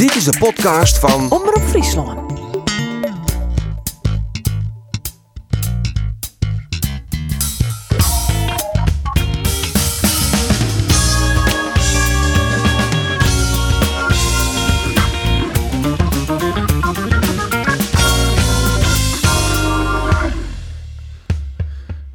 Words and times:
Dit 0.00 0.14
is 0.14 0.24
de 0.24 0.38
podcast 0.38 0.98
van 0.98 1.30
Omroep 1.30 1.62
Friesland. 1.68 2.32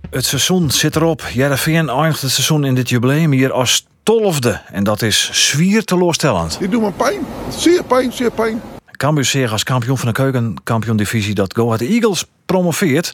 Het 0.09 0.25
seizoen 0.25 0.71
zit 0.71 0.95
erop. 0.95 1.21
Jereveen 1.33 1.89
eindigt 1.89 2.21
het 2.21 2.31
seizoen 2.31 2.65
in 2.65 2.75
dit 2.75 2.89
jubileum 2.89 3.31
hier 3.31 3.51
als 3.51 3.85
tolfde. 4.05 4.61
En 4.71 4.83
dat 4.83 5.01
is 5.01 5.29
zwier 5.49 5.83
teleurstellend. 5.83 6.59
Die 6.59 6.69
doet 6.69 6.81
me 6.81 6.91
pijn. 6.91 7.19
Zeer 7.49 7.83
pijn, 7.83 8.11
zeer 8.11 8.31
pijn. 8.31 8.61
Cambuur 8.91 9.25
zeer 9.25 9.51
als 9.51 9.63
kampioen 9.63 9.97
van 9.97 10.07
de 10.07 10.13
keukenkampioen-divisie 10.13 11.33
dat 11.33 11.55
Go 11.55 11.65
Ahead 11.65 11.81
Eagles 11.81 12.25
promoveert. 12.45 13.13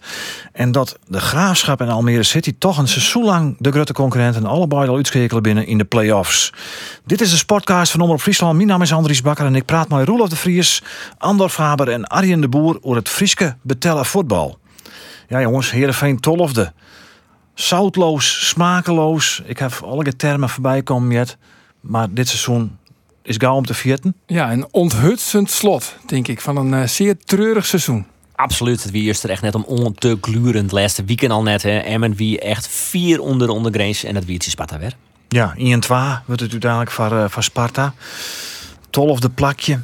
En 0.51 0.71
dat 0.71 0.97
de 1.07 1.19
Graafschap 1.19 1.81
en 1.81 1.89
Almere 1.89 2.23
City 2.23 2.55
toch 2.57 2.77
een 2.77 2.87
seizoen 2.87 3.23
lang 3.23 3.55
de 3.59 3.71
grote 3.71 3.93
concurrenten 3.93 4.45
allebei 4.45 4.87
al 4.87 4.95
uitschakelen 4.95 5.43
binnen 5.43 5.67
in 5.67 5.77
de 5.77 5.83
play-offs. 5.83 6.53
Dit 7.05 7.21
is 7.21 7.29
de 7.29 7.37
Sportcast 7.37 7.91
van 7.91 8.01
Omroep 8.01 8.21
Friesland. 8.21 8.55
Mijn 8.55 8.67
naam 8.67 8.81
is 8.81 8.93
Andries 8.93 9.21
Bakker 9.21 9.45
en 9.45 9.55
ik 9.55 9.65
praat 9.65 9.89
met 9.89 10.07
Roelof 10.07 10.29
de 10.29 10.35
Vries, 10.35 10.83
Andor 11.17 11.49
Faber 11.49 11.89
en 11.89 12.07
Arjen 12.07 12.41
de 12.41 12.49
Boer 12.49 12.77
over 12.81 12.97
het 12.97 13.09
Frieske 13.09 13.55
betellen 13.61 14.05
voetbal. 14.05 14.59
Ja 15.27 15.41
jongens, 15.41 15.71
Heerenveen 15.71 16.19
tolfde. 16.19 16.73
Zoutloos, 17.53 18.47
smakeloos. 18.47 19.41
Ik 19.45 19.57
heb 19.59 19.81
alle 19.83 20.15
termen 20.15 20.49
voorbij 20.49 20.83
komen. 20.83 21.27
Maar 21.81 22.13
dit 22.13 22.27
seizoen 22.27 22.77
is 23.21 23.35
gauw 23.37 23.55
om 23.55 23.65
te 23.65 23.73
vierten. 23.73 24.15
Ja, 24.25 24.51
een 24.51 24.67
onthutsend 24.71 25.51
slot, 25.51 25.95
denk 26.05 26.27
ik, 26.27 26.41
van 26.41 26.57
een 26.57 26.73
eh, 26.73 26.87
zeer 26.87 27.17
treurig 27.17 27.65
seizoen. 27.65 28.05
Absoluut. 28.35 28.83
Het 28.83 28.91
wie 28.91 29.09
is 29.09 29.23
er 29.23 29.29
echt 29.29 29.41
net 29.41 29.55
om 29.55 29.63
on 29.63 29.93
te 29.93 30.17
gluren. 30.21 30.63
Het 30.63 30.71
laatste 30.71 31.03
weekend 31.03 31.31
al 31.31 31.43
net. 31.43 31.63
Hè. 31.63 31.77
Emmen 31.77 32.15
wie 32.15 32.39
echt 32.39 32.67
vier 32.67 33.19
onder 33.19 33.47
de 33.47 33.53
ondergrens. 33.53 34.03
En 34.03 34.13
dat 34.13 34.25
wie 34.25 34.33
het 34.33 34.43
Sparta 34.43 34.79
weer. 34.79 34.95
Ja, 35.27 35.53
1 35.57 35.79
2 35.79 35.99
wordt 36.25 36.41
het 36.41 36.51
uiteindelijk 36.51 36.91
voor, 36.91 37.11
eh, 37.11 37.25
voor 37.29 37.43
Sparta. 37.43 37.93
Tolfde 38.89 39.29
plakje. 39.29 39.79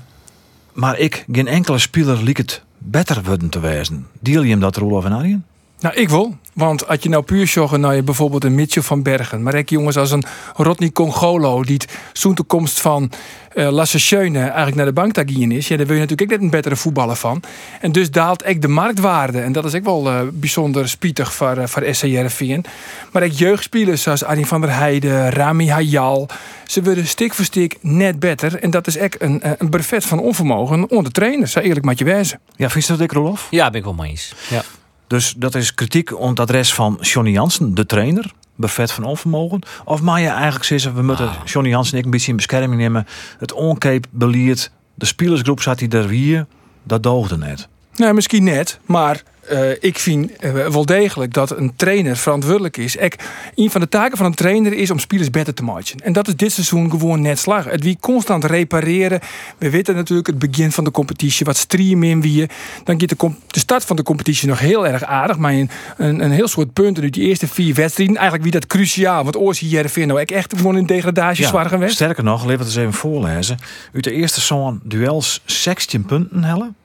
Maar 0.74 0.98
ik, 0.98 1.26
geen 1.31 1.48
enkele 1.48 1.78
speler 1.78 2.24
liek 2.24 2.38
het 2.38 2.64
beter 2.78 3.24
worden 3.24 3.50
te 3.50 3.59
wijzen. 3.59 4.08
Deel 4.20 4.42
je 4.42 4.50
hem 4.50 4.59
dat, 4.59 4.76
Roelof 4.76 5.06
en 5.06 5.12
Arjen? 5.12 5.46
Nou, 5.80 5.95
ik 5.95 6.09
wil. 6.09 6.36
Want 6.53 6.88
als 6.88 6.97
je 7.02 7.09
nou 7.09 7.23
puur 7.23 7.47
zorgen 7.47 7.80
naar 7.80 7.95
je 7.95 8.03
bijvoorbeeld 8.03 8.44
een 8.44 8.56
Mitchell 8.56 8.81
van 8.81 9.02
Bergen. 9.02 9.44
Maar 9.44 9.56
ik 9.56 9.70
jongens 9.70 9.97
als 9.97 10.11
een 10.11 10.23
Rodney 10.56 10.92
Congolo. 10.92 11.64
die 11.64 11.73
het 11.73 11.97
zo'n 12.14 12.34
toekomst 12.34 12.80
van 12.80 13.11
uh, 13.53 13.69
Lasse 13.69 14.00
Schöne 14.00 14.39
eigenlijk 14.39 14.75
naar 14.75 14.86
de 14.86 14.94
bank 14.94 15.14
tagien 15.14 15.52
is. 15.52 15.67
Ja, 15.67 15.78
daar 15.78 15.86
wil 15.86 15.95
je 15.95 16.02
natuurlijk 16.02 16.31
ook 16.31 16.38
net 16.38 16.45
een 16.45 16.58
betere 16.58 16.75
voetballer 16.75 17.16
van. 17.16 17.44
En 17.81 17.92
dus 17.92 18.11
daalt 18.11 18.47
ik 18.47 18.61
de 18.61 18.67
marktwaarde. 18.67 19.42
En 19.42 19.52
dat 19.52 19.66
is 19.66 19.73
ook 19.73 19.84
wel 19.84 20.08
uh, 20.08 20.19
bijzonder 20.34 20.89
spietig 20.89 21.34
voor, 21.34 21.58
uh, 21.58 21.66
voor 21.66 21.84
SCRVN. 21.91 22.66
Maar 23.12 23.23
ik 23.23 23.31
jeugdspelers 23.31 24.02
zoals 24.02 24.23
Arjen 24.23 24.45
van 24.45 24.62
der 24.62 24.75
Heijden, 24.75 25.30
Rami 25.30 25.69
Hayal. 25.69 26.28
Ze 26.66 26.84
worden 26.84 27.08
stik 27.08 27.34
voor 27.34 27.45
stik 27.45 27.78
net 27.81 28.19
beter. 28.19 28.59
En 28.59 28.72
dat 28.72 28.88
is 28.88 28.97
echt 28.97 29.22
een, 29.22 29.41
een 29.58 29.69
brevet 29.69 30.06
van 30.06 30.19
onvermogen 30.19 30.89
onder 30.89 31.12
trainer. 31.12 31.47
Zou 31.47 31.66
eerlijk 31.66 31.86
met 31.86 32.00
je 32.00 32.06
wijzen. 32.06 32.39
Ja, 32.56 32.69
vind 32.69 32.86
je 32.86 32.91
dat 32.91 33.02
ik, 33.02 33.12
Rolof? 33.12 33.47
Ja, 33.50 33.69
ben 33.69 33.80
ik 33.80 33.86
wel 33.86 33.94
mee 33.94 34.09
eens. 34.09 34.34
Ja. 34.50 34.64
Dus 35.08 35.33
dat 35.38 35.55
is 35.55 35.73
kritiek 35.73 36.19
op 36.19 36.30
het 36.30 36.39
adres 36.39 36.73
van 36.73 36.97
Johnny 37.02 37.31
Jansen, 37.31 37.75
de 37.75 37.86
trainer. 37.86 38.31
Buffet 38.55 38.91
van 38.91 39.03
onvermogen. 39.03 39.61
Of 39.86 40.02
maar 40.02 40.22
je 40.22 40.27
eigenlijk 40.27 40.66
zeggen, 40.66 40.95
we 40.95 41.02
moeten 41.02 41.30
Johnny 41.45 41.69
Jansen 41.69 41.94
en 41.94 42.00
ik 42.00 42.05
een 42.05 42.11
beetje 42.11 42.30
in 42.30 42.36
bescherming 42.36 42.81
nemen. 42.81 43.08
Het 43.39 43.53
oncape 43.53 44.08
beliert. 44.11 44.72
De 44.94 45.05
spelersgroep 45.05 45.61
zat 45.61 45.80
hij 45.80 45.89
er 45.89 46.08
weer. 46.08 46.45
Dat 46.83 47.03
doogde 47.03 47.38
net. 47.38 47.67
Nee, 47.95 48.13
misschien 48.13 48.44
net. 48.44 48.80
Maar 48.85 49.23
uh, 49.52 49.70
ik 49.80 50.00
vind 50.00 50.31
uh, 50.44 50.67
wel 50.67 50.86
degelijk 50.86 51.34
dat 51.34 51.58
een 51.58 51.76
trainer 51.76 52.17
verantwoordelijk 52.17 52.78
is. 52.78 52.97
Ek, 52.97 53.16
een 53.56 53.72
van 53.72 53.81
de 53.81 53.90
taken 53.90 54.18
van 54.18 54.25
een 54.25 54.34
trainer 54.34 54.74
is 54.74 54.91
om 54.91 55.00
spelers 55.00 55.30
beter 55.30 55.53
te 55.53 55.63
maken. 55.63 56.00
En 56.03 56.13
dat 56.13 56.28
is 56.28 56.35
dit 56.35 56.52
seizoen 56.52 56.90
gewoon 56.90 57.22
net 57.22 57.40
slag. 57.40 57.66
Het 57.66 57.84
wie 57.84 57.97
constant 58.00 58.44
repareren. 58.44 59.19
We 59.58 59.69
weten 59.69 59.96
natuurlijk 59.96 60.28
het 60.28 60.40
begin 60.40 60.72
van 60.72 60.84
de 60.84 60.91
competitie, 60.91 61.46
wat 61.46 61.58
stream 61.58 62.03
in 62.03 62.22
wie. 62.22 62.50
Dan 62.84 63.00
gaat 63.00 63.09
de, 63.09 63.31
de, 63.47 63.59
start 63.59 63.85
van 63.85 63.96
de 63.96 64.03
competitie 64.03 64.47
nog 64.47 64.59
heel 64.59 64.88
erg 64.88 65.03
aardig. 65.03 65.38
Maar 65.38 65.53
een, 65.53 65.69
een, 65.97 66.24
een 66.24 66.31
heel 66.31 66.47
soort 66.47 66.74
punten 66.74 67.03
uit 67.03 67.14
die 67.14 67.28
eerste 67.28 67.47
vier 67.47 67.74
wedstrijden. 67.74 68.16
Eigenlijk 68.16 68.44
wie 68.44 68.59
dat 68.59 68.68
cruciaal. 68.68 69.24
Want 69.24 69.38
oors 69.38 69.59
hier 69.59 70.06
nou 70.08 70.22
echt 70.22 70.53
gewoon 70.58 70.78
in 70.78 70.85
degradatie 70.85 71.44
ja, 71.44 71.50
zwaar 71.50 71.69
geweest. 71.69 71.94
Sterker 71.94 72.24
nog, 72.24 72.44
laten 72.44 72.58
we 72.58 72.64
het 72.64 72.75
eens 72.75 72.75
even 72.75 72.94
voorlezen. 72.94 73.58
Uit 73.94 74.03
de 74.03 74.12
eerste 74.12 74.41
zo'n 74.41 74.79
duels 74.84 75.41
16 75.46 76.06
punten 76.06 76.44
hellen. 76.44 76.75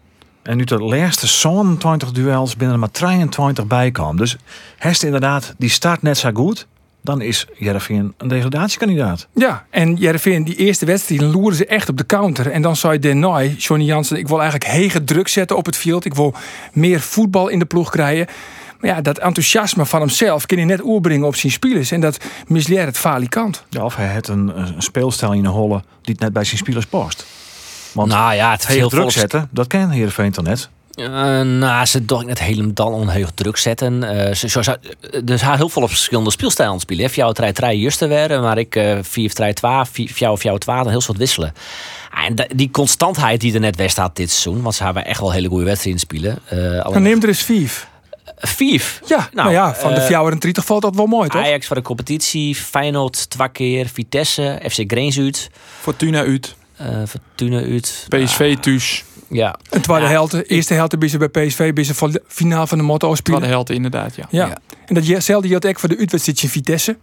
En 0.43 0.57
nu 0.57 0.65
de 0.65 0.79
laatste 0.79 1.27
27 1.27 2.13
duels 2.13 2.57
binnen 2.57 2.75
er 2.75 2.81
maar 2.81 2.91
23 2.91 3.67
bij 3.67 3.91
kwam. 3.91 4.17
Dus 4.17 4.37
Hest 4.79 5.03
inderdaad, 5.03 5.55
die 5.59 5.71
start 5.71 6.03
net 6.03 6.19
zo 6.19 6.31
goed. 6.35 6.67
Dan 7.01 7.21
is 7.21 7.47
Jereveen 7.59 8.15
een 8.17 8.29
degradatiekandidaat. 8.29 9.29
Ja, 9.35 9.67
en 9.71 9.95
Jereveen, 9.95 10.45
die 10.45 10.57
eerste 10.57 10.87
wedstrijd, 10.87 11.21
loeren 11.21 11.57
ze 11.57 11.67
echt 11.67 11.89
op 11.89 11.97
de 11.97 12.07
counter. 12.07 12.51
En 12.51 12.63
dan 12.63 12.77
zou 12.77 12.93
je 12.93 12.99
Denoy, 12.99 13.55
Johnny 13.59 13.87
Jansen, 13.87 14.17
ik 14.17 14.29
wil 14.29 14.41
eigenlijk 14.41 14.71
hege 14.71 15.05
druk 15.05 15.29
zetten 15.29 15.57
op 15.57 15.67
het 15.67 15.77
veld. 15.77 16.05
Ik 16.05 16.15
wil 16.15 16.35
meer 16.73 17.01
voetbal 17.01 17.49
in 17.49 17.59
de 17.59 17.65
ploeg 17.65 17.91
krijgen. 17.91 18.27
Maar 18.81 18.91
ja, 18.91 19.01
dat 19.01 19.19
enthousiasme 19.19 19.87
van 19.87 20.01
hemzelf 20.01 20.47
kan 20.47 20.59
hij 20.59 20.67
net 20.67 20.85
oerbrengen 20.85 21.27
op 21.27 21.37
zijn 21.37 21.53
spelers. 21.53 21.91
En 21.91 22.01
dat 22.01 22.25
misleert 22.47 22.87
het 22.87 22.99
falikant. 22.99 23.65
Ja, 23.69 23.85
of 23.85 23.97
hij 23.97 24.07
heeft 24.07 24.29
een, 24.29 24.59
een 24.59 24.83
speelstijl 24.83 25.33
in 25.33 25.43
de 25.43 25.49
holle 25.49 25.83
die 26.03 26.15
het 26.15 26.21
net 26.21 26.33
bij 26.33 26.45
zijn 26.45 26.59
spelers 26.59 26.87
past. 26.87 27.27
Want 27.93 28.09
nou 28.09 28.35
ja, 28.35 28.51
het 28.51 28.61
is 28.61 28.67
heel 28.67 28.77
heel 28.77 28.89
druk 28.89 29.01
volks- 29.01 29.19
zetten, 29.19 29.49
dat 29.51 29.67
kan 29.67 29.91
Heerenveen 29.91 30.33
toch 30.33 30.45
net? 30.45 30.69
Uh, 30.95 31.07
nou, 31.41 31.87
ze 31.87 32.05
toch 32.05 32.25
net 32.25 32.39
helemaal 32.39 32.93
onheug 32.93 33.31
druk 33.35 33.57
zetten. 33.57 34.03
Uh, 34.03 34.35
ze, 34.35 34.49
zo, 34.49 34.61
dus 35.25 35.41
haar 35.41 35.57
heel 35.57 35.69
veel 35.69 35.83
op 35.83 35.89
verschillende 35.89 36.31
speelstijlen 36.31 36.81
spelen. 36.81 37.11
Fjouw 37.11 37.33
3 37.33 37.53
3 37.53 37.79
juiste 37.79 38.07
werden, 38.07 38.41
maar 38.43 38.59
ik 38.59 38.77
uh, 38.77 38.99
4 39.03 39.33
3 39.33 39.53
2, 39.53 40.09
fjouw 40.09 40.37
fjouw 40.37 40.59
12, 40.59 40.89
heel 40.89 41.01
soort 41.01 41.19
wisselen. 41.19 41.55
Ah, 42.11 42.25
en 42.25 42.47
die 42.57 42.71
constantheid 42.71 43.41
die 43.41 43.55
er 43.55 43.61
net 43.61 43.77
west 43.77 43.97
had 43.97 44.17
dit 44.17 44.31
seizoen, 44.31 44.63
want 44.63 44.75
ze 44.75 44.85
hebben 44.85 45.05
echt 45.05 45.21
wel 45.21 45.33
hele 45.33 45.49
goede 45.49 45.65
wedstrijden 45.65 46.01
spelen. 46.01 46.39
Uh, 46.53 46.85
Dan 46.93 47.03
neemt 47.03 47.23
er 47.23 47.29
eens 47.29 47.43
vijf. 47.43 47.89
Vijf? 48.37 49.01
Ja, 49.07 49.17
nou, 49.17 49.29
nou 49.33 49.51
ja, 49.53 49.75
van 49.75 49.95
de 49.95 50.01
eh, 50.01 50.07
fjouwer 50.07 50.33
en 50.33 50.39
30 50.39 50.65
valt 50.65 50.83
dat 50.83 50.97
wel 50.97 51.07
mooi, 51.07 51.29
toch? 51.29 51.43
Ajax 51.43 51.67
voor 51.67 51.77
de 51.77 51.83
competitie, 51.83 52.55
Feyenoord 52.55 53.31
twee 53.31 53.49
keer, 53.49 53.87
Vitesse, 53.93 54.61
FC 54.71 54.83
Greens 54.87 55.19
uit. 55.19 55.51
Fortuna 55.81 56.19
uit. 56.19 56.55
Uh, 56.83 57.03
Fortuna 57.07 57.59
uit. 57.59 58.07
PSV 58.09 58.57
thuis. 58.57 59.05
Ja. 59.29 59.59
En 59.71 59.83
tweede 59.83 60.07
helft, 60.07 60.51
eerste 60.51 60.75
helft 60.75 60.99
ben 60.99 61.09
ze 61.09 61.19
bij 61.19 61.29
PSV, 61.29 61.73
ben 61.73 61.85
ze 61.85 61.95
voor 61.95 62.11
de 62.11 62.23
finale 62.27 62.67
van 62.67 62.79
de 62.79 62.85
motto 62.85 63.15
spelen. 63.15 63.39
Tweede 63.39 63.55
helft 63.55 63.71
inderdaad, 63.71 64.17
ja. 64.17 64.27
Ja. 64.31 64.59
En 64.87 64.95
datzelfde 64.95 65.49
geldt 65.49 65.67
ook 65.67 65.79
voor 65.79 65.89
de 65.89 65.99
uitwedstrijd 65.99 66.43
in 66.43 66.49
Vitesse. 66.49 66.97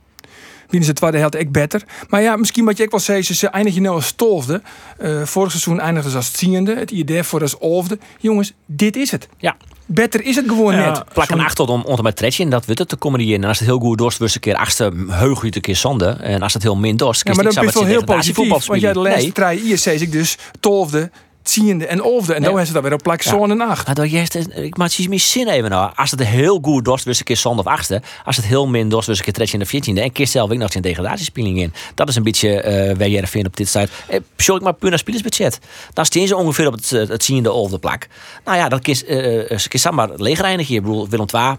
Winnen 0.70 0.88
ze 0.88 0.94
tweede 0.94 1.18
helft 1.18 1.36
echt 1.36 1.52
beter. 1.52 1.84
Maar 2.10 2.22
ja, 2.22 2.36
misschien 2.36 2.66
wat 2.66 2.78
je 2.78 2.84
ook 2.84 2.92
wel 2.92 3.00
zei, 3.00 3.22
ze 3.22 3.48
eindig 3.48 3.74
je 3.74 3.82
nou 3.82 3.96
als 3.96 4.12
tolfde. 4.12 4.62
Uh, 5.02 5.24
vorig 5.24 5.52
seizoen 5.52 5.80
eindigden 5.80 6.12
ze 6.12 6.18
als 6.18 6.32
tiende. 6.32 6.76
Het 6.76 6.92
idee 6.92 7.24
voor 7.24 7.42
als 7.42 7.58
elfde. 7.58 8.00
Jongens, 8.20 8.54
dit 8.66 8.96
is 8.96 9.12
het. 9.12 9.28
Ja. 9.38 9.58
Beter 9.92 10.26
is 10.26 10.36
het 10.36 10.46
gewoon 10.48 10.76
Ja, 10.76 10.92
net. 10.92 11.04
Plak 11.14 11.30
een 11.30 11.40
acht 11.40 11.60
om 11.60 11.82
onder 11.86 12.04
met 12.04 12.16
tretje 12.16 12.44
en 12.44 12.50
dat 12.50 12.66
wordt 12.66 12.80
het 12.80 12.90
te 12.90 12.96
komen 12.96 13.20
die 13.20 13.34
in. 13.34 13.42
En 13.44 13.48
als 13.48 13.60
het 13.60 13.68
heel 13.68 13.80
goed 13.80 13.98
dorst, 13.98 14.18
was 14.18 14.36
een 14.36 14.42
keer 14.42 14.56
achtste 14.56 14.92
heug 15.08 15.42
je 15.42 15.56
een 15.56 15.62
keer 15.62 15.76
zonde. 15.76 16.06
En 16.10 16.42
als 16.42 16.54
het 16.54 16.64
heel 16.64 16.76
min 16.76 16.98
dorst, 16.98 17.28
Ja, 17.28 17.34
maar 17.34 17.54
dan 17.54 17.66
met 17.66 17.74
heel 17.74 18.04
positief. 18.04 18.36
voetbal 18.36 18.62
Want 18.66 18.82
jij 18.82 18.94
de 18.94 19.00
laatste 19.00 19.32
drie 19.32 19.60
hier 19.60 19.78
zei 19.78 20.00
ik 20.00 20.12
dus 20.12 20.38
tolfde, 20.60 21.12
tiende 21.52 21.86
en 21.86 22.00
elfde. 22.00 22.34
En 22.34 22.42
dan 22.42 22.50
hebben 22.50 22.68
ze 22.68 22.74
dat 22.74 22.84
weer 22.84 22.94
op 22.94 23.04
plak 23.04 23.22
zo'n 23.22 23.52
en 23.52 23.62
acht. 23.62 23.86
Maar 23.86 23.96
dan 23.96 24.10
juist, 24.10 24.36
ik 24.36 24.78
maak 24.78 24.92
het 24.92 25.08
meer 25.08 25.20
zin 25.20 25.48
even 25.48 25.70
nou. 25.70 25.92
Als 25.96 26.12
het 26.12 26.24
heel 26.24 26.60
goed 26.62 26.86
dorst, 26.86 27.06
was 27.06 27.20
een 27.20 27.26
keer 27.26 27.38
zonde 27.38 27.62
of 27.62 27.68
achtste. 27.68 28.02
Als 28.26 28.36
het 28.36 28.46
heel 28.46 28.68
min 28.68 28.90
dorst, 28.90 29.08
was 29.08 29.18
een 29.18 29.24
keer 29.24 29.34
tretje 29.34 29.54
in 29.54 29.60
de 29.60 29.66
veertiende. 29.66 30.02
En 30.02 30.12
keer 30.12 30.28
zelf 30.28 30.52
ik 30.52 30.58
nog 30.58 30.72
zijn 30.72 30.84
degradatiespeling 30.84 31.60
in. 31.60 31.74
Dat 31.96 32.08
is 32.08 32.16
een 32.16 32.24
beetje 32.24 32.50
uh, 32.50 32.98
waar 32.98 33.10
je 33.10 33.28
vindt 33.28 33.48
op 33.48 33.58
dit 33.58 33.68
site. 33.68 33.90
Eh, 34.08 34.20
Show 34.38 34.56
ik 34.56 34.62
maar 34.62 34.74
puur 34.74 34.90
naar 34.90 35.00
spelersbudget. 35.00 35.60
Dan 35.94 36.06
staan 36.06 36.28
ze 36.28 36.36
ongeveer 36.36 36.68
op 36.68 36.74
het, 36.74 36.92
eh, 36.92 37.08
het 37.08 37.26
tiende 37.26 37.52
of 37.52 37.72
de 37.72 37.78
plak. 37.78 38.08
Nou 38.46 38.58
ja, 38.58 38.70
dat 38.70 38.88
is 38.88 39.04
uh, 39.04 39.52
uh, 39.52 39.92
maar 39.92 40.10
leegreinig 40.16 40.68
hier. 40.68 40.78
Ik 40.78 40.84
bedoel, 40.84 41.10
Willem 41.10 41.26
II 41.34 41.58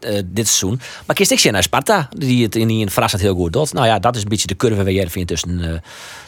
uh, 0.00 0.20
dit 0.24 0.48
seizoen. 0.48 0.80
Maar 1.06 1.16
kies 1.16 1.30
ik 1.30 1.38
zien 1.38 1.52
naar 1.52 1.62
Sparta, 1.62 2.08
die 2.16 2.42
het 2.42 2.56
in 2.56 2.68
die 2.68 2.90
verrassend 2.90 3.22
heel 3.22 3.34
goed 3.34 3.52
doet. 3.52 3.72
Nou 3.72 3.86
ja, 3.86 3.98
dat 3.98 4.16
is 4.16 4.22
een 4.22 4.28
beetje 4.28 4.46
de 4.46 4.56
curve 4.56 4.76
waar 4.82 4.92
je 4.92 5.10
vindt 5.10 5.28
tussen, 5.28 5.58
uh, 5.58 5.78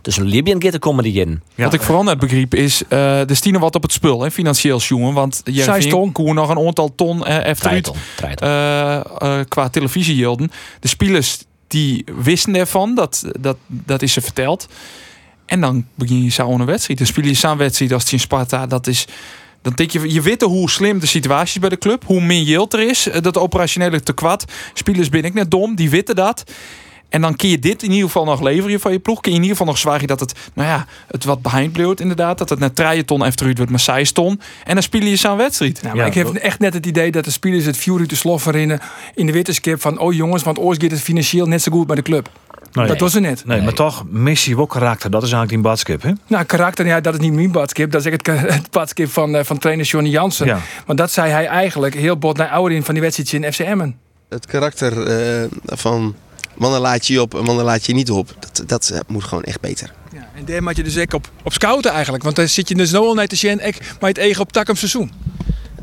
tussen 0.03 0.25
Libyen 0.25 0.59
en 0.59 0.79
komen 0.79 1.05
die 1.05 1.21
in. 1.21 1.43
Ja. 1.55 1.65
Wat 1.65 1.75
ik 1.75 1.83
vooral 1.83 2.03
net 2.03 2.19
begreep 2.19 2.55
is, 2.55 2.83
uh, 2.83 2.89
de 3.27 3.35
stien 3.35 3.59
wat 3.59 3.75
op 3.75 3.83
het 3.83 3.93
spul, 3.93 4.23
hè, 4.23 4.31
financieel 4.31 4.79
jongen. 4.79 5.15
Want 5.15 5.43
ton. 5.91 6.13
koen 6.13 6.35
nog 6.35 6.49
een 6.49 6.67
aantal 6.67 6.95
ton 6.95 7.23
uh, 7.29 7.53
uh, 8.43 9.41
qua 9.49 9.69
televisiehielden. 9.71 10.51
De 10.81 10.89
spelers 10.89 11.39
die 11.67 12.05
wisten 12.23 12.55
ervan, 12.55 12.95
dat, 12.95 13.25
dat, 13.41 13.57
dat 13.67 14.03
is 14.03 14.13
ze 14.13 14.21
verteld. 14.21 14.69
En 15.47 15.61
dan 15.61 15.87
begin 15.95 16.23
je 16.23 16.31
zo 16.31 16.51
een 16.51 16.65
wedstrijd. 16.65 16.99
Dan 16.99 17.09
speel 17.09 17.25
je 17.25 17.35
zo'n 17.35 17.57
wedstrijd 17.57 17.93
als 17.93 18.03
het 18.03 18.13
in 18.13 18.21
Sparta, 18.21 18.67
dat 18.67 18.87
is... 18.87 19.07
Dan 19.63 19.73
denk 19.75 19.91
je, 19.91 20.13
je 20.13 20.21
weet 20.21 20.43
hoe 20.43 20.71
slim 20.71 20.99
de 20.99 21.07
situatie 21.07 21.55
is 21.55 21.61
bij 21.61 21.69
de 21.69 21.79
club. 21.79 22.05
Hoe 22.07 22.21
min 22.21 22.43
yield 22.43 22.73
er 22.73 22.89
is. 22.89 23.09
Dat 23.21 23.39
operationele 23.39 24.01
te 24.01 24.13
kwad. 24.13 24.45
Spelers 24.75 25.09
ben 25.09 25.25
ik 25.25 25.35
net 25.35 25.51
dom, 25.51 25.75
die 25.75 25.91
weten 25.91 26.15
dat. 26.15 26.45
En 27.09 27.21
dan 27.21 27.37
kun 27.37 27.49
je 27.49 27.59
dit 27.59 27.83
in 27.83 27.91
ieder 27.91 28.07
geval 28.07 28.25
nog 28.25 28.41
leveren 28.41 28.81
van 28.81 28.93
je 28.93 28.99
ploeg. 28.99 29.21
Kun 29.21 29.31
je 29.31 29.37
in 29.37 29.43
ieder 29.43 29.57
geval 29.57 29.73
nog 29.73 29.83
zwagen 29.83 30.07
dat 30.07 30.21
het, 30.21 30.33
nou 30.55 30.69
ja, 30.69 30.87
het 31.09 31.25
wat 31.25 31.43
behind 31.43 31.73
bleef 31.73 32.01
inderdaad. 32.01 32.39
Dat 32.39 32.49
het 32.49 32.59
net 32.59 32.75
treien 32.75 33.05
ton 33.05 33.25
efter 33.25 33.55
wordt 33.57 34.15
ton. 34.15 34.41
En 34.65 34.75
dan 34.75 34.83
speel 34.83 35.03
je 35.03 35.17
zo'n 35.17 35.37
wedstrijd. 35.37 35.83
Nou, 35.83 35.97
maar 35.97 36.05
Ja, 36.05 36.11
ik 36.11 36.15
heb 36.15 36.35
echt 36.35 36.59
net 36.59 36.75
het 36.75 36.87
idee 36.87 37.11
dat 37.11 37.25
de 37.25 37.31
spelers 37.31 37.65
het 37.65 37.77
vuur 37.77 37.99
uit 37.99 38.11
de 38.11 38.17
slof 38.17 38.43
verinnen 38.43 38.81
in 39.15 39.27
de 39.27 39.33
wetenschap 39.33 39.81
van 39.81 39.99
oh 39.99 40.15
jongens, 40.15 40.43
want 40.43 40.59
ooit 40.59 40.83
gaat 40.83 40.91
het 40.91 41.01
financieel 41.01 41.47
net 41.47 41.63
zo 41.63 41.73
goed 41.73 41.87
bij 41.87 41.97
de 41.97 42.03
club. 42.03 42.31
Nee. 42.73 42.87
Dat 42.87 43.01
was 43.01 43.13
ze 43.13 43.21
net. 43.21 43.45
Nee, 43.45 43.63
maar 43.63 43.73
toch, 43.73 44.05
missie 44.09 44.59
ook 44.59 44.71
karakter. 44.71 45.11
Dat 45.11 45.23
is 45.23 45.33
eigenlijk 45.33 45.63
die 45.63 45.71
badskip, 45.71 46.03
hè? 46.03 46.11
Nou, 46.27 46.45
karakter, 46.45 46.87
ja, 46.87 47.01
dat 47.01 47.15
is 47.15 47.21
niet 47.21 47.33
mijn 47.33 47.51
badskip. 47.51 47.91
Dat 47.91 48.07
is 48.07 48.13
echt 48.13 48.27
het, 48.27 48.41
het 48.55 48.71
badskip 48.71 49.11
van, 49.11 49.37
eh, 49.37 49.45
van 49.45 49.59
trainer 49.59 49.87
Johnny 49.87 50.11
Jansen. 50.11 50.47
Ja. 50.47 50.61
Want 50.87 50.99
dat 50.99 51.11
zei 51.11 51.31
hij 51.31 51.47
eigenlijk 51.47 51.95
heel 51.95 52.17
bot 52.17 52.37
naar 52.37 52.49
ouder 52.49 52.77
in 52.77 52.85
van 52.85 52.95
die 52.95 53.03
wedstrijd 53.03 53.33
in 53.33 53.53
FC 53.53 53.59
Emmen. 53.59 53.97
Het 54.29 54.47
karakter 54.47 55.07
eh, 55.07 55.49
van 55.65 56.15
mannen 56.55 56.81
laat 56.81 57.07
je 57.07 57.21
op 57.23 57.35
en 57.35 57.45
mannen 57.45 57.65
laat 57.65 57.87
je 57.87 57.95
niet 57.95 58.11
op. 58.11 58.35
Dat, 58.41 58.63
dat 58.67 59.05
moet 59.07 59.25
gewoon 59.25 59.45
echt 59.45 59.61
beter. 59.61 59.93
Ja, 60.13 60.29
en 60.35 60.45
daar 60.45 60.63
moet 60.63 60.77
je 60.77 60.83
dus 60.83 60.99
ook 60.99 61.13
op, 61.13 61.31
op 61.43 61.53
scouten 61.53 61.91
eigenlijk. 61.93 62.23
Want 62.23 62.37
dan 62.37 62.49
zit 62.49 62.69
je 62.69 62.75
dus 62.75 62.91
nou 62.91 63.07
al 63.07 63.15
naar 63.15 63.27
te 63.27 63.37
zien, 63.37 63.61
maar 64.01 64.09
het 64.09 64.19
eigen 64.19 64.43
op 64.43 64.53
takken 64.53 64.77
seizoen. 64.77 65.13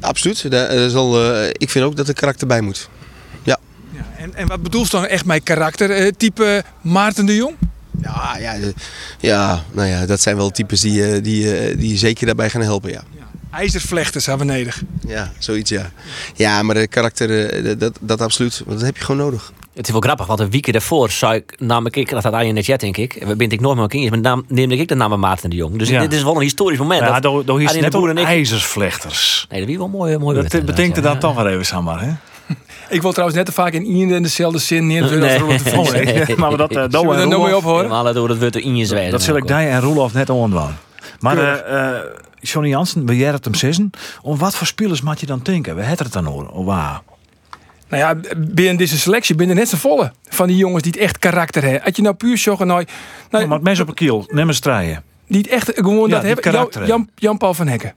Absoluut. 0.02 0.52
Daar, 0.52 0.68
eh, 0.68 0.88
zal, 0.88 1.34
eh, 1.34 1.50
ik 1.52 1.70
vind 1.70 1.86
ook 1.86 1.96
dat 1.96 2.08
er 2.08 2.14
karakter 2.14 2.48
bij 2.48 2.62
moet. 2.62 2.90
Ja, 4.20 4.24
en, 4.26 4.36
en 4.36 4.48
wat 4.48 4.62
bedoelt 4.64 4.92
dan 4.92 5.06
echt 5.06 5.26
mijn 5.26 5.44
karakter? 5.44 5.92
Eh, 5.92 6.12
type 6.18 6.64
Maarten 6.82 7.26
de 7.26 7.36
Jong? 7.36 7.56
Ja, 8.02 8.38
ja, 8.40 8.56
ja, 9.20 9.64
nou 9.72 9.88
ja, 9.88 10.06
dat 10.06 10.22
zijn 10.22 10.36
wel 10.36 10.50
types 10.50 10.82
die, 10.82 11.06
eh, 11.14 11.24
die, 11.24 11.58
eh, 11.58 11.78
die 11.78 11.98
zeker 11.98 12.26
daarbij 12.26 12.50
gaan 12.50 12.62
helpen. 12.62 12.92
Ja, 12.92 13.04
IJzervlechters 13.52 14.26
hebben 14.26 14.48
we 14.48 14.54
nodig. 14.54 14.82
ja 15.08 15.32
zoiets 15.38 15.70
ja. 15.70 15.92
Ja, 16.36 16.64
maar 16.64 16.76
de 16.76 16.88
karakter, 16.88 17.50
eh, 17.50 17.74
dat, 17.78 17.98
dat 18.02 18.22
absoluut. 18.22 18.62
Want 18.66 18.78
dat 18.78 18.86
heb 18.88 18.98
je 18.98 19.04
gewoon 19.04 19.22
nodig. 19.26 19.54
Het 19.74 19.86
is 19.88 19.92
wel 19.94 20.02
grappig, 20.02 20.26
want 20.26 20.40
een 20.40 20.50
week 20.50 20.72
daarvoor 20.72 21.10
zou 21.12 21.36
ik, 21.36 21.56
namelijk 21.60 21.96
ik, 21.96 22.10
dat 22.10 22.24
had 22.24 22.42
in 22.42 22.56
het 22.56 22.66
chat 22.66 22.80
denk 22.80 22.98
ik, 22.98 23.24
we 23.28 23.36
ben 23.36 23.50
ik 23.50 23.60
nooit 23.60 23.78
meer 23.78 23.88
kindjes, 23.88 24.12
maar 24.12 24.20
naam, 24.20 24.46
neemde 24.48 24.76
ik 24.78 24.88
de 24.88 24.96
naam 24.96 25.20
Maarten 25.20 25.50
de 25.50 25.56
Jong. 25.56 25.78
Dus 25.78 25.90
Ja. 25.90 26.00
dit 26.00 26.14
is 26.14 26.24
wel 26.24 26.36
een 26.36 26.42
historisch 26.42 26.80
moment. 26.80 27.02
Ja, 27.02 27.20
dat 27.20 27.24
daar 27.24 27.46
daar 27.46 27.62
is 27.62 27.68
Arjen 27.68 27.74
de 27.74 27.80
net 27.82 27.92
Boer 27.92 28.02
ook 28.02 28.10
en 28.10 28.18
ik- 28.18 28.26
ijzersvlechters. 28.28 29.46
Nee, 29.50 29.60
dat 29.60 29.70
is 29.70 29.78
wel 29.78 29.88
mooi, 29.88 30.18
mooi 30.18 30.42
Dat 30.42 30.66
betekent 30.66 30.96
dat 30.96 31.04
ja. 31.14 31.18
toch 31.18 31.36
maar 31.36 31.46
even, 31.48 31.66
Samar, 31.66 32.02
hè? 32.02 32.12
Ik 32.90 33.02
wil 33.02 33.12
trouwens 33.12 33.38
net 33.38 33.46
te 33.46 33.52
vaak 33.52 33.74
in 33.74 33.86
ieder 33.86 34.16
en 34.16 34.24
dezelfde 34.24 34.60
zin 34.60 34.88
neer. 34.88 35.18
Nee. 35.18 35.44
Oh, 35.44 35.92
nee. 35.92 36.36
Maar 36.38 36.58
dat, 36.58 36.72
uh, 36.72 36.84
we 36.84 37.16
er 37.16 37.28
nou 37.28 37.44
mee 37.44 37.58
ophoren? 37.58 38.14
Door 38.14 38.30
het 38.30 38.40
woord 38.40 38.56
in 38.56 38.76
je 38.76 38.86
zwijgen. 38.86 39.12
Dat 39.12 39.22
zal 39.22 39.36
ik 39.36 39.48
daar 39.48 39.68
en 39.68 39.82
Roelof 39.82 40.14
net 40.14 40.30
aan 40.30 40.78
Maar 41.20 41.38
eh 41.38 41.96
eh, 41.96 42.02
Johnny 42.42 42.70
Jansen, 42.70 43.06
bejaard 43.06 43.36
het 43.36 43.46
hem 43.46 43.54
sissen. 43.54 43.92
Om 44.22 44.38
wat 44.38 44.56
voor 44.56 44.68
spelers 44.68 45.02
moet 45.02 45.20
je 45.20 45.26
dan 45.26 45.40
denken? 45.44 45.76
We 45.76 45.82
hebben 45.82 46.06
het 46.06 46.14
dan 46.14 46.28
over. 46.28 46.50
Oh, 46.50 46.66
waar? 46.66 47.02
Nou 47.90 48.04
ja, 48.04 48.36
binnen 48.38 48.78
deze 48.78 48.98
selectie 49.00 49.36
binnen 49.36 49.56
net 49.56 49.70
z'n 49.70 49.76
volle 49.76 50.12
van 50.30 50.48
die 50.48 50.58
jongens 50.58 50.84
die 50.84 50.92
het 50.92 51.02
echt 51.02 51.20
karakter 51.20 51.64
hebben. 51.64 51.82
Had 51.84 51.96
je 51.96 52.02
nou 52.02 52.16
puur 52.16 52.38
zorgen, 52.38 52.68
nou, 52.68 52.86
nou, 53.30 53.46
Maar 53.46 53.56
het 53.56 53.66
mensen 53.66 53.84
op 53.84 53.90
een 53.90 53.96
kiel, 53.96 54.24
neem 54.28 54.48
eens 54.48 54.58
strijden. 54.58 55.04
die 55.28 55.42
het 55.42 55.48
echt 55.48 55.72
gewoon 55.76 56.10
Ja, 56.10 56.16
dat 56.16 56.24
hebben. 56.24 56.44
karakter 56.44 56.80
Jan, 56.82 56.88
Jan, 56.88 57.10
Jan-Paul 57.16 57.54
van 57.54 57.68
Hekken. 57.68 57.94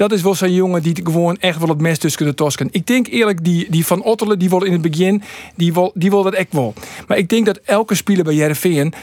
Dat 0.00 0.12
is 0.12 0.22
wel 0.22 0.34
zo'n 0.34 0.52
jongen 0.54 0.82
die 0.82 0.92
het 0.92 1.00
gewoon 1.04 1.36
echt 1.36 1.58
wel 1.58 1.68
het 1.68 1.80
mes 1.80 1.98
tussen 1.98 2.24
de 2.26 2.34
tosken. 2.34 2.68
Ik 2.70 2.86
denk 2.86 3.06
eerlijk, 3.06 3.44
die, 3.44 3.66
die 3.70 3.86
van 3.86 4.02
Ottelen, 4.02 4.38
die 4.38 4.48
wil 4.48 4.62
in 4.64 4.72
het 4.72 4.82
begin, 4.82 5.22
die 5.54 5.72
wil, 5.72 5.90
die 5.94 6.10
wil 6.10 6.22
dat 6.22 6.32
echt 6.34 6.52
wel. 6.52 6.74
Maar 7.06 7.18
ik 7.18 7.28
denk 7.28 7.46
dat 7.46 7.60
elke 7.64 7.94
speler 7.94 8.24
bij 8.24 8.34
Jereveen, 8.34 8.94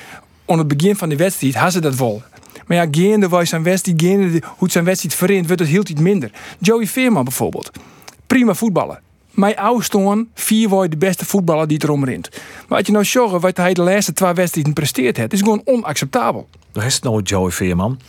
aan 0.45 0.57
het 0.57 0.67
begin 0.67 0.95
van 0.95 1.09
de 1.09 1.15
wedstrijd, 1.15 1.55
had 1.55 1.71
ze 1.71 1.79
dat 1.79 1.95
wel. 1.95 2.21
Maar 2.67 2.77
ja, 2.77 2.87
gaande 2.91 3.27
waar 3.29 3.47
zijn 3.47 3.63
wedstrijd, 3.63 4.01
gaande 4.01 4.31
de- 4.31 4.41
hoe 4.43 4.53
het 4.59 4.71
zijn 4.71 4.83
wedstrijd 4.85 5.15
verint, 5.15 5.45
wordt 5.47 5.61
het 5.61 5.69
heel 5.71 5.81
iets 5.87 6.01
minder. 6.01 6.31
Joey 6.59 6.87
Veerman 6.87 7.23
bijvoorbeeld. 7.23 7.71
Prima 8.27 8.53
voetballer. 8.53 8.99
Mijn 9.31 9.57
oude 9.57 9.83
stoon, 9.83 10.27
vier 10.33 10.69
wordt 10.69 10.91
de 10.91 10.97
beste 10.97 11.25
voetballer 11.25 11.67
die 11.67 11.75
het 11.77 11.85
erom 11.85 12.05
rint. 12.05 12.29
Maar 12.67 12.77
als 12.77 12.87
je 12.87 12.93
nou 12.93 13.05
zorgt 13.05 13.41
wat 13.41 13.57
hij 13.57 13.73
de 13.73 13.81
laatste 13.81 14.13
twee 14.13 14.33
wedstrijden 14.33 14.73
presteert 14.73 15.17
heeft, 15.17 15.33
is 15.33 15.39
gewoon 15.39 15.61
onacceptabel. 15.65 16.47
Daar 16.71 16.85
is 16.85 16.93
het 16.93 17.03
nooit 17.03 17.29
Joey 17.29 17.51
Veerman. 17.51 17.99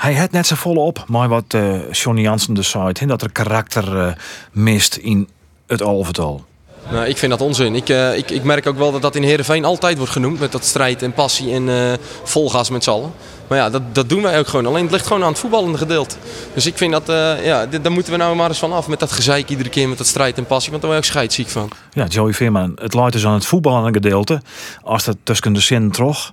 Hij 0.00 0.14
had 0.14 0.30
net 0.30 0.46
zo 0.46 0.54
volle 0.54 0.80
op. 0.80 1.04
Maar 1.06 1.28
wat 1.28 1.44
eh 1.48 1.90
Johnny 1.90 2.22
Jansen 2.22 2.54
dus 2.54 2.70
zei, 2.70 2.92
dat 3.06 3.22
er 3.22 3.32
karakter 3.32 3.98
eh, 4.00 4.12
mist 4.52 4.96
in 4.96 5.28
het 5.66 5.82
alvertal. 5.82 6.44
Nou, 6.90 7.06
ik 7.06 7.16
vind 7.18 7.30
dat 7.30 7.40
onzin. 7.40 7.74
Ik, 7.74 7.88
eh, 7.88 8.16
ik, 8.16 8.30
ik 8.30 8.42
merk 8.44 8.66
ook 8.66 8.76
wel 8.78 8.92
dat 8.92 9.02
dat 9.02 9.14
in 9.16 9.22
Heerenveen 9.22 9.64
altijd 9.64 9.96
wordt 9.96 10.12
genoemd. 10.12 10.40
Met 10.40 10.52
dat 10.52 10.64
strijd 10.64 11.02
en 11.02 11.12
passie 11.12 11.52
en 11.52 11.98
volgas 12.22 12.70
met 12.70 12.84
z'n 12.84 12.90
allen. 12.90 13.12
Maar 13.48 13.58
ja, 13.58 13.70
dat, 13.70 13.94
dat 13.94 14.08
doen 14.08 14.22
wij 14.22 14.38
ook 14.38 14.46
gewoon. 14.46 14.66
Alleen 14.66 14.82
het 14.82 14.92
ligt 14.92 15.06
gewoon 15.06 15.22
aan 15.22 15.28
het 15.28 15.38
voetballende 15.38 15.78
gedeelte. 15.78 16.14
Dus 16.54 16.66
ik 16.66 16.76
vind 16.76 16.92
dat, 16.92 17.02
ja, 17.42 17.66
dit- 17.66 17.82
daar 17.82 17.92
moeten 17.92 18.12
we 18.12 18.18
nou 18.18 18.36
maar 18.36 18.48
eens 18.48 18.58
van 18.58 18.72
af. 18.72 18.88
Met 18.88 19.00
dat 19.00 19.12
gezeik 19.12 19.48
iedere 19.50 19.68
keer 19.68 19.88
met 19.88 19.98
dat 19.98 20.06
strijd 20.06 20.38
en 20.38 20.46
passie. 20.46 20.70
Want 20.70 20.82
daar 20.82 20.90
word 20.92 21.04
je 21.04 21.10
ook 21.10 21.16
scheidsziek 21.16 21.48
van. 21.48 21.70
Ja, 21.92 22.06
Joey 22.06 22.32
Veerman, 22.32 22.72
het 22.80 22.94
leidt 22.94 23.12
dus 23.12 23.26
aan 23.26 23.34
het 23.34 23.46
voetballende 23.46 23.92
gedeelte. 23.92 24.42
Als 24.82 25.04
dat 25.04 25.16
tussen 25.22 25.52
de 25.52 25.60
zin 25.60 25.90
trog 25.90 26.32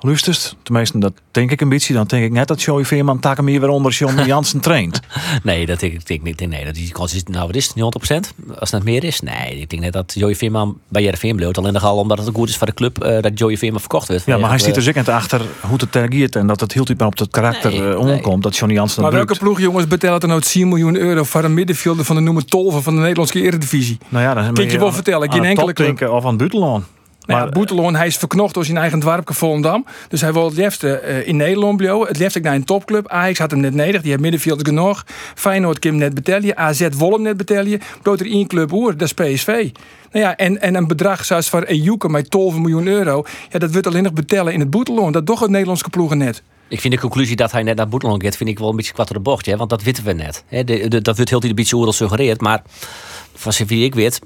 luistert, 0.00 0.56
tenminste 0.62 0.98
dat 0.98 1.12
denk 1.30 1.50
ik 1.50 1.60
een 1.60 1.68
beetje, 1.68 1.94
dan 1.94 2.06
denk 2.06 2.24
ik 2.24 2.32
net 2.32 2.48
dat 2.48 2.62
Joey 2.62 2.84
Veerman 2.84 3.18
taken 3.20 3.44
meer 3.44 3.60
weer 3.60 3.68
onder 3.68 3.92
Johnny 3.92 4.22
Jansen 4.32 4.60
traint. 4.60 5.00
Nee, 5.42 5.66
dat 5.66 5.80
denk 5.80 5.92
ik, 5.92 6.06
denk 6.06 6.22
niet. 6.22 6.48
Nee, 6.48 6.64
dat 6.64 6.74
die 6.74 6.92
kans 6.92 7.14
is, 7.14 7.22
nou 7.22 7.46
wat 7.46 7.54
is 7.56 7.72
het, 7.74 8.32
100%? 8.32 8.56
Als 8.58 8.70
het 8.70 8.84
meer 8.84 9.04
is? 9.04 9.20
Nee, 9.20 9.60
ik 9.60 9.70
denk 9.70 9.82
net 9.82 9.92
dat 9.92 10.12
Joey 10.16 10.34
Veerman 10.34 10.78
bij 10.88 11.02
Jereveen 11.02 11.36
bleef. 11.36 11.56
Alleen 11.56 11.72
nog 11.72 11.84
al 11.84 11.96
omdat 11.98 12.18
het 12.18 12.30
goed 12.34 12.48
is 12.48 12.56
voor 12.56 12.66
de 12.66 12.74
club 12.74 13.02
eh, 13.02 13.22
dat 13.22 13.38
Joey 13.38 13.56
Veerman 13.56 13.80
verkocht 13.80 14.08
werd. 14.08 14.22
Ja, 14.26 14.36
maar 14.38 14.48
hij 14.48 14.58
Eh, 14.58 14.64
ziet 14.64 14.76
er 14.76 14.82
zeker 14.82 15.10
achter 15.10 15.40
hoe 15.60 15.76
het 15.80 15.94
reageert 15.94 16.36
en 16.36 16.46
dat 16.46 16.60
het 16.60 16.72
hield 16.72 16.98
maar 16.98 17.06
op 17.06 17.18
het 17.18 17.30
karakter 17.30 17.70
Nee, 17.70 17.80
eh, 17.80 17.86
nee. 17.86 17.96
omkomt. 18.14 18.42
Dat 18.42 18.56
Johnny 18.56 18.76
Jansen 18.76 19.02
Maar 19.02 19.12
welke 19.12 19.36
ploeg, 19.38 19.60
jongens, 19.60 19.86
betelt 19.86 20.22
er 20.22 20.28
nou 20.28 20.40
10 20.40 20.68
miljoen 20.68 20.96
euro 20.96 21.22
voor 21.22 21.44
een 21.44 21.54
middenvelder 21.54 22.04
van 22.04 22.16
de 22.16 22.22
noemer 22.22 22.44
Tolven 22.44 22.82
van 22.82 22.94
de 22.94 23.00
Nederlandse 23.00 23.40
Eredivisie? 23.42 23.98
Nou 24.08 24.24
ja, 24.24 24.34
dan 24.34 24.44
Kan 24.44 24.54
ben 24.54 24.64
ik 24.64 24.70
je 24.70 24.78
wel 24.78 24.92
vertellen, 24.92 25.32
geen 25.32 25.44
enkele 25.44 25.72
club. 25.72 26.08
Of 26.08 26.22
aan 26.22 26.28
het 26.28 26.38
buitenland. 26.38 26.84
Nou 27.28 27.40
Maar- 27.40 27.48
ja, 27.48 27.54
Boeteloon, 27.54 27.94
hij 27.94 28.06
is 28.06 28.16
verknocht 28.16 28.54
door 28.54 28.64
zijn 28.64 28.76
eigen 28.76 29.00
dwarpje 29.00 29.34
Volendam. 29.34 29.84
Dus 30.08 30.20
hij 30.20 30.32
wil 30.32 30.44
het 30.44 30.56
liefste 30.56 30.98
eh, 30.98 31.26
in 31.28 31.36
Nederland 31.36 31.76
blijven. 31.76 32.06
Het 32.06 32.18
liefst 32.18 32.40
naar 32.40 32.54
een 32.54 32.64
topclub. 32.64 33.08
Ajax 33.08 33.38
had 33.38 33.50
hem 33.50 33.60
net 33.60 33.74
nodig. 33.74 34.00
Die 34.00 34.10
heeft 34.10 34.22
middenvelders 34.22 34.68
genoeg. 34.68 35.04
Feyenoord 35.34 35.78
Kim 35.78 35.96
net 35.96 36.14
betalen. 36.14 36.56
AZ 36.56 36.88
wil 36.98 37.12
hem 37.12 37.22
net 37.22 37.36
betalen. 37.36 37.80
Bloot 38.02 38.20
er 38.20 38.26
één 38.26 38.46
club 38.46 38.72
oer, 38.72 38.96
dat 38.96 39.08
is 39.08 39.12
PSV. 39.14 39.46
Nou 40.12 40.24
ja, 40.24 40.36
en, 40.36 40.60
en 40.60 40.74
een 40.74 40.86
bedrag 40.86 41.24
zoals 41.24 41.48
voor 41.48 41.62
Ejuke 41.62 42.08
met 42.08 42.30
12 42.30 42.56
miljoen 42.58 42.86
euro. 42.86 43.24
Ja, 43.50 43.58
dat 43.58 43.72
wordt 43.72 43.86
alleen 43.86 44.02
nog 44.02 44.12
betalen 44.12 44.52
in 44.52 44.60
het 44.60 44.70
Boeteloon. 44.70 45.12
Dat 45.12 45.26
toch 45.26 45.40
het 45.40 45.50
Nederlandse 45.50 45.88
ploegen 45.90 46.18
net. 46.18 46.42
Ik 46.68 46.80
vind 46.80 46.94
de 46.94 47.00
conclusie 47.00 47.36
dat 47.36 47.52
hij 47.52 47.62
net 47.62 47.76
naar 47.76 47.88
Boeteland 47.88 48.22
gaat, 48.22 48.36
vind 48.36 48.50
ik 48.50 48.58
wel 48.58 48.70
een 48.70 48.76
beetje 48.76 48.92
kwart 48.92 49.08
de 49.12 49.20
bocht. 49.20 49.46
Hè? 49.46 49.56
Want 49.56 49.70
dat 49.70 49.82
weten 49.82 50.04
we 50.04 50.12
net. 50.12 50.44
Hè? 50.46 50.64
De, 50.64 50.88
de- 50.88 51.02
dat 51.02 51.16
wordt 51.16 51.30
heel 51.30 51.44
een 51.44 51.54
beetje 51.54 51.76
oorlog 51.76 51.94
suggereerd. 51.94 52.40
Maar 52.40 52.62
van 53.34 53.52
wie 53.66 53.84
ik 53.84 53.94
weet, 53.94 54.20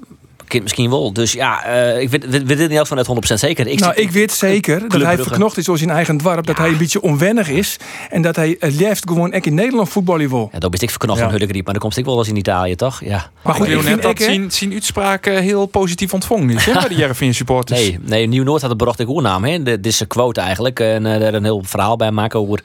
kind 0.47 0.63
misschien 0.63 0.89
wel. 0.89 1.13
Dus 1.13 1.31
ja, 1.31 1.63
eh, 1.65 2.01
ik 2.01 2.09
weet, 2.09 2.25
weet, 2.29 2.43
weet 2.43 2.59
het 2.59 2.69
niet 2.69 2.77
elk 2.77 2.87
van 2.87 2.97
het 2.97 3.07
100% 3.07 3.33
zeker. 3.39 3.67
Ik, 3.67 3.79
nou, 3.79 3.93
ik 3.95 4.11
weet 4.11 4.31
zeker 4.31 4.89
dat 4.89 5.01
hij 5.01 5.17
verknocht 5.17 5.57
is 5.57 5.65
door 5.65 5.77
zijn 5.77 5.89
eigen 5.89 6.17
dwarp. 6.17 6.45
Dat 6.45 6.57
hij 6.57 6.67
een 6.69 6.77
beetje 6.77 7.01
onwennig 7.01 7.49
is. 7.49 7.77
En 8.09 8.21
dat 8.21 8.35
hij 8.35 8.55
het 8.59 8.73
liefst 8.75 9.07
gewoon 9.07 9.31
echt 9.31 9.45
in 9.45 9.53
Nederland 9.53 9.89
voetballen 9.89 10.29
wil. 10.29 10.49
Ja, 10.53 10.59
dat 10.59 10.71
ben 10.71 10.81
ik 10.81 10.89
verknocht 10.89 11.19
Ja. 11.19 11.23
van 11.25 11.33
Hullegriep, 11.33 11.63
maar 11.63 11.73
dan 11.73 11.81
komt 11.81 11.97
ik 11.97 12.05
wel 12.05 12.17
eens 12.17 12.27
in 12.27 12.35
Italië, 12.35 12.75
toch? 12.75 13.01
Ja. 13.03 13.29
Maar 13.43 13.53
goed, 13.53 13.67
ik 13.67 13.77
ik 13.79 13.83
net 13.83 14.01
dat 14.01 14.21
zien, 14.21 14.51
zien 14.51 14.73
uitspraak 14.73 15.25
eh, 15.25 15.39
heel 15.39 15.65
positief 15.65 16.13
ontvangen 16.13 16.49
is 16.49 16.65
hè, 16.65 16.73
bij 16.73 16.87
de 16.87 16.95
Jereveen 17.01 17.33
supporters. 17.33 17.79
Nee, 17.79 17.99
nee 18.01 18.27
Nieuw-Noord 18.27 18.61
had 18.61 18.69
het 18.69 18.79
berocht 18.79 18.99
ik 18.99 19.07
naam. 19.21 19.43
hè? 19.43 19.63
De- 19.63 19.79
Dit 19.79 19.85
is 19.93 19.99
een 19.99 20.07
quote 20.07 20.41
eigenlijk. 20.41 20.79
En 20.79 21.05
eh, 21.13 21.19
daar 21.19 21.33
een 21.33 21.43
heel 21.43 21.61
verhaal 21.65 21.95
bij 21.95 22.11
maken 22.11 22.39
over... 22.39 22.59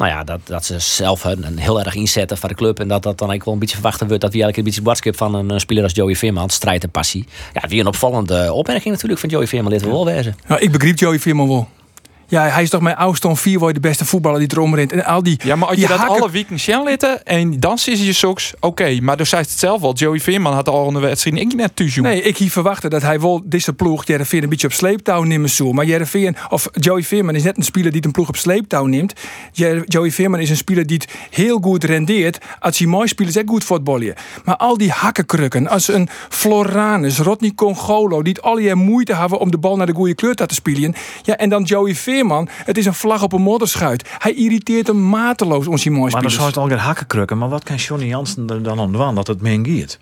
Nou 0.00 0.12
ja, 0.12 0.24
dat, 0.24 0.40
dat 0.44 0.64
ze 0.64 0.78
zelf 0.78 1.24
een, 1.24 1.44
een 1.44 1.58
heel 1.58 1.80
erg 1.84 1.94
inzetten 1.94 2.38
voor 2.38 2.48
de 2.48 2.54
club. 2.54 2.80
En 2.80 2.88
dat 2.88 3.02
dat 3.02 3.18
dan 3.18 3.28
eigenlijk 3.28 3.44
wel 3.44 3.54
een 3.54 3.60
beetje 3.60 3.74
verwachten 3.74 4.06
wordt... 4.06 4.22
dat 4.22 4.32
wie 4.32 4.42
eigenlijk 4.42 4.68
een 4.68 4.74
beetje 4.74 4.90
barskip 4.90 5.16
van 5.16 5.34
een, 5.34 5.50
eh, 5.50 5.58
speler 5.58 5.82
als 5.82 5.92
Joey 5.92 6.16
Veerman. 6.16 6.50
Strijd 6.50 6.82
en 6.82 6.90
passie. 6.90 7.26
Ja, 7.52 7.68
wie 7.68 7.80
een 7.80 7.86
opvallende 7.86 8.52
opmerking 8.52 8.94
natuurlijk 8.94 9.20
van 9.20 9.28
Joey 9.28 9.46
Veerman. 9.46 9.72
Dit 9.72 9.82
we 9.82 9.88
wel 9.88 10.04
wezen. 10.04 10.36
Ik 10.58 10.72
begreep 10.72 10.98
Joey 10.98 11.18
Veerman 11.18 11.48
wel. 11.48 11.68
Ja, 12.30 12.42
hij 12.48 12.62
is 12.62 12.70
toch 12.70 12.80
mijn 12.80 12.96
oudste 12.96 13.36
vier 13.36 13.58
wordt 13.58 13.74
de 13.74 13.80
beste 13.80 14.04
voetballer 14.04 14.38
die 14.38 14.48
erom 14.52 14.74
rent. 14.74 14.92
En 14.92 15.04
al 15.04 15.22
die, 15.22 15.38
Ja, 15.44 15.56
maar 15.56 15.68
als 15.68 15.78
je 15.78 15.86
dat 15.86 15.98
hakken- 15.98 16.20
alle 16.20 16.30
weken 16.30 16.60
zien 16.60 16.82
litten 16.82 17.24
en 17.24 17.60
dan 17.60 17.74
is 17.84 18.04
je 18.04 18.12
soks, 18.12 18.52
oké. 18.60 18.98
Maar 19.00 19.16
dan 19.16 19.26
zei 19.26 19.42
het 19.42 19.50
zelf 19.50 19.82
al. 19.82 19.94
Joey 19.94 20.20
Veerman 20.20 20.52
had 20.52 20.68
al 20.68 20.88
een 20.88 21.00
wedstrijd 21.00 21.36
ik 21.36 21.54
net 21.54 21.72
jongen. 21.76 22.02
Nee, 22.10 22.22
ik 22.22 22.36
hier 22.36 22.50
verwachten 22.50 22.90
dat 22.90 23.02
hij 23.02 23.20
wel 23.20 23.42
deze 23.44 23.72
ploeg 23.72 24.06
Jereveen 24.06 24.42
een 24.42 24.48
beetje 24.48 24.66
op 24.66 24.72
sleeptouw 24.72 25.22
neemt 25.22 25.50
zo. 25.50 25.72
Maar 25.72 25.84
Jereveen, 25.84 26.36
of 26.48 26.68
Joey 26.72 27.02
Veerman 27.02 27.34
is 27.34 27.42
net 27.42 27.56
een 27.56 27.62
speler 27.62 27.92
die 27.92 28.04
een 28.04 28.10
ploeg 28.10 28.28
op 28.28 28.36
sleeptouw 28.36 28.86
neemt. 28.86 29.12
Joey 29.84 30.10
Veerman 30.10 30.40
is 30.40 30.50
een 30.50 30.56
speler 30.56 30.86
die 30.86 30.96
het 30.96 31.12
heel 31.30 31.58
goed 31.60 31.84
rendeert. 31.84 32.38
Als 32.60 32.78
hij 32.78 32.86
mooi 32.86 33.08
speelt, 33.08 33.28
is 33.28 33.34
hij 33.34 33.44
goed 33.46 33.64
voetballen. 33.64 34.14
Maar 34.44 34.56
al 34.56 34.76
die 34.78 34.90
hakkenkrukken, 34.90 35.68
als 35.68 35.88
een 35.88 36.08
Floranus, 36.28 37.18
Rodney 37.18 37.52
Congolo, 37.54 38.22
die 38.22 38.32
het 38.32 38.42
al 38.42 38.58
je 38.58 38.74
moeite 38.74 39.14
hebben 39.14 39.38
om 39.38 39.50
de 39.50 39.58
bal 39.58 39.76
naar 39.76 39.86
de 39.86 39.92
goede 39.94 40.14
kleur 40.14 40.34
te 40.34 40.54
spelen. 40.54 40.94
Ja, 41.22 41.36
en 41.36 41.48
dan 41.48 41.62
Joey 41.62 41.94
Veerman, 41.94 42.18
het 42.64 42.78
is 42.78 42.86
een 42.86 42.94
vlag 42.94 43.22
op 43.22 43.32
een 43.32 43.42
modderschuit. 43.42 44.08
Hij 44.18 44.34
irriteert 44.34 44.86
hem 44.86 45.08
mateloos, 45.08 45.66
ons 45.66 45.84
mooie 45.84 46.12
Maar 46.12 46.22
dan 46.22 46.30
zou 46.30 46.46
het 46.46 46.56
alweer 46.56 46.78
hakken 46.78 47.06
krukken. 47.06 47.38
Maar 47.38 47.48
wat 47.48 47.64
kan 47.64 47.76
Johnny 47.76 48.06
Jansen 48.06 48.48
er 48.48 48.62
dan 48.62 48.80
aan 48.80 48.92
doen 48.92 49.14
dat 49.14 49.26
het 49.26 49.40
men 49.40 49.64
giert? 49.64 49.98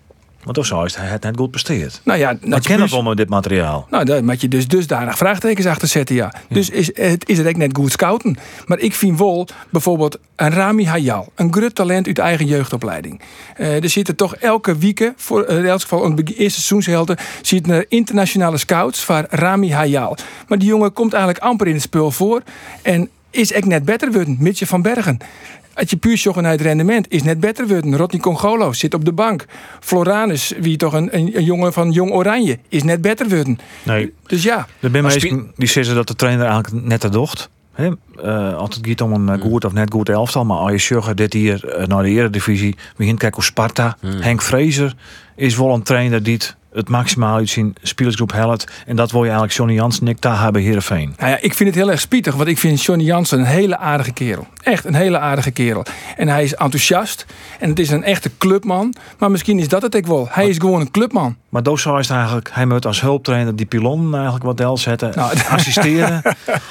Want 0.48 0.68
dan 0.68 0.78
zou 0.78 1.02
hij 1.02 1.08
het 1.08 1.22
net 1.22 1.36
goed 1.36 1.50
presteerd. 1.50 2.00
Nou 2.04 2.18
ja, 2.18 2.28
dat 2.28 2.40
ken 2.40 2.50
dat 2.50 2.62
puur- 2.62 2.88
wel 2.88 3.02
met 3.02 3.16
dit 3.16 3.28
materiaal. 3.28 3.86
Nou, 3.90 4.04
daar 4.04 4.24
moet 4.24 4.40
je 4.40 4.48
dus 4.48 4.68
dusdanig 4.68 5.16
vraagtekens 5.16 5.66
achter 5.66 5.88
zetten, 5.88 6.14
ja. 6.14 6.32
Dus 6.48 6.70
is 6.70 6.90
het, 6.94 7.28
is 7.28 7.38
het 7.38 7.46
echt 7.46 7.56
net 7.56 7.76
goed 7.76 7.92
scouten. 7.92 8.36
Maar 8.66 8.78
ik 8.78 8.94
vind 8.94 9.18
wel 9.18 9.48
bijvoorbeeld 9.70 10.18
een 10.36 10.50
Rami 10.50 10.86
Hayal. 10.86 11.32
Een 11.34 11.52
grut 11.52 11.74
talent 11.74 12.06
uit 12.06 12.18
eigen 12.18 12.46
jeugdopleiding. 12.46 13.20
Eh, 13.56 13.82
er 13.82 13.88
zitten 13.88 14.16
toch 14.16 14.36
elke 14.36 14.76
week, 14.76 15.12
voor, 15.16 15.42
eh, 15.42 15.58
in 15.58 15.66
elk 15.66 15.80
geval 15.80 16.14
de 16.14 16.22
eerste 16.22 16.60
seizoenshelft... 16.60 17.22
zitten 17.42 17.72
er 17.72 17.84
internationale 17.88 18.58
scouts 18.58 19.04
van 19.04 19.26
Rami 19.30 19.72
Hayal. 19.72 20.16
Maar 20.48 20.58
die 20.58 20.68
jongen 20.68 20.92
komt 20.92 21.12
eigenlijk 21.12 21.44
amper 21.44 21.66
in 21.66 21.72
het 21.72 21.82
spul 21.82 22.10
voor. 22.10 22.42
En 22.82 23.08
is 23.30 23.52
echt 23.52 23.64
net 23.66 23.84
beter 23.84 24.12
worden, 24.12 24.36
Mitje 24.40 24.66
van 24.66 24.82
Bergen. 24.82 25.18
Als 25.78 25.90
je 25.90 25.96
puur 25.96 26.18
zocht 26.18 26.40
naar 26.40 26.50
het 26.50 26.60
rendement, 26.60 27.06
is 27.08 27.22
net 27.22 27.40
beter 27.40 27.68
worden. 27.68 27.96
Rodney 27.96 28.20
Congolo 28.20 28.72
zit 28.72 28.94
op 28.94 29.04
de 29.04 29.12
bank. 29.12 29.44
Floranus, 29.80 30.52
wie 30.60 30.76
toch 30.76 30.92
een, 30.92 31.16
een, 31.16 31.36
een 31.36 31.44
jongen 31.44 31.72
van 31.72 31.90
Jong 31.90 32.10
Oranje, 32.10 32.58
is 32.68 32.82
net 32.82 33.00
beter 33.00 33.28
worden. 33.28 33.58
Nee, 33.82 34.12
Dus 34.26 34.42
ja, 34.42 34.58
er 34.80 34.90
zijn 34.90 35.02
mensen 35.02 35.52
die 35.56 35.68
zeggen 35.68 35.94
dat 35.94 36.08
de 36.08 36.14
trainer 36.14 36.46
eigenlijk 36.46 36.84
net 36.84 37.00
te 37.00 37.08
docht. 37.08 37.50
Hè? 37.72 37.90
Eh, 38.22 38.54
als 38.54 38.76
het 38.76 38.86
gaat 38.86 39.00
om 39.00 39.12
een 39.12 39.28
eh, 39.28 39.40
goed 39.40 39.64
of 39.64 39.72
net 39.72 39.92
goed 39.92 40.08
elftal. 40.08 40.44
Maar 40.44 40.56
als 40.56 40.88
je 40.88 40.94
zegt 41.00 41.16
dit 41.16 41.32
hier 41.32 41.68
eh, 41.68 41.86
naar 41.86 42.02
de 42.02 42.08
eredivisie. 42.08 42.76
Begint 42.96 43.18
kijken 43.18 43.36
hoe 43.36 43.48
Sparta. 43.48 43.96
Henk 44.00 44.42
Vrezer 44.42 44.94
is 45.36 45.56
wel 45.56 45.74
een 45.74 45.82
trainer 45.82 46.22
die 46.22 46.34
het, 46.34 46.56
het 46.78 46.88
maximaal 46.88 47.36
uit 47.36 47.48
zijn 47.48 47.74
spelersgroep 47.82 48.32
helpt. 48.32 48.66
En 48.86 48.96
dat 48.96 49.10
wil 49.10 49.20
je 49.20 49.26
eigenlijk 49.26 49.56
Johnny 49.58 49.74
Jansen 49.74 50.02
en 50.06 50.08
ik 50.08 50.20
daar 50.20 50.40
hebben 50.42 50.62
Heerenveen. 50.62 51.14
Nou 51.18 51.30
ja, 51.30 51.38
ik 51.40 51.54
vind 51.54 51.68
het 51.68 51.78
heel 51.78 51.90
erg 51.90 52.00
spietig, 52.00 52.34
want 52.34 52.48
ik 52.48 52.58
vind 52.58 52.82
Johnny 52.82 53.04
Jansen 53.04 53.38
een 53.38 53.44
hele 53.44 53.76
aardige 53.78 54.12
kerel. 54.12 54.46
Echt 54.62 54.84
een 54.84 54.94
hele 54.94 55.18
aardige 55.18 55.50
kerel. 55.50 55.84
En 56.16 56.28
hij 56.28 56.42
is 56.42 56.54
enthousiast 56.54 57.26
en 57.58 57.68
het 57.68 57.78
is 57.78 57.90
een 57.90 58.04
echte 58.04 58.30
clubman. 58.38 58.94
Maar 59.18 59.30
misschien 59.30 59.58
is 59.58 59.68
dat 59.68 59.82
het 59.82 59.94
ik 59.94 60.06
wel. 60.06 60.26
Hij 60.30 60.48
is 60.48 60.56
gewoon 60.56 60.80
een 60.80 60.90
clubman. 60.90 61.36
Maar 61.48 61.62
Doos 61.62 61.86
is 61.86 62.10
eigenlijk, 62.10 62.50
hij 62.52 62.66
moet 62.66 62.86
als 62.86 63.00
hulptrainer 63.00 63.56
die 63.56 63.66
pilon 63.66 64.14
eigenlijk 64.14 64.44
wat 64.44 64.56
del 64.56 64.76
zetten, 64.76 65.12
Nou, 65.14 65.32
assisteren. 65.50 66.22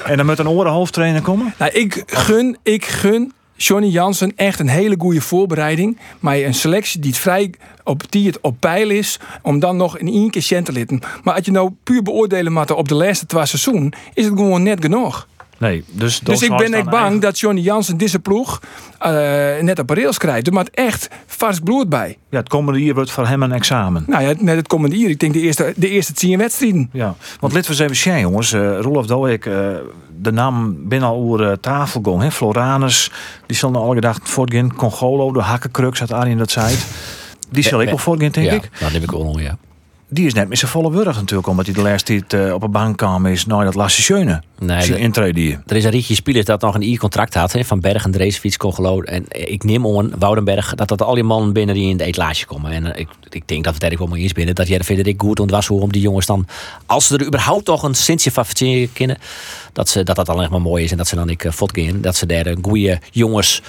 en 0.06 0.18
dan 0.18 0.26
moet 0.26 0.40
een 0.40 0.48
oren 0.50 0.72
hoofdtrainer 0.72 1.22
komen. 1.22 1.54
Nou, 1.58 1.72
ik 1.72 2.04
gun, 2.06 2.58
ik 2.64 2.86
gun 2.86 3.34
Johnny 3.58 3.88
Jansen 3.88 4.34
echt 4.36 4.60
een 4.60 4.68
hele 4.68 4.96
goede 5.00 5.22
voorbereiding. 5.22 5.98
Maar 6.20 6.38
een 6.38 6.54
selectie 6.54 7.00
die 7.00 7.12
het 7.12 7.20
vrij 7.20 7.54
op, 7.84 8.12
die 8.12 8.28
het 8.28 8.42
op 8.42 8.56
peil 8.60 8.90
is, 8.90 9.20
om 9.42 9.60
dan 9.60 9.78
nog 9.78 9.98
in 9.98 10.08
één 10.08 10.30
keer 10.30 10.42
cent 10.42 10.66
te 10.66 10.72
litten. 10.72 11.00
Maar 11.24 11.36
als 11.36 11.46
je 11.46 11.52
nou 11.52 11.72
puur 11.84 12.02
beoordelen 12.02 12.54
moet 12.54 12.72
op 12.72 12.88
de 12.88 12.96
laatste 12.96 13.26
twee 13.26 13.46
seizoen, 13.46 13.94
is 14.14 14.26
het 14.26 14.34
gewoon 14.34 14.64
net 14.64 14.82
genoeg. 14.82 15.28
Nee, 15.58 15.84
dus 15.92 16.20
Dus 16.20 16.42
ik 16.42 16.58
ben 16.58 16.74
echt 16.74 16.90
bang 16.90 17.22
dat 17.22 17.40
Johnny 17.40 17.62
Jansen 17.62 17.98
deze 17.98 18.20
ploeg 18.20 18.62
eh, 19.00 19.12
net 19.62 19.80
op 19.80 19.90
rails 19.90 20.18
krijgt. 20.18 20.48
Er 20.48 20.68
echt 20.74 21.10
vast 21.26 21.64
bloed 21.64 21.90
bij. 21.90 22.18
Ja, 22.30 22.38
het 22.38 22.50
komende 22.50 22.84
jaar 22.84 22.96
wordt 22.96 23.12
voor 23.12 23.28
hem 23.28 23.44
een 23.44 23.52
examen. 23.52 24.04
Nou 24.08 24.24
ja, 24.24 24.34
net 24.40 24.56
het 24.56 24.68
komende 24.68 24.98
jaar. 24.98 25.10
Ik 25.10 25.20
denk 25.20 25.34
de 25.34 25.40
eerste, 25.40 25.74
de 25.76 25.90
eerste 25.90 26.14
tien 26.14 26.38
wedstrijden. 26.38 26.90
Ja, 26.94 27.16
want 27.40 27.54
laten 27.54 27.72
we 27.72 27.78
eens 27.78 27.92
even 27.92 27.96
zien, 27.96 28.20
jongens. 28.20 28.54
Uh, 28.54 28.80
Roelof 28.80 29.06
Doek, 29.06 29.46
uh, 29.46 29.68
de 30.18 30.32
naam 30.32 30.88
binnen 30.88 31.10
al 31.10 31.16
over 31.16 31.42
uh, 31.42 31.52
tafel 31.52 32.02
gong. 32.04 32.22
Hè? 32.22 32.32
Floranus, 32.32 33.12
die 33.46 33.56
zal 33.56 33.72
nou 33.72 33.86
al 33.86 33.94
gedacht 33.94 34.30
voortgaan. 34.30 34.76
Congolo, 34.76 35.32
de 35.32 35.42
hakkenkruk, 35.42 35.96
zat 35.96 36.12
Arjen 36.12 36.38
dat 36.38 36.52
zei. 36.52 36.76
Die 37.50 37.64
zal 37.64 37.82
ik 37.82 37.88
wel 37.88 37.98
voortgaan, 37.98 38.32
denk 38.32 38.46
ja, 38.46 38.54
ik. 38.54 38.70
dat 38.80 38.92
heb 38.92 39.04
ik 39.04 39.14
ook 39.14 39.24
nog, 39.24 39.42
ja. 39.42 39.58
Die 40.10 40.26
is 40.26 40.34
net 40.34 40.50
met 40.50 40.58
zijn 40.58 40.72
volle 40.72 40.92
wurg 40.92 41.16
natuurlijk, 41.16 41.48
omdat 41.48 41.66
hij 41.66 41.76
de 41.76 41.82
laatste 41.82 42.26
tijd 42.26 42.48
uh, 42.48 42.54
op 42.54 42.64
een 42.64 42.72
bank 42.72 42.98
kwam 42.98 43.26
is. 43.26 43.46
Nou, 43.46 43.64
dat 43.64 43.76
laatste 43.76 44.02
schöne. 44.02 44.42
Nee, 44.60 44.82
zijn 44.82 44.98
de- 44.98 45.04
intrede 45.04 45.40
hier. 45.40 45.62
Er 45.66 45.76
is 45.76 45.84
een 45.84 45.92
rietje 45.92 46.16
spelers 46.16 46.46
dat 46.46 46.62
nog 46.62 46.76
een 46.76 46.82
I-contract 46.82 47.34
had 47.34 47.52
hè, 47.52 47.64
van 47.64 47.80
Bergen, 47.80 48.12
de 48.12 48.18
racefiets, 48.18 48.58
Congelo. 48.58 49.02
En 49.02 49.26
ik 49.30 49.64
neem 49.64 49.86
om 49.86 50.12
Woudenberg 50.20 50.76
dat 50.76 50.88
dat 50.88 51.02
al 51.02 51.14
die 51.14 51.24
mannen 51.24 51.54
binnen 51.54 51.76
die 51.76 51.90
in 51.90 51.98
de 51.98 52.04
etalage 52.04 52.46
komen. 52.46 52.72
En 52.72 52.94
eh, 52.94 53.00
ik, 53.00 53.08
ik 53.30 53.48
denk 53.48 53.64
dat 53.64 53.74
het 53.74 53.84
er 53.84 53.98
wel 53.98 54.08
mee 54.08 54.22
eens 54.22 54.34
binnen. 54.34 54.56
Dat 54.56 54.68
jij 54.68 54.78
ik 54.78 55.22
goed 55.22 55.40
was 55.40 55.68
hoe 55.68 55.82
om 55.82 55.92
die 55.92 56.02
jongens 56.02 56.26
dan, 56.26 56.48
als 56.86 57.08
ze 57.08 57.18
er 57.18 57.26
überhaupt 57.26 57.68
nog 57.68 57.84
een 57.84 57.96
sintje 57.96 58.32
van 58.32 58.46
kunnen, 58.94 59.18
dat 59.74 59.90
ze, 59.90 60.04
dat, 60.04 60.16
dat 60.16 60.26
dan 60.26 60.42
echt 60.42 60.50
maar 60.50 60.62
mooi 60.62 60.84
is. 60.84 60.92
En 60.92 60.98
dat 60.98 61.08
ze 61.08 61.16
dan 61.16 61.30
ik 61.30 61.44
uh, 61.44 61.52
gaan. 61.58 62.02
Dat 62.02 62.16
ze 62.16 62.26
daar 62.26 62.46
een 62.46 62.60
goede 62.62 63.00
jongens 63.12 63.62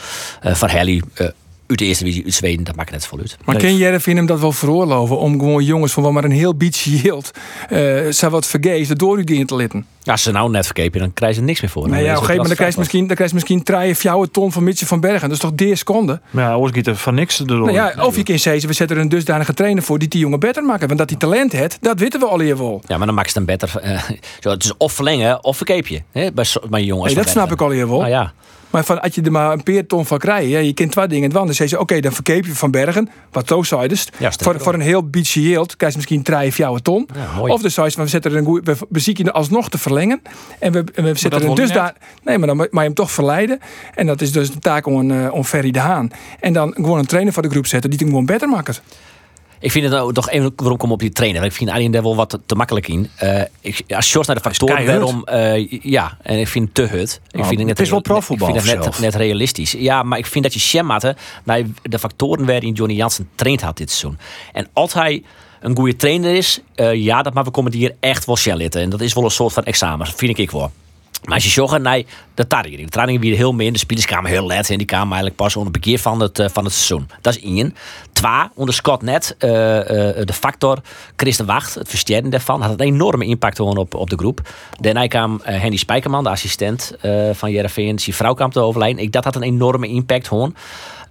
uh, 0.47 0.55
van 0.55 0.69
Helly 0.69 1.03
uh, 1.21 1.29
uit 1.69 1.79
de 1.79 1.85
eerste 1.85 2.05
divisie, 2.05 2.25
uit 2.25 2.35
Zweden, 2.35 2.65
dat 2.65 2.77
maakt 2.77 2.91
net 2.91 3.07
vol 3.07 3.19
uit. 3.19 3.37
Maar 3.45 3.55
Nee. 3.55 3.65
ken 3.65 3.77
jij 3.77 4.01
hem 4.05 4.27
dat 4.27 4.41
wel 4.41 4.53
veroorloven 4.53 5.19
om 5.19 5.39
gewoon 5.39 5.65
jongens 5.65 5.93
van 5.93 6.03
wat 6.03 6.13
maar 6.13 6.25
een 6.25 6.31
heel 6.31 6.55
beetje 6.55 6.91
yield, 6.97 7.31
uh, 7.73 8.07
zou 8.11 8.33
wat 8.33 8.47
vergees, 8.47 8.89
door 8.89 9.19
u 9.19 9.45
te 9.45 9.57
litten? 9.57 9.87
Ja, 10.03 10.13
als 10.13 10.23
ze 10.23 10.31
nou 10.31 10.51
net 10.51 10.65
verkepen, 10.65 11.01
dan 11.01 11.13
krijgen 11.13 11.39
ze 11.39 11.45
niks 11.45 11.61
meer 11.61 11.71
voor. 11.71 11.89
Nee, 11.89 11.91
Dan 11.91 11.99
ja, 12.03 12.05
op 12.05 12.11
een 12.11 12.17
gegeven 12.27 12.37
moment 12.37 12.49
dan 12.49 12.57
krijg 12.57 12.73
je 12.73 12.79
misschien, 12.79 13.07
dan 13.07 13.15
krijg 13.15 13.29
je 13.31 13.35
misschien 13.35 13.63
treien 13.63 13.97
fjouwe 13.97 14.31
ton 14.31 14.53
van 14.53 14.65
Mitje 14.65 14.87
van 14.87 15.01
Bergen. 15.01 15.21
Dat 15.21 15.31
is 15.31 15.39
toch 15.39 15.53
deer 15.55 15.77
seconde? 15.77 16.21
Maar 16.31 16.45
ja, 16.45 16.57
oors 16.57 16.73
gaat 16.75 16.87
er 16.87 16.97
van 16.97 17.15
niks 17.15 17.37
te 17.37 17.45
doen. 17.45 17.61
Nou 17.61 17.73
ja, 17.73 17.95
of 18.01 18.17
je 18.17 18.23
kan 18.23 18.39
zeggen, 18.39 18.69
we 18.69 18.75
zetten 18.75 18.97
er 18.97 19.03
een 19.03 19.09
dusdanige 19.09 19.55
trainer 19.55 19.83
voor 19.83 19.99
die 19.99 20.09
die 20.09 20.21
jongen 20.21 20.41
beter 20.41 20.63
maken. 20.65 20.87
Want 20.87 20.99
dat 20.99 21.11
hij 21.11 21.19
talent 21.19 21.53
heeft, 21.53 21.79
dat 21.81 21.99
weten 21.99 22.21
we 22.21 22.27
al 22.27 22.41
hier 22.41 22.59
wel. 22.59 22.83
Ja, 22.87 22.97
maar 22.97 23.07
dan 23.07 23.15
maak 23.17 23.27
je 23.27 23.39
het 23.39 23.47
dan 23.47 23.57
beter. 23.57 23.81
eh, 23.81 24.03
zo, 24.43 24.51
het 24.51 24.65
is 24.65 24.73
of 24.77 24.93
verlengen 24.93 25.45
of 25.45 25.57
verkeep 25.57 25.87
je. 25.87 26.03
Hè, 26.13 26.33
bij, 26.33 26.45
bij 26.71 26.83
jongens. 26.85 27.07
Nee, 27.07 27.15
van 27.15 27.23
dat 27.23 27.33
snap 27.33 27.53
ik 27.53 27.61
al 27.61 27.71
hier 27.71 27.89
wel. 27.89 27.99
Nou 27.99 28.11
ja. 28.11 28.33
Maar 28.71 28.85
van, 28.85 29.01
als 29.01 29.15
je 29.15 29.23
er 29.23 29.33
maar 29.33 29.53
een 29.53 29.63
peerton 29.63 30.07
van 30.07 30.19
krijgt, 30.19 30.49
ja, 30.49 30.59
je 30.59 30.73
kent 30.73 30.93
twee 30.93 31.07
dingen 31.07 31.33
wand. 31.33 31.47
Dan 31.47 31.55
zeg 31.55 31.71
je, 31.71 31.81
oké, 31.81 32.01
dan 32.01 32.13
verkeep 32.13 32.45
je 32.45 32.55
van 32.55 32.71
Bergen, 32.71 33.09
wat. 33.31 33.47
Ja, 34.19 34.31
sterker 34.31 34.55
voor, 34.55 34.65
voor 34.65 34.75
een 34.75 34.81
heel 34.81 35.09
beetje 35.09 35.43
yield, 35.43 35.77
krijg 35.77 35.93
je 35.93 35.99
misschien 35.99 36.23
treien 36.23 36.53
fjouwe 36.53 36.83
ton. 36.83 37.09
Ja, 37.15 37.37
mooi. 37.37 37.53
Of 37.53 37.63
de 37.63 37.71
van 37.71 38.05
we 38.05 38.07
zetten 38.07 38.31
er 38.31 38.37
een 38.37 38.45
goeie, 38.45 38.63
we 38.65 38.77
bezieken 38.89 39.25
je 39.25 39.33
alsnog 39.33 39.69
te 39.69 39.79
verlengen. 39.79 40.23
En 40.59 40.73
we, 40.73 40.85
we 40.95 41.15
zetten 41.15 41.43
er 41.43 41.49
je 41.49 41.55
dusdanig. 41.55 41.93
Nee, 42.23 42.39
maar 42.39 42.47
dan 42.47 42.57
moet 42.57 42.69
je 42.71 42.79
hem 42.79 42.95
toch 42.95 43.11
verleiden. 43.11 43.59
En 43.95 44.07
dat 44.07 44.21
is 44.21 44.33
dus 44.33 44.51
de 44.51 44.59
taak 44.59 44.87
om, 44.87 45.11
een, 45.11 45.25
eh, 45.25 45.35
om 45.35 45.45
Ferry 45.45 45.71
de 45.71 45.79
Haan. 45.79 46.11
En 46.41 46.53
dan 46.53 46.75
gewoon 46.75 46.99
een 46.99 47.07
trainer 47.07 47.33
voor 47.33 47.43
de 47.43 47.49
groep 47.49 47.67
zetten 47.67 47.91
die 47.91 47.99
het 47.99 48.09
gewoon 48.09 48.27
beter 48.27 48.49
maakt. 48.49 48.83
Ik 49.61 49.71
vind 49.71 49.85
het 49.85 49.93
nou 49.93 50.13
toch 50.13 50.31
even 50.31 50.53
waarom 50.57 50.77
kom 50.77 50.93
op 50.93 51.01
die 51.01 51.11
trainer. 51.11 51.45
Ik 51.45 51.53
vind 51.53 51.71
Arjen 51.71 51.91
daar 51.91 52.03
wel 52.03 52.17
wat 52.17 52.31
te, 52.31 52.41
te 52.47 52.55
makkelijk 52.55 52.89
in. 52.89 53.11
Eh, 53.17 53.41
ik, 53.61 53.83
als 53.89 54.07
Sjors 54.07 54.27
naar 54.27 54.37
de 54.37 54.43
factoren 54.43 54.87
waarom, 54.87 55.25
eh, 55.25 55.71
ja, 55.83 56.17
en 56.23 56.39
ik 56.39 56.49
vind 56.49 56.65
het 56.65 56.75
te 56.75 56.97
hut. 56.97 57.21
Ik 57.31 57.45
vind 57.45 57.69
het 57.69 57.81
is 57.81 57.91
wel 57.91 58.01
profvoetbal 58.01 58.49
Ik 58.49 58.61
vind 58.61 58.85
het 58.85 58.85
net, 58.85 58.99
net 58.99 59.15
realistisch. 59.15 59.73
Ja, 59.73 60.03
maar 60.03 60.19
ik 60.19 60.27
vind 60.27 60.45
dat 60.45 60.55
je 60.55 60.61
Shemmatte 60.61 61.17
naar 61.45 61.63
de 61.83 61.99
factoren 61.99 62.47
waarin 62.47 62.73
Johnny 62.73 62.97
Jansen 62.97 63.29
traind 63.35 63.61
had 63.61 63.77
dit 63.77 63.91
seizoen. 63.91 64.19
En 64.53 64.69
als 64.73 64.93
hij 64.95 65.23
een 65.61 65.77
goede 65.77 65.97
trainer 65.97 66.35
is, 66.35 66.61
eh, 66.75 66.95
ja, 66.95 67.23
dat 67.23 67.35
maar 67.35 67.45
we 67.45 67.51
komen 67.51 67.73
hier 67.73 67.95
echt 68.01 68.25
wel 68.25 68.37
shell. 68.37 68.69
En 68.69 68.91
dat 68.91 69.01
is 69.01 69.13
wel 69.13 69.25
een 69.25 69.31
soort 69.31 69.53
van 69.53 69.65
examen, 69.65 70.07
vind 70.07 70.39
ik 70.39 70.51
wel. 70.51 70.71
Maar 71.25 71.35
als 71.35 71.45
je 71.45 71.51
zorgt 71.51 71.79
naar 71.79 72.03
de 72.35 72.47
training. 72.47 72.85
De 72.85 72.89
training 72.89 73.21
weer 73.21 73.37
heel 73.37 73.53
min. 73.53 73.73
De 73.73 73.79
spelers 73.79 74.07
kwamen 74.07 74.31
heel 74.31 74.47
let. 74.47 74.71
En 74.71 74.79
die 74.79 74.87
kwamen 74.87 75.07
eigenlijk 75.07 75.37
pas 75.37 75.57
onder 75.57 75.73
het 75.73 75.81
begin 75.81 75.99
van 75.99 76.21
het, 76.21 76.39
eh, 76.39 76.49
van 76.49 76.65
het 76.65 76.73
seizoen. 76.73 77.09
Dat 77.21 77.37
is 77.37 77.43
één. 77.43 77.75
Twee, 78.13 78.49
onderschat 78.55 79.03
net 79.03 79.35
eh, 79.39 79.79
eh, 79.79 80.27
de 80.27 80.33
factor 80.33 80.79
Chris 81.17 81.37
de 81.37 81.45
Wacht. 81.45 81.75
Het 81.75 81.89
versterken 81.89 82.31
daarvan. 82.31 82.63
Had 82.63 82.71
een 82.71 82.87
enorme 82.87 83.25
impact 83.25 83.61
op, 83.61 83.95
op 83.95 84.11
de 84.11 84.17
groep. 84.17 84.41
Daarna 84.81 85.07
kwam 85.07 85.41
eh, 85.43 85.61
Henny 85.61 85.77
Spijkerman, 85.77 86.25
de 86.25 86.31
assistent 86.31 86.97
van 87.33 87.51
Jereveen. 87.51 87.99
Zijn 87.99 88.17
vrouw 88.17 88.35
kwam 88.35 88.51
te 88.51 88.61
overlijden. 88.61 89.03
Ik, 89.03 89.13
dat 89.13 89.25
had 89.25 89.37
een 89.37 89.43
enorme 89.43 89.89
impact 89.89 90.29
gewoon. 90.29 90.55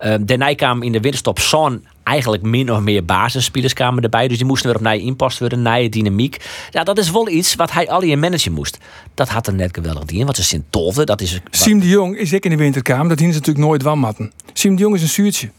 Uh, 0.06 0.16
daarna 0.22 0.56
kwam 0.56 0.84
in 0.84 0.92
de 0.92 1.00
winterstop 1.00 1.40
zo'n 1.40 1.88
eigenlijk 2.08 2.44
min 2.44 2.72
of 2.72 2.80
meer 2.80 3.06
basisspelers 3.06 3.74
kwamen 3.74 4.04
erbij. 4.04 4.28
Dus 4.28 4.38
die 4.38 4.46
moesten 4.46 4.68
weer 4.68 4.78
op 4.78 4.82
naar 4.82 4.96
inpast 4.96 5.40
worden, 5.40 5.62
naar 5.62 5.90
dynamiek. 5.90 6.46
Ja, 6.72 6.84
dat 6.84 6.98
is 6.98 7.12
wel 7.12 7.30
iets 7.30 7.56
wat 7.56 7.72
hij 7.72 7.90
al 7.90 8.02
in 8.02 8.20
managen 8.20 8.52
moest. 8.52 8.78
Dat 9.14 9.30
had 9.30 9.48
er 9.48 9.54
net 9.54 9.76
geweldig 9.76 10.10
in. 10.10 10.24
Want 10.24 10.36
ze 10.36 10.44
zijn 10.44 10.66
tolve. 10.70 11.04
Dat 11.04 11.22
is 11.22 11.40
Siem 11.50 11.80
de 11.80 11.88
Jong 11.88 12.18
is 12.18 12.34
ik 12.34 12.44
in 12.44 12.52
de 12.52 12.58
winterkamer. 12.58 13.08
Dat 13.08 13.20
hielden 13.20 13.34
ze 13.34 13.40
natuurlijk 13.40 13.68
nooit 13.68 13.82
wanmatten. 13.82 14.32
Siem 14.54 14.76
de 14.76 14.82
Jong 14.82 14.96
is 14.96 15.02
een 15.02 15.08
zuurtje. 15.08 15.50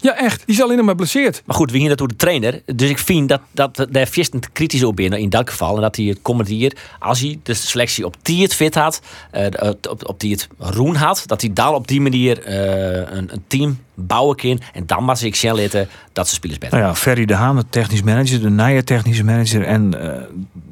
Ja, 0.00 0.16
echt. 0.16 0.42
Die 0.46 0.54
is 0.54 0.62
alleen 0.62 0.76
nog 0.76 0.86
maar 0.86 0.94
blesseerd. 0.94 1.42
Maar 1.46 1.56
goed, 1.56 1.66
we 1.66 1.72
gingen 1.72 1.88
dat 1.88 1.98
door 1.98 2.08
de 2.08 2.16
trainer. 2.16 2.62
Dus 2.74 2.90
ik 2.90 2.98
vind 2.98 3.28
dat, 3.28 3.40
dat 3.52 3.86
daar 3.90 4.06
vist 4.06 4.34
een 4.34 4.42
kritisch 4.52 4.84
op 4.84 4.96
binnen 4.96 5.18
in 5.18 5.30
dat 5.30 5.50
geval. 5.50 5.74
En 5.74 5.80
dat 5.80 5.96
hij 5.96 6.04
het 6.04 6.48
jaar, 6.48 6.72
als 6.98 7.20
hij 7.20 7.38
de 7.42 7.54
selectie 7.54 8.04
op 8.04 8.16
die 8.22 8.42
het 8.42 8.54
fit 8.54 8.74
had, 8.74 9.00
eh, 9.30 9.70
op, 9.90 10.08
op 10.08 10.20
die 10.20 10.32
het 10.32 10.48
roen 10.58 10.94
had, 10.94 11.22
dat 11.26 11.40
hij 11.40 11.52
dan 11.52 11.74
op 11.74 11.88
die 11.88 12.00
manier 12.00 12.42
eh, 12.42 13.16
een, 13.16 13.32
een 13.32 13.44
team 13.46 13.78
bouwen 13.94 14.36
kan. 14.36 14.60
En 14.72 14.86
dan 14.86 15.06
was 15.06 15.22
ik 15.22 15.34
snel 15.34 15.54
litten 15.54 15.88
dat 16.12 16.28
ze 16.28 16.34
spelers 16.34 16.58
beter. 16.58 16.78
Nou 16.78 16.88
ja, 16.88 16.94
Ferry 16.94 17.24
de 17.24 17.34
Haan, 17.34 17.56
de 17.56 17.64
technisch 17.70 18.02
manager, 18.02 18.40
de 18.40 18.50
nieuwe 18.50 18.84
technische 18.84 19.24
manager 19.24 19.62
en 19.62 19.94
uh, 19.94 20.10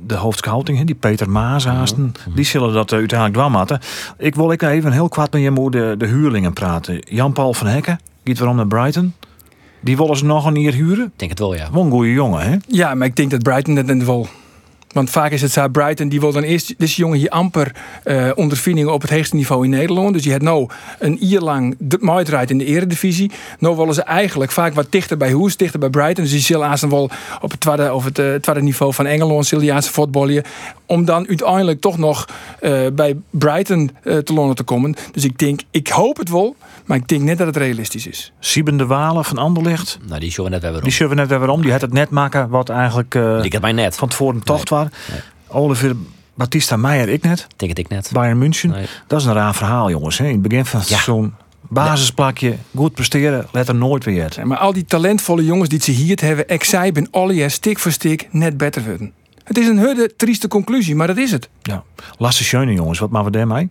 de 0.06 0.14
hoofdscouting, 0.14 0.86
die 0.86 0.94
Peter 0.94 1.30
Maas 1.30 1.64
haasten, 1.64 2.14
die 2.34 2.44
zullen 2.44 2.72
dat 2.72 2.92
uiteindelijk 2.92 3.38
wel 3.38 3.50
maken. 3.50 3.80
Ik 4.18 4.34
wil 4.34 4.52
ik 4.52 4.62
even 4.62 4.92
heel 4.92 5.08
kwaad 5.08 5.32
met 5.32 5.42
je 5.42 5.50
moeder 5.50 5.98
de, 5.98 6.06
de 6.06 6.12
huurlingen 6.12 6.52
praten. 6.52 6.98
Jan-Paul 7.08 7.54
van 7.54 7.66
Hekken, 7.66 7.98
gaat 8.24 8.38
waarom 8.38 8.56
naar 8.56 8.66
Brighton. 8.66 9.14
Die 9.80 9.96
willen 9.96 10.16
ze 10.16 10.24
nog 10.24 10.46
een 10.46 10.56
hier 10.56 10.74
huren. 10.74 11.04
Ik 11.04 11.12
denk 11.16 11.30
het 11.30 11.40
wel, 11.40 11.54
ja. 11.54 11.72
Wel 11.72 11.82
een 11.82 11.90
goede 11.90 12.12
jongen, 12.12 12.40
hè? 12.40 12.56
Ja, 12.66 12.94
maar 12.94 13.06
ik 13.06 13.16
denk 13.16 13.30
dat 13.30 13.42
Brighton 13.42 13.74
dat 13.74 13.86
net 13.86 14.04
wel 14.04 14.28
Want 14.94 15.10
vaak 15.10 15.30
is 15.30 15.42
het 15.42 15.50
zo, 15.52 15.68
Brighton 15.68 16.08
die 16.08 16.20
wil 16.20 16.32
dan 16.32 16.42
eerst, 16.42 16.74
deze 16.78 16.96
jongen 16.96 17.18
hier 17.18 17.28
amper 17.28 17.74
eh 18.02 18.30
ondervindingen 18.34 18.92
op 18.92 19.02
het 19.02 19.10
hoogste 19.10 19.36
niveau 19.36 19.64
in 19.64 19.70
Nederland. 19.70 20.12
Dus 20.12 20.22
die 20.22 20.32
had 20.32 20.42
nou 20.42 20.68
een 20.98 21.16
jaar 21.20 21.40
lang 21.40 21.76
draait 22.24 22.50
in 22.50 22.58
de 22.58 22.64
eredivisie. 22.64 23.30
Nou 23.58 23.76
willen 23.76 23.94
ze 23.94 24.02
eigenlijk 24.02 24.50
vaak 24.50 24.74
wat 24.74 24.86
dichter 24.90 25.16
bij 25.16 25.32
Hoes, 25.32 25.56
dichter 25.56 25.80
bij 25.80 25.90
Brighton. 25.90 26.24
Dus 26.24 26.32
die 26.32 26.40
zullen 26.40 26.66
aan 26.66 26.88
wel 26.88 27.10
op 27.40 27.50
het 27.50 27.60
tweede, 27.60 27.94
of 27.94 28.04
het, 28.04 28.18
eh, 28.18 28.34
tweede 28.34 28.62
niveau 28.62 28.94
van 28.94 29.06
Engeland, 29.06 29.46
Siliaanse 29.46 29.92
voetballen. 29.92 30.42
Om 30.86 31.04
dan 31.04 31.28
uiteindelijk 31.28 31.80
toch 31.80 31.98
nog 31.98 32.28
eh, 32.60 32.86
bij 32.92 33.16
Brighton 33.30 33.90
eh, 34.02 34.16
te 34.16 34.32
lonen 34.32 34.54
te 34.54 34.62
komen. 34.62 34.94
Dus 35.12 35.24
ik 35.24 35.38
denk, 35.38 35.60
ik 35.70 35.88
hoop 35.88 36.16
het 36.16 36.30
wel, 36.30 36.56
maar 36.84 36.96
ik 36.96 37.08
denk 37.08 37.22
net 37.22 37.38
dat 37.38 37.46
het 37.46 37.56
realistisch 37.56 38.06
is. 38.06 38.32
Sieben 38.38 38.76
de 38.76 38.86
Walen 38.86 39.24
van 39.24 39.38
Anderlecht. 39.38 39.98
Nou, 40.06 40.20
die 40.20 40.30
show 40.30 40.48
net 40.48 40.62
weer 40.62 40.72
Die 40.72 40.80
weer 40.82 40.92
zullen 40.92 41.12
we 41.12 41.18
net 41.18 41.28
weer 41.28 41.38
waarom. 41.38 41.62
Die 41.62 41.72
had 41.72 41.80
het 41.80 41.92
net 41.92 42.10
maken 42.10 42.48
wat 42.48 42.68
eigenlijk 42.68 43.14
eh, 43.14 43.44
Ik 43.44 43.52
heb 43.52 43.62
mij 43.62 43.72
net. 43.72 43.96
van 43.96 44.08
tevoren 44.08 44.42
tocht 44.42 44.68
was. 44.68 44.83
Oliver 45.48 45.96
Batista 46.34 46.76
Meijer, 46.76 47.08
ik 47.08 47.22
net. 47.22 47.46
Denk 47.56 47.70
het 47.70 47.78
ik 47.78 47.88
net. 47.88 48.10
Bayern 48.12 48.38
München. 48.38 48.70
Nee. 48.70 48.86
Dat 49.06 49.20
is 49.20 49.26
een 49.26 49.32
raar 49.32 49.54
verhaal, 49.54 49.90
jongens. 49.90 50.18
Hè? 50.18 50.24
In 50.26 50.32
het 50.32 50.42
begin 50.42 50.64
van 50.64 50.80
het 50.80 50.88
Ja. 50.88 50.94
seizoen. 50.94 51.34
Basisplakje, 51.68 52.56
goed 52.74 52.94
presteren, 52.94 53.46
let 53.52 53.68
er 53.68 53.74
nooit 53.74 54.04
weer 54.04 54.22
uit. 54.22 54.34
Ja, 54.34 54.44
Maar 54.44 54.58
al 54.58 54.72
die 54.72 54.84
talentvolle 54.84 55.44
jongens 55.44 55.68
die 55.68 55.82
ze 55.82 55.90
hier 55.90 56.18
hebben, 56.20 56.48
ik 56.48 56.64
zei 56.64 56.92
ben 56.92 57.08
alle 57.10 57.48
stik 57.48 57.78
voor 57.78 57.92
stik 57.92 58.28
net 58.30 58.56
beter 58.56 58.84
worden. 58.84 59.12
Het 59.44 59.58
is 59.58 59.66
een 59.68 59.78
hudde 59.78 60.12
trieste 60.16 60.48
conclusie, 60.48 60.94
maar 60.94 61.06
dat 61.06 61.16
is 61.16 61.30
het. 61.30 61.48
Ja. 61.62 61.82
Lasse 62.18 62.44
Schöne, 62.44 62.72
jongens. 62.72 62.98
Wat 62.98 63.10
maken 63.10 63.30
we 63.30 63.36
daarmee? 63.38 63.68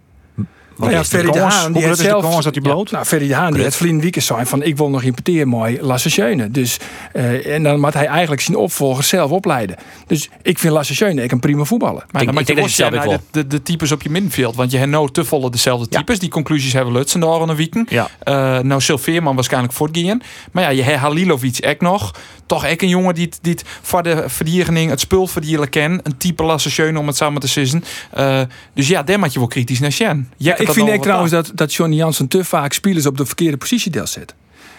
Wat 0.76 0.80
Nou 0.80 0.92
ja, 0.92 1.00
is 1.00 1.10
de 1.10 1.18
Ferry 1.18 1.32
de 1.32 1.40
kans? 1.40 1.54
Haan, 1.54 1.64
Hoe 1.64 1.74
die 1.74 1.82
groot 1.82 1.98
heeft 1.98 2.00
is 2.00 2.06
de 2.16 2.20
zelf- 2.22 2.32
kans 2.34 2.44
dat 2.46 2.54
hij 2.54 2.64
bloot? 2.64 2.92
Nou, 2.92 3.06
Ferry 3.06 3.28
de 3.28 3.36
Haan 3.36 3.54
die 3.54 3.64
het 3.64 3.76
verleden 3.76 4.02
weekend 4.02 4.24
zijn 4.26 4.48
van 4.48 4.64
ik 4.64 4.78
wil 4.78 4.90
nog 4.90 5.04
importeren 5.04 5.48
mooi 5.48 5.78
Lasse. 5.82 6.48
Dus, 6.52 6.78
eh, 7.14 7.56
en 7.56 7.64
dan 7.64 7.80
moet 7.80 7.94
hij 7.94 8.06
eigenlijk 8.06 8.42
zijn 8.42 8.58
opvolger 8.58 9.04
zelf 9.04 9.32
opleiden. 9.32 9.76
Dus 10.08 10.30
ik 10.42 10.60
vind 10.60 10.74
Lasse 10.74 11.06
ik 11.06 11.32
een 11.32 11.40
prima 11.40 11.64
voetballer. 11.64 12.04
Ik- 12.06 12.12
Maar 12.12 12.22
dan 12.26 12.34
ik 12.34 12.40
moet 12.40 12.48
je 12.48 12.54
denk 12.56 12.68
dat 12.68 12.78
wel 12.78 12.90
je 12.92 12.96
het 12.96 13.04
zelf 13.04 13.20
de, 13.32 13.40
de, 13.42 13.48
de 13.48 13.64
types 13.64 13.92
op 13.92 14.02
je 14.02 14.10
middenveld. 14.10 14.56
Want 14.56 14.72
je 14.72 14.78
hebt 14.78 14.90
nou 14.90 15.12
te 15.12 15.26
volle 15.26 15.50
dezelfde 15.52 15.88
Ja. 15.90 15.98
types. 15.98 16.20
Die 16.20 16.30
conclusies 16.30 16.74
hebben 16.74 16.94
Lutsen 16.94 17.24
aan 17.42 17.50
een 17.50 17.56
weekend. 17.56 17.90
Ja. 17.90 18.08
Eh, 18.20 18.60
nou, 18.60 18.82
Silveerman 18.82 19.36
waarschijnlijk 19.36 19.74
voortgaan. 19.74 20.22
Maar 20.52 20.64
ja, 20.64 20.70
je 20.70 20.82
hebt 20.84 20.98
Halilovic 21.00 21.66
ook 21.68 21.82
nog. 21.82 22.12
Toch 22.46 22.68
ook 22.70 22.82
een 22.82 22.88
jongen 22.90 23.14
die, 23.14 23.26
het- 23.26 23.40
die 23.42 23.52
het 23.54 23.64
voor 23.82 24.04
de 24.04 24.24
verdediging 24.28 24.90
het 24.90 25.00
spul 25.00 25.28
verdienen 25.28 25.70
kan. 25.70 26.00
Een 26.04 26.18
type 26.18 26.44
Lasse 26.44 26.70
om 26.98 27.08
het 27.08 27.16
samen 27.16 27.42
te 27.42 27.48
sissen. 27.48 27.84
Eh, 28.12 28.42
dus 28.74 28.88
ja, 28.88 29.04
daar 29.04 29.20
moet 29.20 29.34
je 29.34 29.40
wel 29.40 29.48
kritisch 29.48 29.80
naar 29.80 29.92
zijn. 29.92 30.32
Ja, 30.38 30.52
ik 30.58 30.58
vind 30.58 30.90
ook 30.90 31.02
trouwens 31.02 31.32
dat, 31.32 31.52
dat 31.56 31.74
Johnny 31.74 31.96
Jansen 31.98 32.28
te 32.28 32.44
vaak 32.44 32.74
spelers 32.74 33.06
op 33.06 33.18
de 33.18 33.26
verkeerde 33.26 33.58
positie 33.58 33.92
zet. 34.08 34.34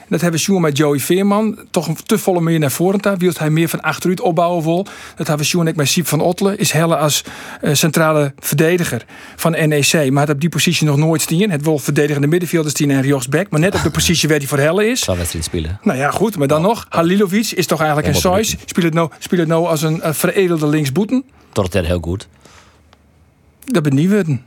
Dat 0.09 0.21
hebben 0.21 0.41
we 0.41 0.47
zien 0.47 0.61
met 0.61 0.77
Joey 0.77 0.99
Veerman. 0.99 1.59
Toch 1.71 1.87
een 1.87 1.97
te 2.07 2.19
volle 2.19 2.41
meer 2.41 2.59
naar 2.59 2.71
voren. 2.71 3.01
Daar 3.01 3.17
wil 3.17 3.33
hij 3.37 3.51
meer 3.51 3.69
van 3.69 3.81
achteruit 3.81 4.21
opbouwen 4.21 4.65
wil. 4.65 4.83
Dat 5.17 5.27
hebben 5.27 5.39
we 5.39 5.45
zien 5.45 5.69
ook 5.69 5.75
met 5.75 5.89
Siep 5.89 6.07
van 6.07 6.21
Ottelen. 6.21 6.59
Is 6.59 6.73
Helle 6.73 6.97
als 6.97 7.25
eh, 7.61 7.75
centrale 7.75 8.33
verdediger 8.39 9.05
van 9.37 9.51
NEC. 9.51 10.11
Maar 10.11 10.27
had 10.27 10.35
op 10.35 10.41
die 10.41 10.49
positie 10.49 10.87
nog 10.87 10.97
nooit 10.97 11.21
staan. 11.21 11.51
Het 11.51 11.63
wil 11.63 11.79
verdedigende 11.79 12.27
middenvelder 12.27 12.71
staan 12.71 12.91
en 12.91 13.03
rechtsback. 13.03 13.51
Maar 13.51 13.61
net 13.61 13.75
op 13.75 13.83
de 13.83 13.91
positie 13.91 14.29
waar 14.29 14.39
hij 14.39 14.47
voor 14.47 14.59
Helle 14.59 14.87
is. 14.87 15.01
Zal 15.01 15.17
wedstrijd 15.17 15.45
spelen. 15.45 15.79
Nou 15.83 15.99
ja, 15.99 16.11
goed. 16.11 16.37
Maar 16.37 16.49
dan 16.49 16.63
nog. 16.63 16.87
Halilovic 16.89 17.51
is 17.51 17.67
toch 17.67 17.79
eigenlijk 17.79 18.09
een 18.09 18.15
size. 18.15 18.57
Speelt 18.65 18.85
het 18.85 18.95
nou, 18.95 19.11
het 19.31 19.49
nou 19.49 19.67
als 19.67 19.83
een 19.83 20.03
eh, 20.03 20.13
veredelde 20.13 20.67
linksboeten. 20.67 21.25
Tot 21.53 21.73
het 21.73 21.87
heel 21.87 22.01
goed. 22.01 22.29
Dat 23.65 23.83
ben 23.83 23.95
niet 23.95 24.11
worden. 24.11 24.43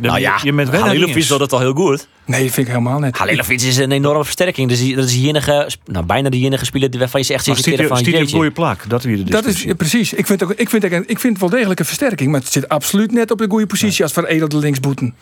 Nou 0.00 0.20
ja, 0.20 0.38
je 0.42 0.52
bent 0.52 0.68
wel 0.68 0.80
Halilovic 0.80 1.28
doet 1.28 1.40
het 1.40 1.52
al 1.52 1.58
heel 1.58 1.72
goed. 1.74 2.08
Nee, 2.26 2.42
dat 2.44 2.52
vind 2.52 2.66
ik 2.66 2.72
helemaal 2.72 2.98
net. 2.98 3.18
Halilovic 3.18 3.60
is 3.60 3.76
een 3.76 3.92
enorme 3.92 4.24
versterking. 4.24 4.68
Dus 4.68 4.94
dat 4.94 5.04
is 5.04 5.20
de 5.20 5.28
enige, 5.28 5.70
nou, 5.84 6.06
bijna 6.06 6.28
de 6.28 6.36
enige 6.36 6.64
speler 6.64 6.90
die 6.90 6.98
waarvan 7.00 7.20
je 7.26 7.34
echt 7.34 7.46
Maar 7.46 7.56
zegt 7.56 7.68
stiet 7.68 7.78
je 7.80 7.86
van 7.86 7.96
stiet 7.96 8.08
je 8.08 8.12
een 8.14 8.18
jeetje. 8.20 8.36
goede 8.36 8.50
plak? 8.50 8.88
Dat 8.88 9.02
weer 9.02 9.16
de 9.16 9.24
Dat 9.24 9.44
is 9.44 9.62
ja, 9.62 9.74
precies. 9.74 10.12
Ik 10.12 10.26
vind, 10.26 10.42
ook, 10.42 10.52
ik, 10.52 10.68
vind 10.70 10.84
een- 10.84 10.92
ik 11.08 11.18
vind 11.18 11.32
het 11.32 11.40
wel 11.40 11.50
degelijk 11.50 11.80
een 11.80 11.86
versterking. 11.86 12.30
Maar 12.30 12.40
het 12.40 12.52
zit 12.52 12.68
absoluut 12.68 13.12
net 13.12 13.30
op 13.30 13.38
de 13.38 13.46
goede 13.48 13.66
positie 13.66 14.02
als 14.04 14.12
veredelde 14.12 14.56
linksboeten. 14.58 15.14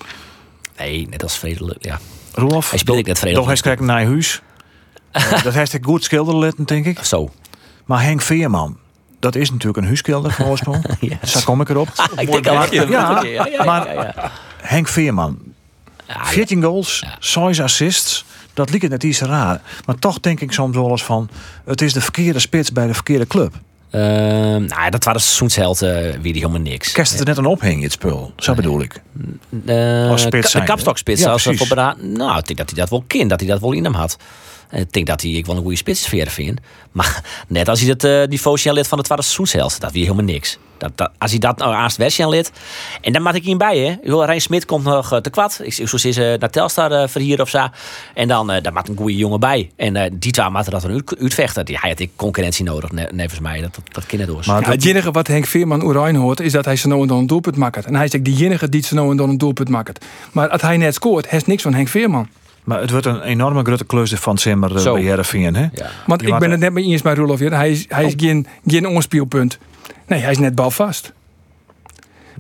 Nee, 0.79 1.07
net 1.11 1.23
als 1.23 1.39
vredelijk. 1.39 1.85
Ja. 1.85 2.01
Rolf, 2.33 2.71
Hij 2.71 2.79
speelt 2.79 2.99
ook 2.99 3.07
net 3.07 3.19
vredelijk. 3.19 3.47
Toch 3.49 3.55
hij 3.63 3.63
kijkt 3.75 3.81
naar 3.91 4.05
huis. 4.05 4.41
Eh, 5.13 5.43
dat 5.43 5.55
heeft 5.55 5.73
hij 5.73 5.81
goed 5.85 6.05
schilderen 6.05 6.41
letten, 6.41 6.65
denk 6.65 6.85
ik. 6.87 6.99
Zo. 7.05 7.31
Maar 7.85 8.03
Henk 8.03 8.23
Veerman, 8.23 8.79
dat 9.19 9.35
is 9.35 9.51
natuurlijk 9.51 9.79
een 9.79 9.85
huiskelder 9.87 10.33
van 10.33 10.47
oorsprong. 10.47 10.85
Yes. 11.01 11.33
Zo 11.33 11.41
kom 11.45 11.61
ik 11.61 11.69
erop. 11.69 11.89
Ik 12.17 12.31
denk 12.31 12.47
al 12.47 12.55
Maar- 12.55 12.75
ja, 12.75 12.83
ja, 12.83 13.23
ja, 13.23 13.47
ja, 13.47 13.65
maar-. 13.65 14.33
Henk 14.61 14.89
Veerman, 14.89 15.39
Ja, 16.07 16.25
14 16.25 16.63
goals, 16.63 17.05
6 17.19 17.61
assists. 17.61 18.25
Dat 18.55 18.71
liep 18.71 18.81
het 18.83 18.91
net 18.91 19.03
iets 19.03 19.21
raar. 19.21 19.61
Maar 19.87 19.99
toch 19.99 20.21
denk 20.21 20.41
ik 20.41 20.53
soms 20.53 20.77
wel 20.77 20.91
eens 20.91 21.05
van... 21.05 21.29
het 21.65 21.81
is 21.83 21.93
de 21.93 22.01
verkeerde 22.01 22.39
spits 22.39 22.73
bij 22.73 22.87
de 22.87 22.95
verkeerde 22.95 23.27
club. 23.27 23.55
Ehm, 23.91 24.65
nou, 24.65 24.91
dat 24.91 25.05
waren 25.05 25.21
seizoensheld 25.21 25.83
uh, 25.83 25.91
wie 26.23 26.33
die 26.33 26.43
helemaal 26.43 26.61
niks. 26.61 26.93
Kerst 26.93 27.11
het 27.11 27.21
er 27.21 27.27
net 27.27 27.37
een 27.37 27.47
ophing, 27.47 27.83
het 27.83 27.93
spul. 27.93 28.33
Zo 28.37 28.55
bedoel 28.55 28.81
ik. 28.81 29.03
Eh, 29.67 30.11
Als 30.11 30.23
spits 30.23 30.55
Een 30.55 30.65
kapstokspits. 30.65 31.21
ja, 31.21 31.31
als 31.31 31.43
voor 31.43 31.95
nou, 32.01 32.39
ik 32.39 32.47
denk 32.47 32.59
dat 32.59 32.71
hij 32.71 32.79
dat 32.79 32.91
wel 32.91 33.05
kent. 33.07 33.31
Dat 33.31 33.41
hij 33.41 33.49
dat 33.49 33.61
wel 33.61 33.73
in 33.73 33.85
hem 33.85 33.95
had. 33.95 34.17
En 34.69 34.81
Ik 34.81 34.93
denk 34.93 35.07
dat 35.07 35.23
hij 35.23 35.31
ik 35.31 35.47
wel 35.47 35.57
een 35.57 35.63
goede 35.63 35.77
spitsfeer 35.77 36.27
vind. 36.27 36.61
Maar 36.93 37.23
net 37.49 37.69
als 37.69 37.81
hij 37.81 37.89
het 37.89 38.05
eh 38.05 38.23
niveau 38.25 38.59
zijn 38.59 38.75
lid 38.75 38.89
van 38.89 38.99
het 38.99 39.07
tweede 39.07 39.25
seizoensheld. 39.25 39.81
Dat 39.81 39.93
wie 39.93 40.03
helemaal 40.03 40.25
niks. 40.25 40.59
Dat, 40.79 40.91
dat, 40.95 41.11
als 41.19 41.31
hij 41.31 41.41
dat 41.41 41.59
nou 41.59 41.75
aast 41.75 41.97
weg 41.97 42.13
zijn 42.13 42.29
lid. 42.29 42.53
En 43.01 43.13
dan 43.13 43.23
maak 43.23 43.35
ik 43.35 43.45
hierbij. 43.45 43.79
Hè. 43.79 43.97
Joh, 44.03 44.25
Rijn 44.25 44.41
Smit 44.41 44.65
komt 44.65 44.85
nog 44.85 45.13
eh, 45.13 45.19
te 45.19 45.31
kwad. 45.31 45.61
Ik 45.63 45.73
zoals 45.73 46.05
is 46.05 46.17
eh, 46.17 46.39
naar 46.39 46.51
Telstar 46.51 46.93
eh 46.93 47.09
verhier 47.09 47.41
of 47.41 47.49
zo. 47.49 47.67
En 48.15 48.29
dan 48.29 48.51
eh 48.51 48.63
daar 48.63 48.73
maakt 48.73 48.89
een 48.89 48.97
goede 48.97 49.17
jongen 49.17 49.41
bij. 49.41 49.71
En 49.77 49.97
eh, 49.97 50.11
die 50.13 50.33
twee 50.33 50.49
maken 50.49 50.73
dat 50.73 50.85
een 50.85 50.93
uit, 50.93 51.17
uitvechten. 51.21 51.63
Ja, 51.67 51.81
hij 51.81 51.91
had 51.91 51.99
ik 51.99 52.11
concurrentie 52.17 52.65
nodig. 52.65 52.93
Ne, 52.93 53.09
nevens 53.13 53.41
mij. 53.41 53.61
Dat, 53.61 53.79
dat, 53.93 54.05
dat 54.09 54.27
door. 54.27 54.43
Maar 54.47 54.63
Ja, 54.63 54.71
het 54.71 54.85
enige 54.85 55.11
wat 55.11 55.27
Henk 55.27 55.47
Veerman 55.47 55.85
Oranje 55.85 56.19
hoort, 56.19 56.41
is 56.41 56.53
dat 56.53 56.65
hij 56.65 56.77
zo 56.77 56.89
nou 56.89 57.03
en 57.03 57.09
dan 57.09 57.19
een 57.19 57.27
doelpunt 57.27 57.57
maakt. 57.57 57.85
En 57.85 57.95
hij 57.95 58.05
is 58.05 58.15
ook 58.15 58.25
die 58.25 58.45
enige 58.45 58.69
die 58.69 58.83
zo 58.83 58.95
nou 58.95 59.11
en 59.11 59.17
dan 59.17 59.29
een 59.29 59.39
doelpunt 59.39 59.69
maakt. 59.69 60.05
Maar 60.33 60.49
als 60.49 60.63
hij 60.63 60.77
net 60.77 60.95
scoort, 60.95 61.29
heeft 61.29 61.47
niks 61.47 61.63
van 61.63 61.75
Henk 61.75 61.89
Veerman. 61.89 62.29
Maar 62.65 62.81
het 62.81 62.91
wordt 62.91 63.07
een 63.07 63.23
enorme 63.23 63.63
grote 63.63 63.85
klus 63.85 64.13
van 64.13 64.39
Simmer 64.39 64.77
eh, 64.77 64.83
Zo. 64.83 64.93
bij 64.93 65.03
Heerenveen, 65.03 65.55
hè? 65.55 65.67
ja. 65.73 65.91
Want 66.07 66.21
Je 66.21 66.27
ik 66.27 66.39
ben 66.39 66.51
het 66.51 66.61
net 66.61 66.73
met 66.73 66.85
je 66.85 66.91
eens 66.91 67.03
bij 67.03 67.15
Roelof. 67.15 67.39
Hij 67.39 67.71
is, 67.71 67.85
hij 67.89 68.05
is 68.05 68.15
geen, 68.17 68.47
geen 68.67 68.87
onspelpunt. 68.87 69.59
Nee, 70.09 70.21
hij 70.21 70.31
is 70.31 70.39
net 70.39 70.55
balvast. 70.55 71.13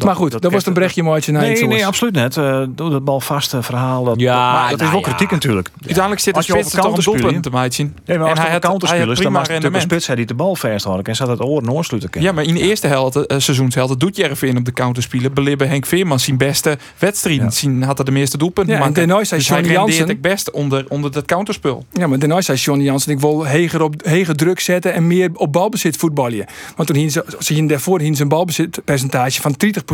Maar 0.04 0.16
goed, 0.16 0.40
dat, 0.42 0.52
was 0.52 0.66
een 0.66 0.72
berichtje 0.72 1.02
mooitje 1.02 1.32
naar 1.32 1.50
iets 1.50 1.60
Nee, 1.60 1.68
nee, 1.68 1.78
oors. 1.78 1.86
absoluut 1.86 2.14
net. 2.14 2.36
Eh 2.36 2.62
doe 2.68 2.90
dat 2.90 3.04
balvaste 3.04 3.62
verhaal. 3.62 4.04
Dat, 4.04 4.20
Ja, 4.20 4.52
maar 4.52 4.62
dat 4.62 4.72
is 4.72 4.78
nou 4.78 4.90
wel 4.90 5.00
ja. 5.00 5.06
kritiek 5.06 5.30
natuurlijk. 5.30 5.68
Uiteindelijk 5.80 6.20
zit 6.20 6.32
de 6.32 6.38
Als 6.38 6.46
je 6.46 6.52
spits 6.52 6.72
er 6.74 6.80
toch 6.80 6.96
een 6.96 7.02
doelpunt 7.02 7.42
te 7.42 7.50
maken. 7.50 7.94
Nee, 8.04 8.18
maar 8.18 8.28
als 8.28 8.38
en 8.38 8.44
hij 8.44 8.44
hij 8.44 8.52
had 8.52 8.62
hij 8.62 8.70
counterspelers, 8.70 9.06
dan 9.06 9.16
prima 9.16 9.38
was 9.38 9.48
het 9.48 9.56
natuurlijk 9.56 9.74
een 9.82 9.90
spits 9.90 10.06
hij 10.06 10.16
die 10.16 10.26
de 10.26 10.34
bal 10.34 10.56
vasthouden 10.56 11.04
en 11.04 11.16
zat 11.16 11.28
het 11.28 11.42
oor 11.42 11.62
noorsluiten. 11.62 12.22
Ja, 12.22 12.32
maar 12.32 12.44
in 12.44 12.54
de 12.54 12.60
eerste 12.60 12.86
helft, 12.86 13.16
uh, 13.16 13.22
seizoensheld, 13.26 13.88
dat 13.88 14.00
doet 14.00 14.16
Jervin 14.16 14.56
op 14.56 14.64
de 14.64 14.72
counter 14.72 15.02
spelen. 15.02 15.34
Belibbe 15.34 15.64
Henk 15.64 15.86
Veerman 15.86 16.20
zijn 16.20 16.36
beste 16.36 16.78
wedstrijden. 16.98 17.44
Ja. 17.44 17.50
Zien 17.50 17.82
had 17.82 17.98
er 17.98 18.04
de 18.04 18.10
meeste 18.10 18.38
doelpunten. 18.38 18.72
Ja, 18.74 18.80
en 18.80 18.86
maken. 18.86 19.06
daarna 19.08 19.24
zei 19.24 19.40
dus 19.40 19.48
hij 19.48 19.58
Johnny 19.62 19.74
Jansen- 19.78 20.08
het 20.08 20.20
best 20.20 20.50
onder, 20.50 20.84
onder 20.88 21.12
dat 21.12 21.24
counterspel. 21.24 21.84
Ja, 21.92 22.06
maar 22.06 22.18
daarna 22.18 22.40
zei 22.40 22.58
Johnny 22.58 22.84
Jansen, 22.84 23.12
ik 23.12 23.20
wil 23.20 23.44
heger, 23.46 23.82
op, 23.82 23.94
heger 24.04 24.36
druk 24.36 24.60
zetten 24.60 24.92
en 24.94 25.06
meer 25.06 25.30
op 25.34 25.52
balbezit 25.52 25.96
voetballen. 25.96 26.46
Want 26.76 26.88
toen 26.88 27.10
ze 27.38 27.52
hien 27.52 27.66
daarvoor 27.66 28.00
zijn 28.12 28.28
balbezitpercentage 28.28 29.40
van 29.40 29.54
30%. 29.56 29.87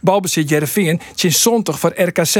Balbezit 0.00 0.48
Jereveen, 0.48 1.00
sinds 1.14 1.42
zondag 1.42 1.78
voor 1.78 1.92
RKC. 1.96 2.34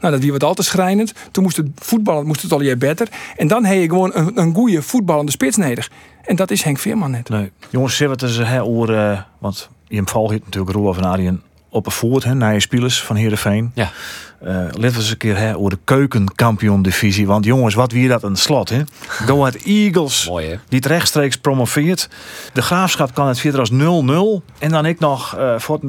Nou, 0.00 0.12
dat 0.12 0.20
wie 0.20 0.32
wat 0.32 0.44
al 0.44 0.54
te 0.54 0.62
schrijnend. 0.62 1.12
Toen 1.30 1.42
moest 1.42 1.56
het 1.56 1.66
voetballen 1.74 2.26
moest 2.26 2.42
het 2.42 2.52
al 2.52 2.60
je 2.60 2.76
beter. 2.76 3.08
En 3.36 3.46
dan 3.46 3.64
heb 3.64 3.80
je 3.80 3.88
gewoon 3.88 4.10
een, 4.14 4.38
een 4.38 4.54
goede 4.54 4.82
voetballende 4.82 5.30
spits 5.30 5.56
nodig. 5.56 5.90
En 6.24 6.36
dat 6.36 6.50
is 6.50 6.62
Henk 6.62 6.78
Veerman 6.78 7.10
net. 7.10 7.28
Nee. 7.28 7.50
Jongens, 7.70 7.98
wat 7.98 8.22
is 8.22 8.38
hè, 8.38 8.62
oor, 8.62 8.94
eh, 8.94 9.20
want 9.38 9.68
je 9.88 10.02
volgt 10.04 10.44
natuurlijk 10.44 10.72
Roelof 10.72 10.94
van 10.94 11.04
Arjen 11.04 11.42
op 11.68 11.86
een 11.86 11.92
hè, 12.24 12.34
naar 12.34 12.52
je 12.52 12.60
spelers 12.60 13.02
van 13.02 13.16
Heerenveen. 13.16 13.70
Ja. 13.74 13.90
Eh 14.44 14.54
laten 14.54 14.80
we 14.80 14.86
eens 14.86 15.10
een 15.10 15.16
keer 15.16 15.36
hè, 15.36 15.56
over 15.56 15.70
de 15.70 15.78
keukenkampioen 15.84 16.82
divisie. 16.82 17.26
Want 17.26 17.44
jongens, 17.44 17.74
wat 17.74 17.92
wie 17.92 18.08
dat 18.08 18.22
een 18.22 18.36
slot, 18.36 18.68
hè? 18.68 18.82
Go 19.08 19.38
Ahead 19.40 19.54
Eagles. 19.64 20.26
Mooi 20.28 20.46
hè? 20.46 20.54
Die 20.68 20.78
het 20.78 20.86
rechtstreeks 20.86 21.36
promoveert. 21.36 22.08
De 22.52 22.62
graafschap 22.62 23.14
kan 23.14 23.28
het 23.28 23.40
verder 23.40 23.60
als 23.60 23.70
0-0. 23.70 23.74
En 24.58 24.70
dan 24.70 24.86
ik 24.86 24.98
nog, 24.98 25.36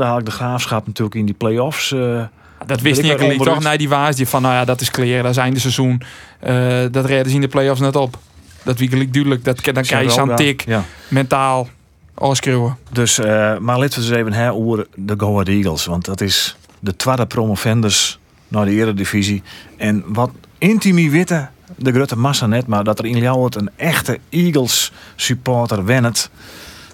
haal 0.05 0.19
ik 0.19 0.25
de 0.25 0.31
graafschap 0.31 0.87
natuurlijk 0.87 1.15
in 1.15 1.25
die 1.25 1.35
play-offs. 1.35 1.91
eh, 1.91 2.23
Dat 2.65 2.81
wist 2.81 3.01
ik 3.03 3.27
niet 3.29 3.43
toch 3.43 3.59
naar 3.63 3.77
die 3.77 3.89
waas 3.89 4.15
die 4.15 4.27
van 4.27 4.41
nou 4.41 4.53
ja, 4.53 4.65
dat 4.65 4.81
is 4.81 4.91
clear, 4.91 5.21
dat 5.23 5.31
is 5.31 5.37
einde 5.37 5.59
seizoen. 5.59 6.01
Dat 6.91 7.05
redden 7.05 7.29
ze 7.29 7.35
in 7.35 7.41
de 7.41 7.47
play-offs 7.47 7.81
net 7.81 7.95
op. 7.95 8.17
Dat 8.63 8.77
wie 8.79 8.89
duidelijk, 8.89 9.43
dat, 9.43 9.59
dan 9.73 9.83
krijg 9.83 10.03
je 10.03 10.09
zo'n 10.09 10.35
tik, 10.35 10.63
Ja. 10.67 10.83
mentaal, 11.07 11.67
Dus, 12.91 13.19
eh, 13.19 13.57
maar 13.57 13.79
laten 13.79 14.01
we 14.01 14.07
eens 14.07 14.15
even 14.15 14.33
hè, 14.33 14.51
over 14.51 14.87
de 14.95 15.13
Go 15.17 15.31
Ahead 15.31 15.47
Eagles. 15.47 15.85
Want 15.85 16.05
dat 16.05 16.21
is 16.21 16.57
de 16.79 16.95
tweede 16.95 17.25
promovendus 17.25 18.19
naar 18.47 18.65
de 18.65 18.71
eredivisie. 18.71 19.43
En 19.77 20.03
wat 20.07 20.31
intimi 20.57 21.09
witte, 21.09 21.47
de 21.75 21.91
grote 21.91 22.17
massa 22.17 22.47
net, 22.47 22.67
maar 22.67 22.83
dat 22.83 22.99
er 22.99 23.05
in 23.05 23.17
Ljouwert 23.17 23.55
een 23.55 23.69
echte 23.75 24.19
Eagles 24.29 24.91
supporter 25.15 25.85
wennet. 25.85 26.29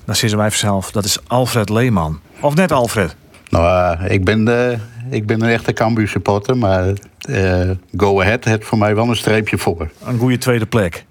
Dat 0.06 0.18
zeggen 0.18 0.40
wij 0.40 0.50
vanzelf. 0.50 0.92
Dat 0.92 1.06
is 1.06 1.20
Alfred 1.28 1.70
Leeman. 1.70 2.20
Of 2.40 2.56
net 2.56 2.72
Alfred? 2.72 3.16
Nou, 3.50 3.98
eh, 4.00 4.12
ik, 4.12 4.26
ben 4.26 4.46
de, 4.46 4.78
ik 5.10 5.26
ben 5.26 5.42
een 5.42 5.50
echte 5.50 5.74
Cambuur 5.74 6.08
supporter, 6.08 6.58
maar 6.58 6.94
eh, 7.20 7.70
Go 7.98 8.22
Ahead 8.22 8.44
heeft 8.44 8.66
voor 8.66 8.78
mij 8.78 8.96
wel 8.96 9.10
een 9.10 9.16
streepje 9.16 9.58
voor. 9.58 9.90
Een 10.06 10.18
goede 10.18 10.38
tweede 10.38 10.66
plek. 10.66 11.06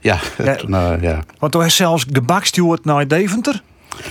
Ja, 0.00 0.18
Ja. 0.44 0.56
nou, 0.66 1.02
ja. 1.02 1.20
Want 1.38 1.52
toen 1.52 1.64
is 1.64 1.76
zelfs 1.76 2.06
gebakstuurd 2.12 2.84
naar 2.84 3.08
Deventer. 3.08 3.62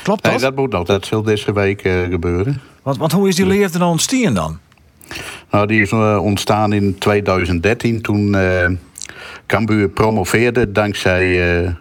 Klopt 0.03 0.23
dat? 0.23 0.31
Nee, 0.31 0.41
dat 0.41 0.55
moet 0.55 0.71
nog. 0.71 0.85
Dat 0.85 1.05
zal 1.05 1.21
deze 1.21 1.53
week 1.53 1.81
eh, 1.81 1.93
gebeuren. 2.09 2.61
Want, 2.81 2.97
want 2.97 3.11
hoe 3.11 3.27
is 3.27 3.35
die 3.35 3.45
leer 3.45 3.63
er 3.73 3.79
dan 3.79 3.89
ontstaan 3.89 4.33
dan? 4.33 4.59
Nou, 5.51 5.67
die 5.67 5.81
is 5.81 5.91
eh, 5.91 6.19
ontstaan 6.21 6.73
in 6.73 6.97
2013 6.97 8.01
toen 8.01 8.35
eh 8.35 8.69
Cambuur 9.45 9.89
promoveerde 9.89 10.71
dankzij 10.71 11.75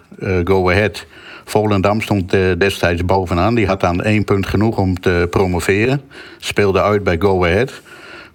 Go 0.45 0.71
Ahead. 0.71 1.07
Volendam 1.45 2.01
stond 2.01 2.31
destijds 2.59 3.05
bovenaan. 3.05 3.55
Die 3.55 3.67
had 3.67 3.85
aan 3.85 4.03
één 4.03 4.25
punt 4.25 4.47
genoeg 4.47 4.79
om 4.79 5.01
te 5.01 5.27
promoveren. 5.31 6.01
Speelde 6.39 6.83
uit 6.83 7.05
bij 7.05 7.17
Go 7.19 7.45
Ahead. 7.45 7.83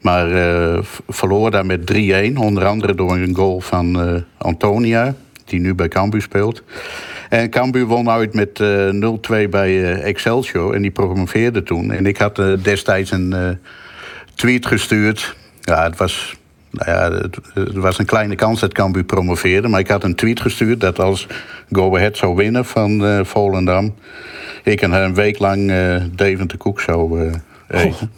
Maar 0.01 0.27
verloor 1.07 1.51
daar 1.51 1.65
met 1.65 1.91
3-1. 1.93 2.33
Onder 2.35 2.65
andere 2.65 2.95
door 2.95 3.11
een 3.11 3.35
goal 3.35 3.59
van 3.59 4.23
Antonia. 4.37 5.15
Die 5.51 5.59
nu 5.59 5.75
bij 5.75 5.87
Cambuur 5.87 6.21
speelt. 6.21 6.63
En 7.29 7.49
Cambuur 7.49 7.85
won 7.85 8.09
uit 8.09 8.33
met 8.33 8.59
eh 8.59 8.89
0-2 9.45 9.49
bij 9.49 9.83
eh, 9.83 10.07
Excelsior. 10.07 10.73
En 10.73 10.81
die 10.81 10.91
promoveerde 10.91 11.63
toen. 11.63 11.91
En 11.91 12.05
ik 12.05 12.17
had 12.17 12.39
eh, 12.39 12.53
destijds 12.61 13.11
een 13.11 13.33
eh, 13.33 13.49
tweet 14.35 14.65
gestuurd. 14.65 15.35
Ja, 15.61 15.83
het 15.83 15.97
was, 15.97 16.35
nou 16.69 16.91
ja, 16.91 17.11
het, 17.21 17.37
het 17.53 17.73
was 17.75 17.99
een 17.99 18.05
kleine 18.05 18.35
kans 18.35 18.59
dat 18.59 18.73
Cambuur 18.73 19.03
promoveerde. 19.03 19.67
Maar 19.67 19.79
ik 19.79 19.87
had 19.87 20.03
een 20.03 20.15
tweet 20.15 20.41
gestuurd 20.41 20.79
dat 20.79 20.99
als 20.99 21.27
Go 21.71 21.95
Ahead 21.95 22.17
zou 22.17 22.35
winnen 22.35 22.65
van 22.65 23.05
eh, 23.05 23.19
Volendam... 23.23 23.93
ik 24.63 24.81
een, 24.81 24.91
een 24.93 25.13
week 25.13 25.39
lang 25.39 25.69
eh 25.71 25.95
Deventer 26.15 26.57
Koek 26.57 26.81
zou 26.81 27.29
eh, 27.67 27.83
eten. 27.85 28.11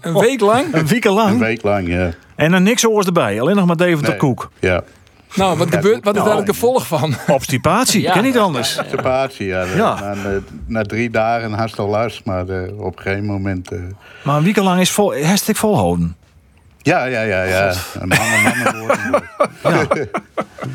Een 0.00 0.18
week 0.18 0.40
lang? 0.40 0.64
Een 0.74 0.86
week 0.86 1.04
Een 1.04 1.12
lang. 1.12 1.38
week 1.38 1.62
lang, 1.62 1.88
ja. 1.88 2.10
En 2.34 2.52
er 2.52 2.60
niks 2.60 2.86
oors 2.86 3.06
erbij. 3.06 3.40
Alleen 3.40 3.56
nog 3.56 3.66
maar 3.66 3.76
Deventer 3.76 4.08
Nee. 4.10 4.18
Koek. 4.18 4.50
Ja. 4.60 4.82
Nou, 5.36 5.58
wat, 5.58 5.74
gebeurt, 5.74 6.04
wat 6.04 6.16
is 6.16 6.22
daar 6.24 6.36
het 6.36 6.48
gevolg 6.48 6.86
van? 6.86 7.14
Obstipatie. 7.28 8.00
Ja. 8.00 8.12
Ken 8.12 8.22
niet 8.22 8.38
anders. 8.38 8.80
Sepatie, 8.90 9.46
ja. 9.46 9.62
Ja. 9.76 10.00
Na, 10.00 10.14
na, 10.14 10.38
na 10.66 10.82
drie 10.82 11.10
dagen 11.10 11.52
had 11.52 11.78
al 11.78 11.88
last, 11.88 12.24
maar 12.24 12.48
eh, 12.48 12.78
op 12.80 12.96
een 12.96 13.02
gegeven 13.02 13.24
moment... 13.26 13.70
eh, 13.72 13.78
Maar 14.24 14.36
een 14.36 14.44
week 14.44 14.56
lang 14.56 14.80
is 14.80 14.90
vol, 14.90 15.16
hashtag 15.22 15.56
volhouden. 15.56 16.16
ja, 16.82 17.04
ja, 17.04 17.20
ja, 17.20 17.42
ja. 17.42 17.72
Een 18.00 18.08
man, 18.08 18.18
een 18.20 18.58
man 18.64 18.78
worden. 18.78 19.22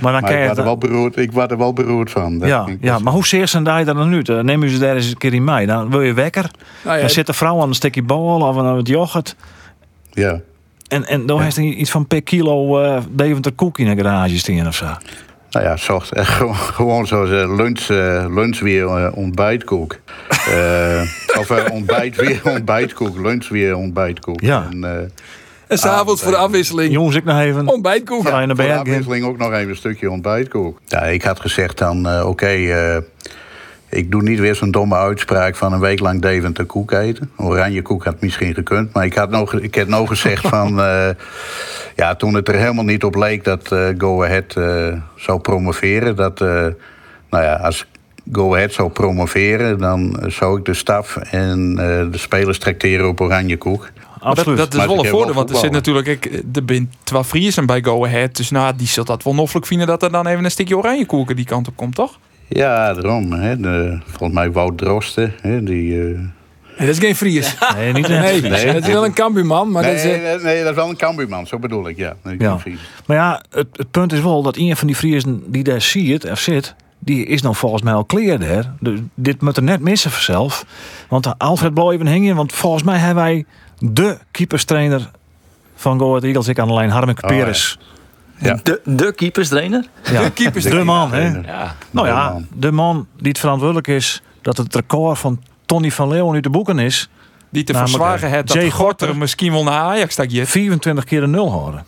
Maar 0.02 0.12
dan 0.12 0.22
Maar 0.22 0.32
ik 0.42 0.48
was, 0.48 0.58
er 0.58 0.64
wel 0.64 0.78
beroerd, 0.78 1.18
ik 1.18 1.32
was 1.32 1.48
er 1.48 1.58
wel 1.58 1.74
beroerd 1.74 2.12
van. 2.12 2.40
Ja, 2.40 2.68
ja, 2.82 3.00
maar 3.00 3.14
hoe 3.14 3.26
zeer 3.26 3.48
zijn 3.48 3.64
daar 3.64 3.86
dan 3.86 4.10
nu? 4.10 4.22
Dan 4.22 4.46
Neem 4.46 4.64
je 4.64 4.70
ze 4.70 4.78
daar 4.80 4.96
eens 4.96 5.10
een 5.10 5.18
keer 5.18 5.34
in 5.34 5.44
mij. 5.44 5.66
Dan 5.66 5.90
wil 5.90 6.02
je 6.02 6.14
wekker. 6.14 6.52
Nou 6.84 6.96
ja, 6.96 7.02
Dan 7.02 7.10
zit 7.10 7.26
de 7.26 7.34
vrouw 7.34 7.62
aan 7.62 7.68
een 7.68 7.74
stukje 7.76 8.04
bol 8.04 8.42
of 8.42 8.58
aan 8.58 8.78
het 8.78 8.88
yoghurt. 8.88 9.36
ja. 10.12 10.40
En, 10.92 11.06
en 11.06 11.26
dan 11.26 11.42
heeft 11.42 11.56
hij 11.56 11.66
iets 11.66 11.92
van 11.92 12.08
per 12.08 12.22
kilo 12.24 12.82
eh 12.82 13.04
Deventer 13.10 13.52
koek 13.52 13.80
in 13.80 13.88
een 13.88 13.98
garage 13.98 14.38
staan 14.38 14.68
of 14.68 14.76
zo. 14.76 14.86
Nou 15.50 15.66
ja, 15.66 15.78
zocht, 15.78 16.12
eh, 16.12 16.26
gewoon, 16.76 17.08
zoals 17.08 17.30
eh, 17.30 17.56
lunch, 17.56 17.80
eh, 17.90 18.26
lunch 18.30 18.60
weer 18.60 18.86
eh, 18.88 19.18
ontbijtkoek. 19.18 20.00
Eh, 20.30 21.02
of 21.40 21.70
ontbijt 21.72 22.16
weer 22.16 22.42
ontbijtkoek, 22.56 23.18
lunch 23.18 23.48
weer 23.48 23.76
ontbijtkoek. 23.76 24.42
Ja. 24.42 24.68
En, 24.72 24.84
eh, 24.84 24.98
en 25.68 25.78
s'avonds 25.78 26.22
voor 26.22 26.32
de 26.32 26.38
afwisseling. 26.38 26.94
Jongens, 26.94 27.16
ik 27.16 27.24
nog 27.24 27.40
even. 27.40 27.68
Ontbijtkoek. 27.68 28.28
Ga 28.28 28.40
je 28.40 28.48
naar 28.48 28.56
voor 28.56 28.66
de 28.66 28.74
afwisseling 28.74 29.26
ook 29.26 29.38
nog 29.38 29.54
even 29.54 29.70
een 29.70 29.76
stukje 29.76 30.12
ontbijtkoek. 30.12 30.80
Ja, 30.88 31.02
ik 31.02 31.24
had 31.24 31.40
gezegd 31.40 31.78
dan, 31.78 32.08
eh, 32.08 32.28
oké, 32.28 32.46
eh, 32.48 32.98
ik 33.92 34.12
doe 34.12 34.22
niet 34.22 34.40
weer 34.40 34.56
zo'n 34.56 34.72
domme 34.72 34.96
uitspraak 34.96 35.56
van 35.56 35.74
een 35.74 35.80
week 35.80 36.00
lang 36.00 36.22
Deventer 36.22 36.66
koek 36.66 36.92
eten. 36.92 37.32
Oranje 37.38 37.82
koek 37.82 38.04
had 38.04 38.22
misschien 38.22 38.54
gekund, 38.54 38.94
maar 38.94 39.06
ik 39.06 39.14
had 39.14 39.30
nog, 39.30 39.54
ik 39.54 39.76
had 39.76 39.88
nog 39.88 40.08
gezegd 40.08 40.48
van... 40.56 40.82
eh, 40.82 41.10
ja, 41.96 42.16
toen 42.16 42.34
het 42.34 42.48
er 42.48 42.56
helemaal 42.56 42.84
niet 42.84 43.04
op 43.04 43.16
leek 43.16 43.44
dat 43.44 43.72
eh, 43.72 43.88
Go 43.98 44.24
Ahead 44.24 44.56
eh, 44.56 44.94
zou 45.16 45.40
promoveren... 45.40 46.16
dat, 46.16 46.42
eh, 46.42 46.48
nou 47.30 47.44
ja, 47.44 47.54
als 47.56 47.86
Go 48.32 48.54
Ahead 48.56 48.74
zou 48.74 48.90
promoveren... 48.90 49.78
dan 49.78 50.24
zou 50.28 50.60
ik 50.60 50.66
de 50.66 50.74
staf 50.74 51.16
en 51.18 51.70
eh, 51.78 52.12
de 52.12 52.18
spelers 52.18 52.60
tracteren 52.60 53.08
op 53.08 53.22
oranje 53.22 53.58
koek. 53.58 53.90
Dat, 54.04 54.30
Absoluut. 54.30 54.58
dat 54.58 54.74
is 54.74 54.86
wel 54.86 55.00
een 55.00 55.10
voordeel, 55.10 55.34
want 55.34 55.50
er 55.50 55.56
zit 55.56 55.72
natuurlijk... 55.72 56.08
Ik, 56.08 56.26
er 56.26 56.64
zijn 56.66 56.92
twee 57.04 57.24
Friesen 57.24 57.66
bij 57.66 57.82
Go 57.82 58.06
Ahead, 58.06 58.36
dus 58.36 58.50
nou, 58.50 58.76
die 58.76 58.88
zult 58.88 59.08
dat 59.08 59.24
wel 59.24 59.36
noffelijk 59.36 59.66
vinden... 59.68 59.88
dat 59.88 60.04
er 60.04 60.12
dan 60.12 60.28
even 60.28 60.44
een 60.44 60.52
stukje 60.52 60.78
oranje 60.78 61.06
koeken 61.06 61.36
die 61.36 61.46
kant 61.46 61.68
op 61.68 61.76
komt, 61.76 61.96
toch? 61.96 62.20
Ja, 62.54 62.94
daarom. 62.94 63.32
Hè, 63.32 63.60
de, 63.60 63.98
volgens 64.06 64.34
mij 64.40 64.52
Wout 64.52 64.78
Drosten, 64.78 65.34
hè, 65.42 65.64
die... 65.64 66.02
eh, 66.02 66.20
Nee, 66.78 66.88
dat 66.90 66.98
is 66.98 67.04
geen 67.06 67.16
Fries. 67.16 67.58
Nee, 67.76 67.94
niet 67.94 68.08
Nee, 68.08 68.42
dat 68.74 68.82
is 68.82 68.88
wel 68.88 69.06
een 69.06 69.14
kambuurman, 69.14 69.72
maar 69.72 69.84
nee, 69.84 69.96
dat 69.96 70.04
is... 70.04 70.12
eh, 70.12 70.22
nee, 70.22 70.38
nee, 70.38 70.60
dat 70.62 70.70
is 70.70 70.76
wel 70.76 70.90
een 70.90 70.96
Cambuurman, 70.96 71.48
zo 71.48 71.60
bedoel 71.60 71.88
ik, 71.88 71.98
ja. 71.98 72.14
Nee, 72.24 72.36
Ja. 72.40 72.58
Maar 73.06 73.18
ja, 73.18 73.42
het, 73.50 73.68
het 73.74 73.92
punt 73.92 74.14
is 74.14 74.22
wel 74.22 74.42
dat 74.42 74.58
een 74.58 74.76
van 74.78 74.88
die 74.88 74.96
Friesen 74.96 75.44
die 75.48 75.64
daar 75.64 75.82
ziet 75.82 76.30
of 76.30 76.40
zit, 76.40 76.76
die 77.00 77.26
is 77.26 77.42
dan 77.42 77.56
volgens 77.56 77.82
mij 77.82 77.94
al 77.94 78.06
clear 78.06 78.40
daar. 78.40 78.74
Dus 78.80 79.00
dit 79.16 79.42
moet 79.42 79.58
er 79.58 79.64
net 79.64 79.80
missen 79.80 80.12
vanzelf. 80.12 80.66
Want 81.10 81.38
Alfred 81.40 81.74
Blauw 81.74 81.92
even 81.92 82.08
hingen, 82.08 82.36
want 82.36 82.54
volgens 82.54 82.84
mij 82.84 82.98
hebben 82.98 83.24
wij 83.24 83.46
de 83.80 84.18
keeperstrainer 84.32 85.10
van 85.76 86.00
Go 86.00 86.08
Ahead 86.10 86.24
Eagles, 86.24 86.48
ik 86.48 86.60
aan 86.60 86.68
de 86.68 86.74
lijn, 86.74 86.90
Harmeke 86.90 87.24
Oh, 87.24 87.30
ja. 87.30 87.38
Peres. 87.38 87.78
Ja. 87.80 87.86
De, 88.42 88.82
de 88.84 89.14
keeperstrainer? 89.16 89.86
Ja. 90.12 90.24
De 90.24 90.32
keepers. 90.32 90.64
De 90.64 90.84
man, 90.84 91.12
hè? 91.14 91.28
Ja. 91.28 91.76
Nou 91.92 92.08
ja, 92.08 92.38
de 92.54 92.72
man 92.72 93.08
die 93.18 93.30
het 93.30 93.40
verantwoordelijk 93.40 93.88
is 93.88 94.22
dat 94.42 94.58
het 94.58 94.76
record 94.76 95.20
van 95.20 95.42
Tony 95.66 95.92
van 95.92 96.08
Leeuwen 96.08 96.34
uit 96.34 96.44
de 96.44 96.50
boeken 96.50 96.80
is. 96.80 97.10
Die 97.50 97.64
te 97.64 97.74
verzwagen 97.74 98.28
eh, 98.28 98.34
heeft 98.34 98.48
dat 98.48 98.58
Jay 98.58 98.70
Gorter 98.70 99.18
misschien 99.18 99.52
wel 99.52 99.64
naar 99.64 99.82
Ajax 99.82 100.16
dat 100.16 100.32
je 100.32 100.46
24 100.46 101.04
keer 101.04 101.22
de 101.22 101.28
nul 101.28 101.52
houden. 101.52 101.86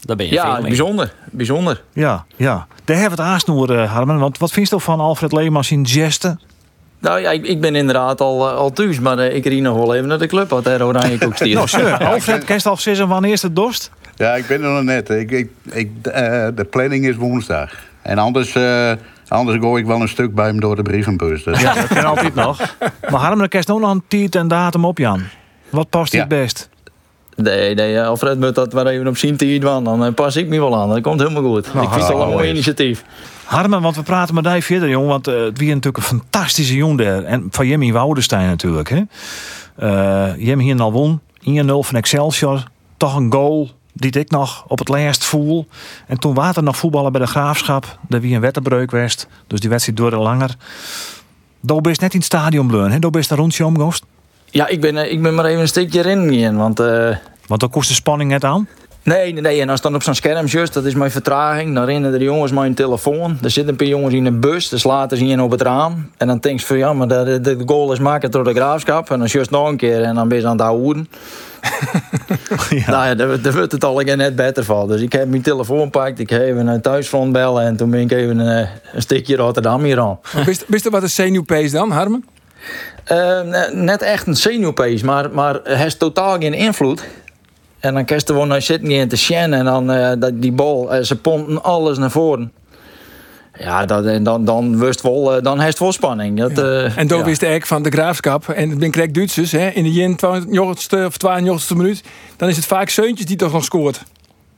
Daar 0.00 0.16
ben 0.16 0.26
je 0.26 0.32
Ja, 0.32 0.42
veel 0.44 0.52
mee. 0.52 0.62
bijzonder. 0.62 1.12
Bijzonder. 1.30 1.82
Ja, 1.92 2.24
ja. 2.36 2.66
Daar 2.84 2.96
hebben 2.96 3.16
we 3.18 3.22
het 3.22 3.32
aansnoer, 3.32 3.78
eh, 3.78 3.92
Harmen. 3.92 4.18
Want 4.18 4.38
wat 4.38 4.50
vind 4.52 4.68
je 4.68 4.80
van 4.80 5.00
Alfred 5.00 5.32
Leemans 5.32 5.70
in 5.70 5.86
gesten? 5.86 6.40
Nou 6.98 7.20
ja, 7.20 7.30
ik, 7.30 7.46
ik 7.46 7.60
ben 7.60 7.74
inderdaad 7.74 8.20
al, 8.20 8.48
eh, 8.48 8.56
al 8.56 8.72
thuis, 8.72 9.00
maar 9.00 9.18
ik 9.18 9.44
riep 9.44 9.62
nog 9.62 9.76
wel 9.76 9.94
even 9.94 10.08
naar 10.08 10.18
de 10.18 10.26
club 10.26 10.50
wat 10.50 10.66
er 10.66 10.84
oranje 10.84 11.18
koek 11.18 11.34
stiert. 11.36 11.54
Nou, 11.54 11.68
sure. 11.68 11.98
Alfred, 12.06 12.44
kerst 12.44 12.66
al 12.66 12.76
zeggen 12.76 13.08
wanneer 13.08 13.32
is 13.32 13.42
het 13.42 13.56
dorst? 13.56 13.90
Ja, 14.18 14.34
ik 14.34 14.46
ben 14.46 14.62
er 14.62 14.70
nog 14.70 14.82
net. 14.82 15.10
Ik, 15.10 15.30
ik, 15.30 15.50
ik, 15.70 15.90
eh, 16.02 16.46
de 16.54 16.64
planning 16.70 17.06
is 17.06 17.16
woensdag. 17.16 17.72
En 18.02 18.18
anders, 18.18 18.54
eh, 18.54 18.92
anders 19.28 19.58
gooi 19.60 19.80
ik 19.82 19.88
wel 19.88 20.00
een 20.00 20.08
stuk 20.08 20.34
bij 20.34 20.46
hem 20.46 20.60
door 20.60 20.76
de 20.76 20.82
brievenbus. 20.82 21.44
Dus, 21.44 21.60
Ja, 21.60 21.74
dat 21.74 21.86
kan 21.86 22.04
altijd 22.04 22.34
nog. 22.34 22.58
Maar 23.10 23.20
Harmen, 23.20 23.38
dan 23.38 23.48
kerst 23.48 23.70
ook 23.70 23.80
nog 23.80 23.90
een 23.90 24.02
tijd 24.08 24.34
en 24.34 24.48
datum 24.48 24.84
op, 24.84 24.98
Jan. 24.98 25.22
Wat 25.70 25.90
past 25.90 26.12
Ja. 26.12 26.18
het 26.18 26.28
best? 26.28 26.68
Nee, 27.36 27.74
nee, 27.74 28.02
Alfred 28.02 28.38
moet 28.40 28.54
dat 28.54 28.72
maar 28.72 28.86
even 28.86 29.06
op 29.06 29.16
zien 29.16 29.36
tijd 29.36 29.62
van. 29.62 29.84
Dan 29.84 30.04
eh, 30.04 30.14
pas 30.14 30.36
ik 30.36 30.48
me 30.48 30.58
wel 30.58 30.76
aan. 30.76 30.88
Dat 30.88 31.00
komt 31.00 31.20
helemaal 31.20 31.42
goed. 31.52 31.66
ik 31.66 31.72
vind 31.72 31.94
het 31.94 32.08
wel 32.08 32.22
een 32.22 32.28
mooi 32.28 32.48
initiatief. 32.50 33.04
Harmen, 33.44 33.82
want 33.82 33.96
we 33.96 34.02
praten 34.02 34.34
met 34.34 34.44
die 34.44 34.62
verder, 34.62 34.88
jong. 34.88 35.06
Want 35.08 35.26
eh, 35.28 35.34
het 35.42 35.58
wie 35.58 35.68
natuurlijk 35.68 35.96
een 35.96 36.02
fantastische 36.02 36.74
jong 36.74 36.98
daar. 36.98 37.22
En 37.24 37.46
van 37.50 37.66
Jimmy 37.66 37.92
Woudenstein 37.92 38.46
natuurlijk. 38.48 38.88
Hè? 38.88 39.02
Eh 39.76 40.36
Jimmy 40.36 40.62
hier 40.64 40.80
al 40.80 40.92
won. 40.92 41.20
1-0 41.40 41.44
van 41.66 41.96
Excelsior. 41.96 42.62
Toch 42.96 43.16
een 43.16 43.32
goal 43.32 43.70
die 43.98 44.10
ik 44.10 44.30
nog 44.30 44.64
op 44.66 44.78
het 44.78 44.88
laatst 44.88 45.24
voel. 45.24 45.66
En 46.06 46.18
toen 46.18 46.34
waren 46.34 46.54
er 46.54 46.62
nog 46.62 46.76
voetballen 46.76 47.12
bij 47.12 47.20
de 47.20 47.26
Graafschap. 47.26 47.98
Daar 48.08 48.20
wie 48.20 48.34
een 48.34 48.40
wettenbreuk 48.40 48.90
was. 48.90 49.26
Dus 49.46 49.60
die 49.60 49.70
wedstrijd 49.70 49.98
duurde 49.98 50.16
langer. 50.16 50.56
Daar 51.60 51.80
best 51.80 52.00
net 52.00 52.12
in 52.12 52.18
het 52.18 52.26
stadion 52.26 52.66
bleun. 52.66 52.90
hè? 52.90 52.98
Daar 52.98 53.10
best 53.10 53.30
een 53.30 53.36
rondje 53.36 53.66
omgoost. 53.66 54.04
Ja, 54.50 54.66
ik 54.66 54.80
ben, 54.80 54.96
eh, 54.96 55.12
ik 55.12 55.22
ben 55.22 55.34
maar 55.34 55.44
even 55.44 55.60
een 55.60 55.68
stukje 55.68 56.00
rennen. 56.00 56.56
Want 56.56 56.80
eh, 56.80 57.16
Want 57.46 57.60
dan 57.60 57.70
kost 57.70 57.88
de 57.88 57.94
spanning 57.94 58.30
net 58.30 58.44
aan. 58.44 58.68
Nee, 59.02 59.32
nee, 59.32 59.42
nee. 59.42 59.60
En 59.60 59.68
als 59.68 59.80
dan 59.80 59.94
op 59.94 60.02
zo'n 60.02 60.14
scherm 60.14 60.46
just, 60.46 60.72
dat 60.72 60.84
is 60.84 60.94
mijn 60.94 61.10
vertraging. 61.10 61.74
Dan 61.74 61.84
rennen 61.84 62.12
de 62.12 62.24
jongens 62.24 62.52
mijn 62.52 62.74
telefoon. 62.74 63.38
Er 63.42 63.50
zitten 63.50 63.72
een 63.72 63.78
paar 63.78 63.86
jongens 63.86 64.14
in 64.14 64.26
een 64.26 64.40
bus. 64.40 64.68
Dus 64.68 64.84
later 64.84 65.16
zien 65.16 65.28
je 65.28 65.42
op 65.42 65.50
het 65.50 65.62
raam. 65.62 66.10
En 66.16 66.26
dan 66.26 66.38
denk 66.38 66.60
je 66.60 66.66
van 66.66 66.78
ja, 66.78 66.92
maar 66.92 67.08
de, 67.08 67.40
de, 67.40 67.62
goal 67.66 67.92
is 67.92 67.98
maken 67.98 68.30
door 68.30 68.44
de 68.44 68.54
graafschap. 68.54 69.10
En 69.10 69.18
dan 69.18 69.28
just 69.28 69.50
nog 69.50 69.68
een 69.68 69.76
keer. 69.76 70.02
En 70.02 70.14
dan 70.14 70.28
ben 70.28 70.38
je 70.38 70.46
aan 70.46 70.52
het 70.52 70.60
houden. 70.60 71.08
Ja. 72.70 72.90
Nou 72.90 73.06
ja, 73.06 73.14
daar, 73.14 73.52
wordt 73.52 73.72
het 73.72 73.84
al 73.84 74.00
een 74.00 74.18
net 74.18 74.36
beter 74.36 74.64
van. 74.64 74.88
Dus 74.88 75.00
ik 75.00 75.12
heb 75.12 75.28
mijn 75.28 75.42
telefoon 75.42 75.82
gepakt. 75.82 76.18
Ik 76.18 76.30
heb 76.30 76.42
even 76.42 76.64
naar 76.64 76.80
thuisfront 76.80 77.32
bellen. 77.32 77.64
En 77.64 77.76
toen 77.76 77.90
ben 77.90 78.00
ik 78.00 78.12
even 78.12 78.58
eh, 78.58 78.68
een 78.92 79.02
stukje 79.02 79.36
Rotterdam 79.36 79.82
hier 79.82 80.00
aan. 80.00 80.18
Wist, 80.44 80.64
wist 80.66 80.84
je 80.84 80.90
wat 80.90 81.02
een 81.02 81.10
zenuwpees 81.10 81.72
dan, 81.72 81.90
Harmen? 81.90 82.24
Eh, 83.04 83.16
ne- 83.42 83.70
net 83.72 84.02
echt 84.02 84.26
een 84.26 84.36
zenuwpees, 84.36 85.02
maar, 85.02 85.30
maar 85.30 85.54
het 85.54 85.76
heeft 85.76 85.98
totaal 85.98 86.38
geen 86.38 86.54
invloed. 86.54 87.04
En 87.80 87.94
dan 87.94 88.04
kerst 88.04 88.28
er 88.28 88.34
gewoon 88.34 88.48
naar 88.48 88.62
zitten 88.62 88.90
in 88.90 89.08
te 89.08 89.16
sjen 89.16 89.52
en 89.52 89.64
dan 89.64 89.90
eh, 89.92 90.12
dat, 90.18 90.32
die 90.42 90.52
bal, 90.52 90.94
eh, 90.94 91.02
ze 91.02 91.16
pompen 91.16 91.62
alles 91.62 91.98
naar 91.98 92.10
voren. 92.10 92.52
Ja, 93.60 93.86
dat, 93.86 94.04
en 94.06 94.22
dan, 94.22 94.44
dan 94.44 94.78
wist 94.78 95.02
wel, 95.02 95.36
eh, 95.36 95.42
dan 95.42 95.58
heeft 95.58 95.70
het 95.70 95.78
wel 95.78 95.92
spanning. 95.92 96.38
Dat, 96.38 96.58
eh, 96.58 96.98
En 96.98 97.06
toen 97.06 97.18
ja. 97.18 97.24
wist 97.24 97.42
ik 97.42 97.66
van 97.66 97.82
de 97.82 97.90
graafschap. 97.90 98.48
En 98.48 98.70
het 98.70 98.78
ben 98.78 98.90
Krek 98.90 99.14
Duitsers. 99.14 99.52
Hè, 99.52 99.68
in 99.68 99.82
de 99.82 99.92
jen 99.92 100.16
20 100.16 101.06
of 101.06 101.16
92 101.16 101.76
minuut. 101.76 102.02
Dan 102.36 102.48
is 102.48 102.56
het 102.56 102.64
vaak 102.66 102.88
Seuntjes 102.88 103.26
die 103.26 103.36
toch 103.36 103.52
nog 103.52 103.64
scoort. 103.64 104.02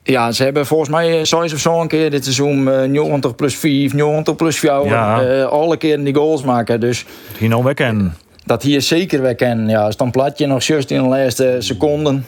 Ja, 0.02 0.32
ze 0.32 0.42
hebben 0.44 0.66
volgens 0.66 0.90
mij 0.90 1.24
zoiets 1.24 1.52
of 1.54 1.60
zo 1.60 1.80
een 1.80 1.88
keer 1.88 2.10
dit 2.10 2.22
seizoen 2.24 2.70
eh 2.72 2.88
90 2.88 3.34
plus 3.34 3.56
5, 3.56 3.92
90 3.94 4.36
plus 4.36 4.58
4. 4.58 4.84
Ja. 4.84 5.22
eh, 5.22 5.44
alle 5.44 5.76
keren 5.76 6.04
die 6.04 6.14
goals 6.14 6.42
maken. 6.42 6.80
Dus 6.80 7.04
Hier 7.38 7.48
nou 7.48 7.64
weg 7.64 7.74
en. 7.74 8.14
dat 8.44 8.62
hier 8.62 8.82
zeker 8.82 9.22
weer 9.22 9.34
kennen. 9.34 9.68
Ja, 9.68 9.84
als 9.84 9.96
dan 9.96 10.10
platje 10.10 10.46
nog 10.46 10.62
juist 10.62 10.90
in 10.90 11.02
de 11.02 11.08
laatste 11.08 11.56
seconden. 11.58 12.26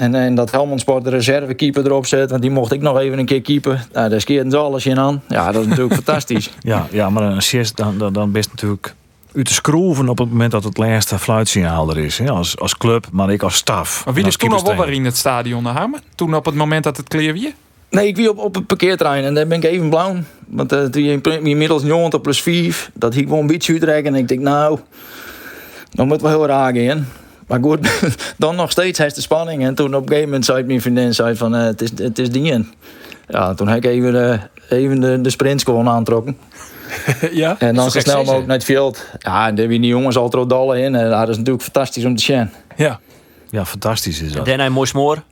En, 0.00 0.14
en 0.14 0.34
dat 0.34 0.50
Helmond 0.50 0.80
Sport 0.80 1.04
de 1.04 1.10
reservekeeper 1.10 1.86
erop 1.86 2.06
zet, 2.06 2.30
want 2.30 2.42
die 2.42 2.50
mocht 2.50 2.72
ik 2.72 2.80
nog 2.80 2.98
even 2.98 3.18
een 3.18 3.24
keer 3.24 3.42
keeper. 3.42 3.86
Nou, 3.92 4.08
daar 4.08 4.20
skeerden 4.20 4.50
ze 4.50 4.56
alles 4.56 4.86
in 4.86 4.98
aan. 4.98 5.22
Ja, 5.28 5.52
dat 5.52 5.62
is 5.62 5.68
natuurlijk 5.68 5.94
fantastisch. 6.04 6.50
Ja, 6.60 6.86
ja, 6.90 7.10
maar 7.10 7.22
een 7.22 7.36
assist, 7.36 7.76
dan, 7.76 7.98
dan, 7.98 8.12
dan 8.12 8.32
best 8.32 8.48
natuurlijk 8.50 8.94
u 9.32 9.44
te 9.44 9.52
schroeven 9.52 10.08
op 10.08 10.18
het 10.18 10.30
moment 10.30 10.50
dat 10.50 10.64
het 10.64 10.76
laatste 10.76 11.18
fluitsignaal 11.18 11.90
er 11.90 11.98
is. 11.98 12.18
Hè? 12.18 12.28
Als, 12.28 12.58
als 12.58 12.76
club, 12.76 13.06
maar 13.12 13.32
ik 13.32 13.42
als 13.42 13.54
staf. 13.54 14.04
Maar 14.04 14.14
wie 14.14 14.22
En 14.22 14.28
is 14.28 14.36
toen 14.36 14.52
al 14.52 14.76
wel 14.76 14.86
in 14.86 15.04
het 15.04 15.16
stadion 15.16 15.62
naar 15.62 15.74
Hamen? 15.74 16.00
Toen 16.14 16.34
op 16.34 16.44
het 16.44 16.54
moment 16.54 16.84
dat 16.84 16.96
het 16.96 17.14
weer? 17.14 17.52
Nee, 17.90 18.06
ik 18.06 18.16
wie 18.16 18.30
op, 18.30 18.38
op 18.38 18.54
het 18.54 18.66
parkeerterrein 18.66 19.24
en 19.24 19.34
daar 19.34 19.46
ben 19.46 19.58
ik 19.58 19.64
even 19.64 19.88
blauw. 19.88 20.16
Want 20.46 20.72
uh, 20.72 20.84
toen 20.84 21.02
je 21.02 21.20
inmiddels 21.42 21.82
90 21.82 22.20
plus 22.20 22.42
5, 22.42 22.90
dat 22.94 23.14
ik 23.14 23.24
gewoon 23.24 23.40
een 23.40 23.46
beetje 23.46 23.72
uitrekken. 23.72 24.14
En 24.14 24.20
ik 24.20 24.28
denk, 24.28 24.40
nou, 24.40 24.78
dan 25.90 26.06
moet 26.06 26.20
wel 26.20 26.30
heel 26.30 26.46
raar 26.46 26.74
gaan. 26.74 27.06
Maar 27.50 27.60
goed, 27.62 27.90
dan 28.38 28.56
nog 28.56 28.70
steeds 28.70 28.98
heeft 28.98 29.14
de 29.14 29.20
spanning. 29.20 29.64
En 29.64 29.74
toen 29.74 29.94
op 29.94 30.02
een 30.02 30.08
gegeven 30.08 30.28
moment 30.28 30.44
zei 30.44 30.62
mijn 30.64 30.80
vriendin 30.80 31.14
zei 31.14 31.36
van, 31.36 31.54
eh, 31.54 31.62
het, 31.62 31.82
is, 31.82 31.90
het 31.96 32.18
is 32.18 32.30
die 32.30 32.66
Ja, 33.28 33.54
toen 33.54 33.68
heb 33.68 33.84
ik 33.84 33.90
even, 33.90 34.12
de, 34.12 34.38
even 34.68 35.00
de, 35.00 35.20
de 35.20 35.30
sprints 35.30 35.64
gewoon 35.64 35.88
aantrokken. 35.88 36.38
ja? 37.32 37.56
En 37.58 37.74
dan 37.74 37.90
Zo 37.90 38.00
snel 38.00 38.16
mogelijk 38.16 38.46
naar 38.46 38.56
het 38.56 38.64
veld. 38.64 39.06
Ja, 39.18 39.46
en 39.46 39.54
daar 39.54 39.58
hebben 39.64 39.80
die 39.80 39.90
jongens 39.90 40.16
altijd 40.16 40.48
dollen 40.48 40.78
in. 40.78 40.94
En 40.94 41.10
dat 41.10 41.28
is 41.28 41.36
natuurlijk 41.36 41.64
fantastisch 41.64 42.04
om 42.04 42.16
te 42.16 42.22
zien. 42.22 42.50
Ja. 42.76 43.00
Ja, 43.50 43.64
fantastisch 43.64 44.20
is 44.20 44.32
dat. 44.32 44.46
Daarna 44.46 44.66
een 44.66 44.72
mooi 44.72 44.86
smoor. 44.86 45.22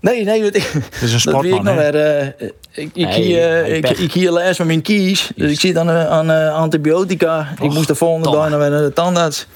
Nee, 0.00 0.24
nee, 0.24 0.42
dat, 0.42 0.52
Het 0.62 1.02
is 1.02 1.24
een 1.24 1.32
dat 1.32 1.42
weet 1.42 1.52
ik 1.52 1.58
sportman, 1.58 1.64
nog 1.64 1.74
weer. 1.74 1.94
eh, 1.94 2.26
ik, 2.72 2.90
ik, 2.94 3.06
Nee, 3.06 3.40
eh, 3.40 4.00
ik, 4.00 4.12
hier 4.12 4.32
les 4.32 4.56
van 4.56 4.66
mijn 4.66 4.82
kies. 4.82 5.30
Dus 5.36 5.50
ik 5.50 5.60
zit 5.60 5.76
aan, 5.76 5.90
aan 5.90 6.30
eh, 6.30 6.54
antibiotica. 6.54 7.48
ik 7.62 7.72
moest 7.72 7.86
de 7.86 7.94
volgende 7.94 8.30
dag 8.30 8.50
naar 8.50 8.70
de 8.70 8.92
tandarts. 8.94 9.46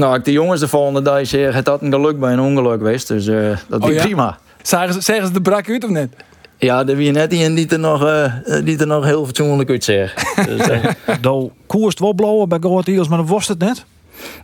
Nou, 0.00 0.14
ik 0.14 0.24
de 0.24 0.32
jongens 0.32 0.60
de 0.60 0.68
volgende 0.68 1.02
dag 1.02 1.26
zeg, 1.26 1.54
het 1.54 1.66
had 1.66 1.82
een 1.82 1.92
geluk 1.92 2.20
bij 2.20 2.32
een 2.32 2.40
ongeluk 2.40 2.78
geweest. 2.78 3.08
Dus 3.08 3.26
eh, 3.26 3.56
dat 3.68 3.82
Oh, 3.82 3.88
is 3.88 3.94
ja? 3.96 4.02
prima. 4.02 4.38
Zeggen 4.62 4.92
ze, 4.92 5.00
zeggen 5.00 5.26
ze 5.26 5.32
de 5.32 5.40
brak 5.40 5.68
uit 5.68 5.84
of 5.84 5.90
net? 5.90 6.12
Ja, 6.58 6.86
er 6.86 6.96
wie 6.96 7.10
net 7.10 7.32
in 7.32 7.54
die 7.54 7.68
er 7.68 7.78
nog, 7.78 8.04
eh, 8.04 8.24
eh, 8.24 8.64
die 8.64 8.78
er 8.78 8.86
nog 8.86 9.04
heel 9.04 9.24
fatsoenlijk 9.26 9.70
uit 9.70 9.84
zeggen. 9.84 10.46
dus, 10.56 10.68
eh, 10.68 10.84
Do 11.20 11.52
koerst 11.66 11.98
wel 11.98 12.12
blauwen 12.12 12.48
bij 12.48 12.58
Go 12.60 12.70
Ahead 12.70 12.86
Eagles, 12.88 13.08
maar 13.08 13.18
dan 13.18 13.26
was 13.26 13.48
het 13.48 13.58
net. 13.58 13.84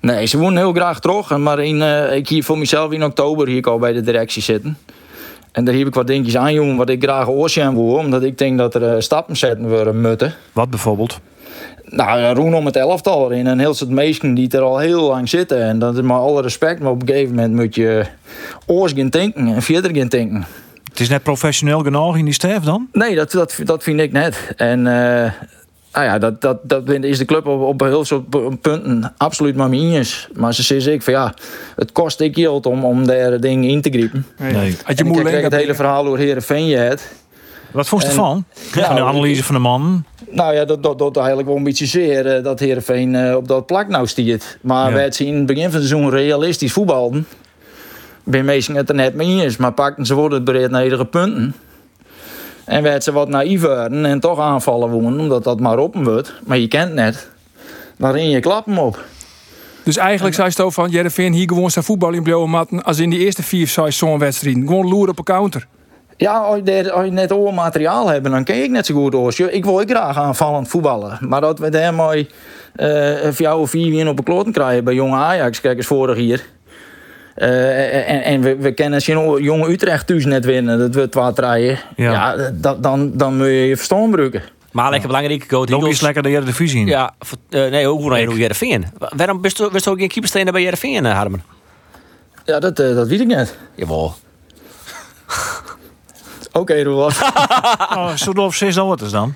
Nee, 0.01 0.27
ze 0.27 0.39
wonen 0.39 0.59
heel 0.59 0.73
graag 0.73 1.01
terug. 1.01 1.37
Maar 1.37 1.59
in, 1.59 1.83
eh, 1.83 2.17
ik 2.17 2.29
hier 2.29 2.45
voor 2.45 2.59
mezelf 2.59 2.93
in 2.93 3.05
oktober 3.05 3.49
hier 3.49 3.65
al 3.67 3.79
bij 3.79 3.93
de 3.93 4.01
directie 4.01 4.43
zitten. 4.43 4.79
En 5.53 5.65
daar 5.65 5.75
heb 5.75 5.87
ik 5.87 5.95
wat 5.95 6.07
dingetjes 6.07 6.37
aan, 6.37 6.53
jongen, 6.53 6.77
wat 6.77 6.89
ik 6.89 7.03
graag 7.03 7.29
oorstaan 7.29 7.75
wil. 7.75 7.85
Omdat 7.95 8.23
ik 8.23 8.39
denk 8.39 8.59
dat 8.59 8.75
er 8.75 8.95
eh, 8.95 9.01
stappen 9.01 9.37
zetten 9.37 9.69
worden 9.69 10.01
moeten. 10.01 10.35
Wat 10.53 10.71
bijvoorbeeld? 10.71 11.21
Nou, 11.85 12.35
roen 12.35 12.55
om 12.55 12.67
het 12.67 12.77
elftal 12.77 13.31
in. 13.31 13.47
En 13.47 13.59
heel 13.59 13.75
soort 13.75 13.91
meesten 13.91 14.35
die 14.35 14.51
er 14.51 14.61
al 14.61 14.79
heel 14.79 15.03
lang 15.03 15.29
zitten. 15.29 15.63
En 15.63 15.79
dat 15.79 15.95
is 15.95 16.01
maar 16.03 16.19
alle 16.19 16.43
respect. 16.43 16.81
Maar 16.81 16.91
op 16.91 17.01
een 17.01 17.09
gegeven 17.09 17.35
moment 17.35 17.55
moet 17.55 17.75
je 17.75 18.05
oors 18.67 18.93
gaan 18.93 19.09
denken 19.09 19.47
en 19.47 19.63
verder 19.63 19.97
gaan 19.97 20.09
denken. 20.09 20.47
Het 20.91 21.01
is 21.01 21.09
net 21.09 21.23
professioneel 21.23 21.81
genoeg 21.81 22.17
in 22.17 22.25
die 22.25 22.35
staf 22.35 22.65
dan? 22.65 22.89
Nee, 22.93 23.15
dat, 23.15 23.31
dat, 23.31 23.59
dat 23.65 23.83
vind 23.83 24.01
ik 24.01 24.13
net. 24.13 24.53
En 24.57 24.87
eh, 24.87 25.33
nou 25.93 26.09
ja, 26.09 26.19
dat, 26.19 26.41
dat, 26.41 26.59
dat 26.63 26.89
is 26.89 27.19
de 27.19 27.25
club 27.25 27.47
op, 27.47 27.61
op 27.61 27.81
heel 27.81 28.05
veel 28.05 28.25
punten 28.61 29.13
absoluut 29.17 29.57
maar 29.57 29.71
eens. 29.71 30.29
Maar 30.35 30.55
ze 30.55 30.63
zeggen 30.63 30.93
ik 30.93 31.03
van 31.03 31.13
ja, 31.13 31.35
het 31.77 31.93
kost 31.93 32.21
ik 32.21 32.35
geld 32.35 32.67
om, 32.67 32.85
om 32.85 33.07
daar 33.07 33.41
dingen 33.41 33.71
in 33.71 33.81
te 33.81 33.91
griepen. 33.91 34.27
Nee. 34.39 34.77
Had 34.83 34.99
je 34.99 35.05
En 35.05 35.37
ik 35.37 35.45
het 35.45 35.55
hele 35.55 35.75
verhaal 35.75 36.05
door 36.05 36.19
Heerenveen 36.19 36.67
je 36.67 36.77
het. 36.77 37.13
Wat 37.77 37.89
vond 37.89 38.03
je 38.03 38.09
ervan? 38.09 38.45
Van 38.53 38.83
de 38.83 38.89
Nou, 38.89 39.01
analyse 39.09 39.45
van 39.45 39.55
de 39.55 39.61
man. 39.61 40.05
Nou 40.31 40.55
ja, 40.55 40.65
dat, 40.65 40.83
dat, 40.83 40.99
dat 40.99 41.17
eigenlijk 41.17 41.49
wel 41.49 41.57
een 41.57 41.63
beetje 41.65 41.87
zeer 41.87 42.27
eh, 42.27 42.45
dat 42.45 42.61
Heerenveen 42.61 43.15
eh, 43.15 43.37
op 43.37 43.49
dat 43.49 43.67
plak 43.67 43.89
nou 43.89 44.07
stiert. 44.07 44.59
Maar 44.61 44.89
Ja. 44.89 44.95
wij 44.95 45.13
zien 45.13 45.29
in 45.29 45.37
het 45.37 45.47
begin 45.47 45.71
van 45.71 45.81
het 45.81 45.89
seizoen 45.89 46.11
realistisch 46.11 46.73
voetbalden. 46.73 47.27
Meestal 48.25 48.75
het 48.75 48.89
er 48.89 48.95
net 48.95 49.15
mee 49.15 49.43
eens, 49.43 49.57
maar 49.57 49.73
pakten 49.73 50.07
ze 50.07 50.15
worden 50.15 50.37
het 50.37 50.45
bereid 50.47 50.71
naar 50.71 50.85
iedere 50.85 51.05
punten. 51.07 51.55
En 52.65 52.83
werd 52.83 53.05
ze 53.05 53.13
wat 53.13 53.29
naïef 53.29 53.61
worden 53.61 54.05
en 54.05 54.21
toch 54.21 54.41
aanvallen 54.41 54.91
wonen, 54.91 55.21
omdat 55.21 55.45
dat 55.45 55.61
maar 55.61 55.79
op 55.79 55.95
wordt. 55.95 56.33
Maar 56.47 56.59
je 56.59 56.69
kent 56.69 56.93
net. 56.95 57.31
Dan 57.99 58.11
ren 58.11 58.31
je 58.31 58.41
klappen 58.41 58.79
op. 58.79 59.05
Dus 59.83 59.97
eigenlijk 59.97 60.35
zei 60.35 60.51
ze 60.51 60.71
van, 60.71 60.91
Jereveen 60.91 61.33
hier 61.33 61.49
gewoon 61.49 61.71
zijn 61.71 61.85
voetbal 61.85 62.13
in 62.13 62.23
blauwe 62.23 62.49
matten 62.49 62.83
als 62.85 62.99
in 62.99 63.11
die 63.11 63.19
eerste 63.19 63.43
vier 63.43 63.67
zes 63.67 63.97
zo'n 63.99 64.19
wedstrijd. 64.19 64.57
Gewoon 64.57 64.89
loeren 64.89 65.11
op 65.11 65.19
een 65.19 65.25
counter. 65.25 65.67
Ja, 66.17 66.39
als 66.39 66.57
je, 66.57 66.63
daar- 66.63 66.91
als 66.91 67.05
je 67.05 67.11
net 67.11 67.33
oor 67.33 67.55
materiaal 67.55 68.09
hebt, 68.09 68.25
dan 68.31 68.45
ken 68.45 68.63
ik 68.63 68.71
net 68.71 68.87
zo 68.87 68.95
goed 68.95 69.15
oors. 69.15 69.41
Ik 69.41 69.65
wil 69.65 69.81
ook 69.81 69.91
graag 69.91 70.17
aanvallend 70.19 70.69
voetballen. 70.69 71.19
Maar 71.21 71.41
dat 71.41 71.59
we 71.59 71.69
daar 71.69 71.95
mooi 71.95 72.29
eh 72.75 73.15
vier 73.31 73.55
of 73.55 73.71
vier 73.71 74.09
op 74.09 74.19
een 74.19 74.25
kloten 74.25 74.53
krijgen 74.53 74.85
bij 74.85 74.95
jonge 74.95 75.17
Ajax, 75.17 75.61
kijk 75.61 75.77
eens 75.77 75.87
vorig 75.87 76.19
jaar. 76.19 76.41
Eh, 77.35 78.11
en 78.11 78.23
en 78.23 78.41
we, 78.41 78.57
we 78.57 78.73
kennen 78.73 79.01
jonge 79.43 79.71
Utrecht 79.71 80.07
thuis 80.07 80.25
net 80.25 80.45
winnen, 80.45 80.79
dat 80.79 80.95
we 80.95 81.09
draaien. 81.35 81.79
Ja. 81.97 82.13
Ja, 82.13 82.51
dat, 82.55 82.83
dan, 82.83 83.11
dan 83.17 83.37
moet 83.37 83.47
je 83.47 83.53
je 83.53 83.77
verstand 83.77 84.05
gebruiken. 84.05 84.43
Maar 84.73 84.91
lekker 84.91 85.09
belangrijk. 85.09 85.45
Go 85.49 85.59
Loop 85.59 85.69
Eagles. 85.69 85.89
eens 85.89 86.01
lekker 86.01 86.23
de 86.23 86.29
Eredivisie 86.29 86.81
in. 86.81 86.87
Ja, 86.87 87.15
voor- 87.19 87.39
eh, 87.51 87.71
nee, 87.71 87.87
hoe 87.87 88.11
naar 88.11 88.37
Jereveen. 88.39 88.85
Waarom 89.17 89.41
bist 89.41 89.57
du 89.57 89.65
ook 89.65 89.99
geen 89.99 90.09
keeperstrainer 90.09 90.53
bij 90.53 90.63
Jereveen, 90.63 91.05
uh, 91.05 91.13
Harmen? 91.13 91.43
Ja, 92.45 92.59
dat, 92.59 92.79
eh, 92.79 92.95
dat 92.95 93.09
weet 93.09 93.21
ik 93.21 93.27
net. 93.27 93.57
Jawel. 93.75 94.15
Oké, 96.57 96.83
Roel. 96.83 97.11
Oh, 97.97 98.15
zo 98.15 98.33
doof 98.33 98.55
zes 98.55 98.75
dat 98.75 99.01
is 99.03 99.11
dan. 99.11 99.35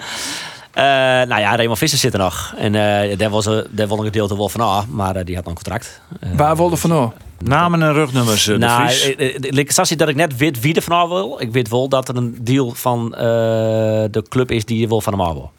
Eh, 0.74 0.85
nou 0.85 1.40
ja, 1.40 1.56
Raymond 1.56 1.78
Visser 1.78 1.98
zit 1.98 2.12
er 2.12 2.18
nog. 2.18 2.54
En 2.56 2.74
eh 2.74 3.18
daar 3.18 3.30
was 3.30 3.46
er 3.46 3.66
daar 3.70 3.87
was 3.87 3.98
een 3.98 4.04
gedeelte 4.04 4.37
wel 4.37 4.48
van 4.48 4.61
af, 4.61 4.87
maar 4.87 5.16
eh, 5.16 5.24
die 5.24 5.35
had 5.35 5.44
dan 5.44 5.52
een 5.56 5.62
contract. 5.62 6.00
Eh, 6.20 6.28
Waar 6.37 6.56
wilde 6.56 6.76
van 6.76 6.90
nou? 6.90 7.11
Namen 7.38 7.83
en 7.83 7.92
rugnummers, 7.92 8.46
eh, 8.46 8.52
de 8.54 8.59
nou, 8.66 8.90
Vries. 8.90 9.16
eh, 9.16 9.59
ik 9.59 9.72
zag 9.72 9.88
dat 9.88 10.09
ik 10.09 10.14
net 10.16 10.37
weet 10.37 10.61
wie 10.61 10.74
er 10.74 10.83
vanaf 10.83 11.09
wil. 11.09 11.37
Ik 11.40 11.52
weet 11.52 11.68
wel 11.68 11.88
dat 11.88 12.09
er 12.09 12.16
een 12.16 12.38
deal 12.40 12.72
van 12.74 13.14
eh, 13.14 13.20
de 14.11 14.24
club 14.28 14.50
is 14.50 14.64
die 14.64 14.88
wil 14.88 15.00
van 15.00 15.12
hem 15.12 15.22
af 15.22 15.33
wil. 15.33 15.50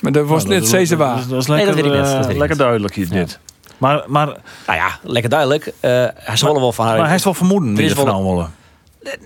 Maar 0.00 0.12
dat 0.12 0.26
was 0.26 0.44
Nou, 0.44 0.54
net 0.54 0.66
steeds 0.66 0.90
dat- 0.90 0.98
waar. 0.98 1.16
Dat, 1.16 1.28
dat 1.28 1.40
is 1.40 1.46
Nee, 1.46 1.56
lekker, 1.56 1.74
dat 1.76 1.84
weet 1.84 1.92
ik 1.94 2.00
net, 2.00 2.10
dat 2.12 2.20
weet 2.26 2.34
ik 2.34 2.38
lekker 2.40 2.56
duidelijk 2.58 2.94
hier, 2.94 3.08
dit. 3.08 3.38
Maar, 3.78 4.02
maar, 4.06 4.26
Nou 4.66 4.78
ja, 4.78 4.98
lekker 5.02 5.30
duidelijk. 5.30 5.72
Eh 5.80 5.90
hij 6.14 6.36
zal 6.36 6.60
wel 6.60 6.72
van 6.72 6.86
haar. 6.86 6.96
maar 6.98 7.06
hij 7.06 7.14
is 7.16 7.24
wel 7.24 7.34
vermoeden 7.34 7.74
wie 7.74 7.84
is 7.84 7.90
er 7.90 7.96
van 7.96 8.22
willen. 8.24 8.54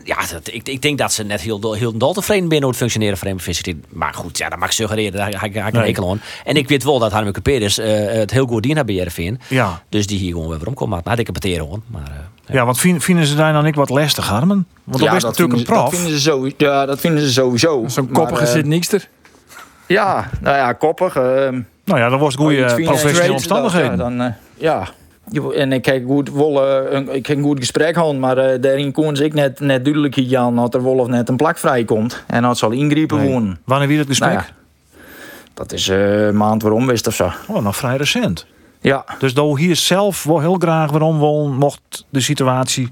Ja, 0.04 0.16
dat, 0.32 0.40
ik, 0.52 0.68
ik 0.68 0.82
denk 0.82 0.98
dat 0.98 1.12
ze 1.12 1.22
net 1.24 1.40
heel, 1.40 1.72
heel 1.72 1.96
dol 1.96 2.12
tevreden 2.12 2.48
binnen 2.48 2.68
het 2.68 2.78
functioneren 2.78 3.18
van 3.18 3.40
Visser. 3.40 3.74
Maar 3.88 4.14
goed, 4.14 4.38
ja, 4.38 4.48
dat 4.48 4.58
mag 4.58 4.68
ik 4.68 4.74
suggereren. 4.74 5.12
Daar 5.12 5.32
ga 5.32 5.44
ik 5.46 5.54
ga 5.54 5.66
ik 5.66 5.72
Nee. 5.72 6.08
aan. 6.10 6.20
En 6.44 6.56
ik 6.56 6.68
weet 6.68 6.84
wel 6.84 6.98
dat 6.98 7.12
Harm 7.12 7.32
Cuperis 7.32 7.78
eh 7.78 8.06
het 8.12 8.30
heel 8.30 8.46
goed 8.46 8.62
dien 8.62 8.76
hebben 8.76 8.94
bij 8.94 9.04
Jereveen. 9.04 9.40
Ja. 9.48 9.82
Dus 9.88 10.06
die 10.06 10.18
hier 10.18 10.32
gewoon 10.32 10.48
weer 10.48 10.66
omkomt. 10.66 10.90
Maar 10.90 11.00
had 11.04 11.18
ik 11.18 11.26
een 11.26 11.32
pateren 11.32 11.64
gewoon. 11.64 11.82
Maar, 11.86 12.02
eh, 12.46 12.54
Ja, 12.54 12.64
want 12.64 12.78
vinden, 12.80 13.00
vinden 13.02 13.26
ze 13.26 13.34
daar 13.34 13.52
dan 13.52 13.66
ik 13.66 13.74
wat 13.74 13.88
lastig, 13.88 14.26
Harmen? 14.28 14.66
Want 14.84 15.02
dat 15.04 15.14
is 15.14 15.22
natuurlijk 15.22 15.58
een 15.58 15.64
prof. 15.64 15.82
Dat 15.90 15.94
vinden 15.94 16.12
ze, 16.12 16.20
zo, 16.20 16.48
ja, 16.56 16.86
dat 16.86 17.00
vinden 17.00 17.20
ze 17.20 17.32
sowieso. 17.32 17.84
Zo'n 17.88 18.04
Maar, 18.10 18.20
koppige 18.20 18.44
eh, 18.44 18.50
zit 18.52 18.66
niks 18.66 18.92
er. 18.92 19.08
Ja, 19.86 20.30
nou 20.40 20.56
ja, 20.56 20.72
koppig. 20.72 21.16
ehm, 21.16 21.60
Nou 21.84 22.00
ja, 22.00 22.08
dan 22.08 22.18
was 22.18 22.32
het 22.32 22.40
Oh, 22.42 22.46
goede 22.46 22.56
financieel 22.58 22.88
professionele 22.90 23.32
omstandigheden. 23.32 23.90
Ja, 23.90 23.96
dan, 23.96 24.20
eh, 24.20 24.32
ja. 24.56 24.88
En 25.56 25.72
ik 25.72 25.84
heb 25.86 26.06
goed 26.06 26.30
wel, 26.32 26.66
eh, 26.66 26.92
een, 26.92 27.14
ik 27.14 27.26
heb 27.26 27.36
een 27.36 27.42
goed 27.42 27.58
gesprek 27.58 27.94
gehad, 27.94 28.16
maar 28.16 28.38
eh, 28.38 28.60
daarin 28.60 28.92
kon 28.92 29.16
ik 29.20 29.34
net, 29.34 29.60
net 29.60 29.84
duidelijk 29.84 30.14
hier 30.14 30.38
aan 30.38 30.56
dat 30.56 30.74
er 30.74 30.82
wel 30.84 30.98
of 30.98 31.06
net 31.06 31.28
een 31.28 31.36
plak 31.36 31.58
vrijkomt. 31.58 32.24
En 32.26 32.42
dat 32.42 32.58
zal 32.58 32.70
ingrijpen 32.70 33.16
Nee. 33.18 33.32
wonen. 33.32 33.58
Wanneer 33.64 33.88
wie 33.88 33.98
het 33.98 34.06
gesprek? 34.06 34.32
Nou 34.32 34.42
ja, 34.42 35.00
dat 35.54 35.72
is 35.72 35.88
eh, 35.88 36.26
een 36.26 36.36
maand 36.36 36.62
waarom 36.62 36.86
wist 36.86 37.06
of 37.06 37.14
zo. 37.14 37.30
Oh, 37.48 37.62
nog 37.62 37.76
vrij 37.76 37.96
recent. 37.96 38.46
Ja, 38.80 39.04
Dus 39.18 39.34
do 39.34 39.56
hier 39.56 39.76
zelf 39.76 40.24
wel 40.24 40.40
heel 40.40 40.54
graag 40.58 40.90
waarom 40.90 41.18
wil, 41.18 41.48
mocht 41.48 42.04
de 42.08 42.20
situatie 42.20 42.88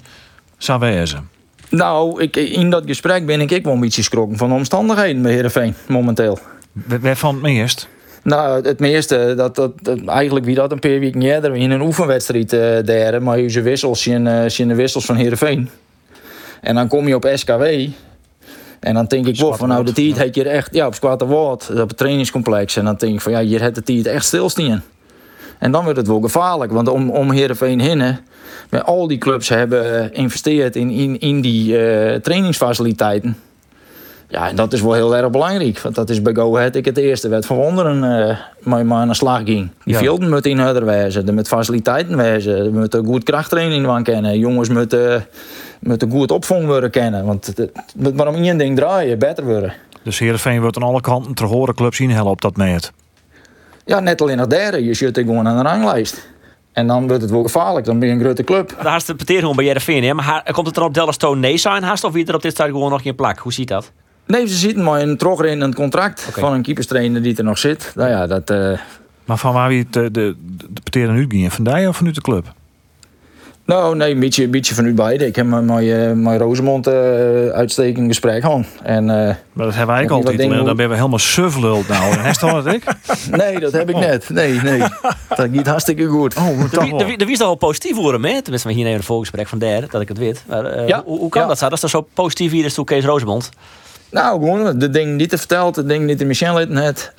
zo 0.58 0.78
wezen. 0.78 1.28
nou, 1.68 2.22
ik, 2.22 2.36
in 2.36 2.70
dat 2.70 2.82
gesprek 2.86 3.26
ben 3.26 3.40
ik, 3.40 3.50
ik 3.50 3.64
wel 3.64 3.72
een 3.74 3.80
beetje 3.80 4.02
geschrokken 4.02 4.36
van 4.36 4.48
de 4.48 4.54
omstandigheden 4.54 5.22
bij 5.22 5.32
Heerenveen 5.32 5.74
momenteel. 5.88 6.38
Waar 6.72 7.00
waar 7.00 7.16
van 7.16 7.34
het 7.34 7.42
meest? 7.42 7.88
Nou, 8.24 8.66
het 8.66 8.80
meeste, 8.80 9.34
dat, 9.36 9.54
dat, 9.54 9.72
eigenlijk 10.06 10.46
wie 10.46 10.54
dat 10.54 10.72
een 10.72 10.78
paar 10.78 10.98
weken 10.98 11.22
eerder 11.22 11.56
in 11.56 11.70
een 11.70 11.80
oefenwedstrijd 11.80 12.52
eh 12.52 12.76
daar, 12.84 13.22
maar 13.22 13.38
je 13.38 13.62
wissels, 13.62 14.02
zien, 14.02 14.26
eh, 14.26 14.48
de 14.48 14.74
wissels 14.74 15.04
van 15.04 15.16
Heerenveen. 15.16 15.70
En 16.60 16.74
dan 16.74 16.88
kom 16.88 17.08
je 17.08 17.14
op 17.14 17.30
SKW. 17.34 17.62
En 18.80 18.94
dan 18.94 19.04
denk 19.04 19.26
ik 19.26 19.36
wel 19.36 19.54
van, 19.54 19.68
nou, 19.68 19.84
de 19.84 19.92
tijd 19.92 20.18
had 20.18 20.34
je 20.34 20.48
echt, 20.48 20.74
ja, 20.74 20.86
op 20.86 20.94
Zwarte 20.94 21.26
Woord, 21.26 21.70
op 21.70 21.88
het 21.88 21.96
trainingscomplex. 21.96 22.76
En 22.76 22.84
dan 22.84 22.94
denk 22.98 23.14
ik 23.14 23.20
van, 23.20 23.32
ja, 23.32 23.40
hier 23.40 23.62
had 23.62 23.74
de 23.74 23.82
tijd 23.82 24.06
echt 24.06 24.24
stilstaan. 24.24 24.82
En 25.58 25.70
dan 25.70 25.82
wordt 25.82 25.98
het 25.98 26.06
wel 26.06 26.20
gevaarlijk, 26.20 26.72
want 26.72 26.88
om, 26.88 27.10
om 27.10 27.30
Heerenveen 27.30 27.80
met 28.70 28.84
al 28.84 29.06
die 29.06 29.18
clubs 29.18 29.48
hebben 29.48 30.00
eh, 30.00 30.06
geïnvesteerd 30.12 30.76
in, 30.76 30.90
in, 30.90 31.20
in 31.20 31.40
die 31.40 31.78
eh, 31.78 32.20
trainingsfaciliteiten. 32.20 33.36
Ja, 34.28 34.48
en 34.48 34.56
dat 34.56 34.72
is 34.72 34.80
wel 34.82 34.92
heel 34.92 35.16
erg 35.16 35.30
belangrijk. 35.30 35.78
Want 35.80 35.94
dat 35.94 36.10
is 36.10 36.22
bij 36.22 36.34
Go 36.34 36.56
Ahead 36.56 36.74
ik 36.74 36.84
het 36.84 36.96
eerste 36.96 37.28
werd 37.28 37.46
van 37.46 37.56
wonderen 37.56 38.04
eh 38.28 38.36
maar, 38.62 38.92
aan 38.92 39.08
de 39.08 39.14
slag 39.14 39.36
ging. 39.44 39.70
Die 39.84 39.94
Ja. 39.94 39.98
velden 39.98 40.30
moeten 40.30 40.50
in 40.50 40.58
harder 40.58 40.84
wijzen. 40.84 41.26
Er 41.26 41.34
met 41.34 41.48
faciliteiten 41.48 42.16
wijzen. 42.16 42.56
Er 42.56 42.72
moet 42.72 42.94
een 42.94 43.04
goed 43.06 43.24
krachttraining 43.24 43.86
van 43.86 44.02
kennen. 44.02 44.38
Jongens 44.38 44.68
moeten, 44.68 45.26
moeten 45.80 46.10
goed 46.10 46.30
opvang 46.30 46.66
worden 46.66 46.90
kennen. 46.90 47.24
Want 47.24 47.46
het, 47.46 47.56
het 47.58 47.72
moet 47.96 48.14
maar 48.16 48.28
om 48.28 48.34
één 48.34 48.58
ding 48.58 48.76
draaien, 48.76 49.18
beter 49.18 49.44
worden. 49.44 49.72
Dus 50.02 50.18
Heerenveen 50.18 50.60
wordt 50.60 50.76
aan 50.76 50.82
alle 50.82 51.00
kanten 51.00 51.34
ter 51.34 51.46
horen 51.46 51.74
clubs 51.74 52.00
inhellen 52.00 52.30
op 52.30 52.40
dat 52.40 52.56
meet. 52.56 52.92
Ja, 53.84 54.00
net 54.00 54.22
alleen 54.22 54.36
nog 54.36 54.46
derde. 54.46 54.84
Je 54.84 54.94
zit 54.94 55.18
gewoon 55.18 55.48
aan 55.48 55.56
de 55.56 55.62
ranglijst. 55.62 56.28
En 56.72 56.86
dan 56.86 57.06
wordt 57.06 57.22
het 57.22 57.30
wel 57.30 57.42
gevaarlijk. 57.42 57.86
Dan 57.86 57.98
ben 57.98 58.08
je 58.08 58.14
een 58.14 58.20
grote 58.20 58.44
club. 58.44 58.74
Daar 58.76 58.92
haast 58.92 59.06
de 59.06 59.14
pateren 59.14 59.40
gewoon 59.40 59.56
bij 59.56 59.64
Jereveen. 59.64 60.04
hè? 60.04 60.14
Maar 60.14 60.48
komt 60.52 60.66
het 60.66 60.76
er 60.76 60.82
op 60.82 60.94
Dallas 60.94 61.14
Stone 61.14 61.40
nee 61.40 61.56
zijn 61.56 61.82
haast? 61.82 62.04
Of 62.04 62.12
wie 62.12 62.26
er 62.26 62.34
op 62.34 62.42
dit 62.42 62.52
stad 62.52 62.66
gewoon 62.66 62.90
nog 62.90 63.02
geen 63.02 63.14
plak? 63.14 63.38
Hoe 63.38 63.52
ziet 63.52 63.68
dat? 63.68 63.92
Nee, 64.26 64.46
ze 64.46 64.54
zitten 64.54 64.84
maar 64.84 65.00
in 65.00 65.08
een 65.08 65.16
trogrennend 65.16 65.74
contract 65.74 66.28
van 66.32 66.52
een 66.52 66.62
keeperstrainer 66.62 67.22
die 67.22 67.36
er 67.36 67.44
nog 67.44 67.58
zit. 67.58 67.92
Nou 67.94 68.10
ja, 68.10 68.26
dat, 68.26 68.50
eh, 68.50 68.78
Maar 69.24 69.38
van 69.38 69.52
waar 69.52 69.68
wie 69.68 69.78
het 69.78 69.92
de, 69.92 70.10
de, 70.10 70.34
de 70.56 70.80
parteren 70.82 71.14
nu 71.14 71.24
gingen? 71.28 71.50
Van 71.50 71.64
die 71.64 71.88
of 71.88 71.96
vanuit 71.96 72.14
de 72.14 72.20
club? 72.20 72.52
Nou, 73.66 73.96
nee, 73.96 74.12
een 74.12 74.20
beetje, 74.20 74.44
een 74.44 74.50
beetje 74.50 74.74
vanuit 74.74 74.94
beide. 74.94 75.26
Ik 75.26 75.36
heb 75.36 75.46
met 75.46 75.64
mijn, 75.64 76.22
mijn 76.22 76.38
Rosemond 76.38 76.88
uh, 76.88 76.94
uitstekend 77.48 78.06
gesprek 78.06 78.42
gehad. 78.42 78.66
En, 78.82 79.02
uh, 79.04 79.10
maar 79.52 79.66
dat 79.66 79.74
hebben 79.74 79.94
wij 79.94 80.04
ook 80.04 80.10
altijd. 80.10 80.38
Dingen... 80.38 80.64
Dan 80.64 80.76
ben 80.76 80.88
we 80.88 80.94
helemaal 80.94 81.18
suffeluld 81.18 81.88
nou. 81.88 82.18
Heeft 82.18 82.40
dat 82.40 82.66
ik? 82.66 82.84
Nee, 83.30 83.58
dat 83.58 83.72
heb 83.72 83.88
ik 83.88 83.96
net. 83.96 84.28
Nee, 84.30 84.60
nee. 84.60 84.78
Dat 85.28 85.48
gaat 85.52 85.66
hartstikke 85.66 86.06
goed. 86.06 86.36
Oh, 86.36 87.00
er, 87.00 87.30
is 87.30 87.38
toch 87.38 87.46
wel 87.46 87.54
positief 87.54 87.94
voor 87.94 88.12
hem, 88.12 88.24
hè? 88.24 88.42
Tenminste, 88.42 88.68
hier 88.68 88.82
nemen 88.82 88.98
een 88.98 89.04
voorgesprek 89.04 89.48
van 89.48 89.58
der, 89.58 89.90
dat 89.90 90.00
ik 90.00 90.08
het 90.08 90.18
weet. 90.18 90.44
Maar, 90.46 90.86
ja. 90.86 91.02
hoe, 91.04 91.18
hoe, 91.18 91.28
kan 91.28 91.42
ja. 91.42 91.48
dat 91.48 91.58
zo? 91.58 91.64
Dat 91.64 91.74
is 91.74 91.80
toch 91.80 91.90
zo 91.90 92.06
positief 92.14 92.52
hier 92.52 92.64
is 92.64 92.74
toe 92.74 92.84
Kees 92.84 93.04
Rosemond? 93.04 93.50
Nou, 94.14 94.40
gewoon 94.40 94.78
de 94.78 94.90
dingen 94.90 95.16
die 95.16 95.26
te 95.26 95.38
vertelt, 95.38 95.74
de 95.74 95.84
dingen 95.84 96.06
die 96.06 96.16
de 96.16 96.24
Michel 96.24 96.66
net. 96.66 97.12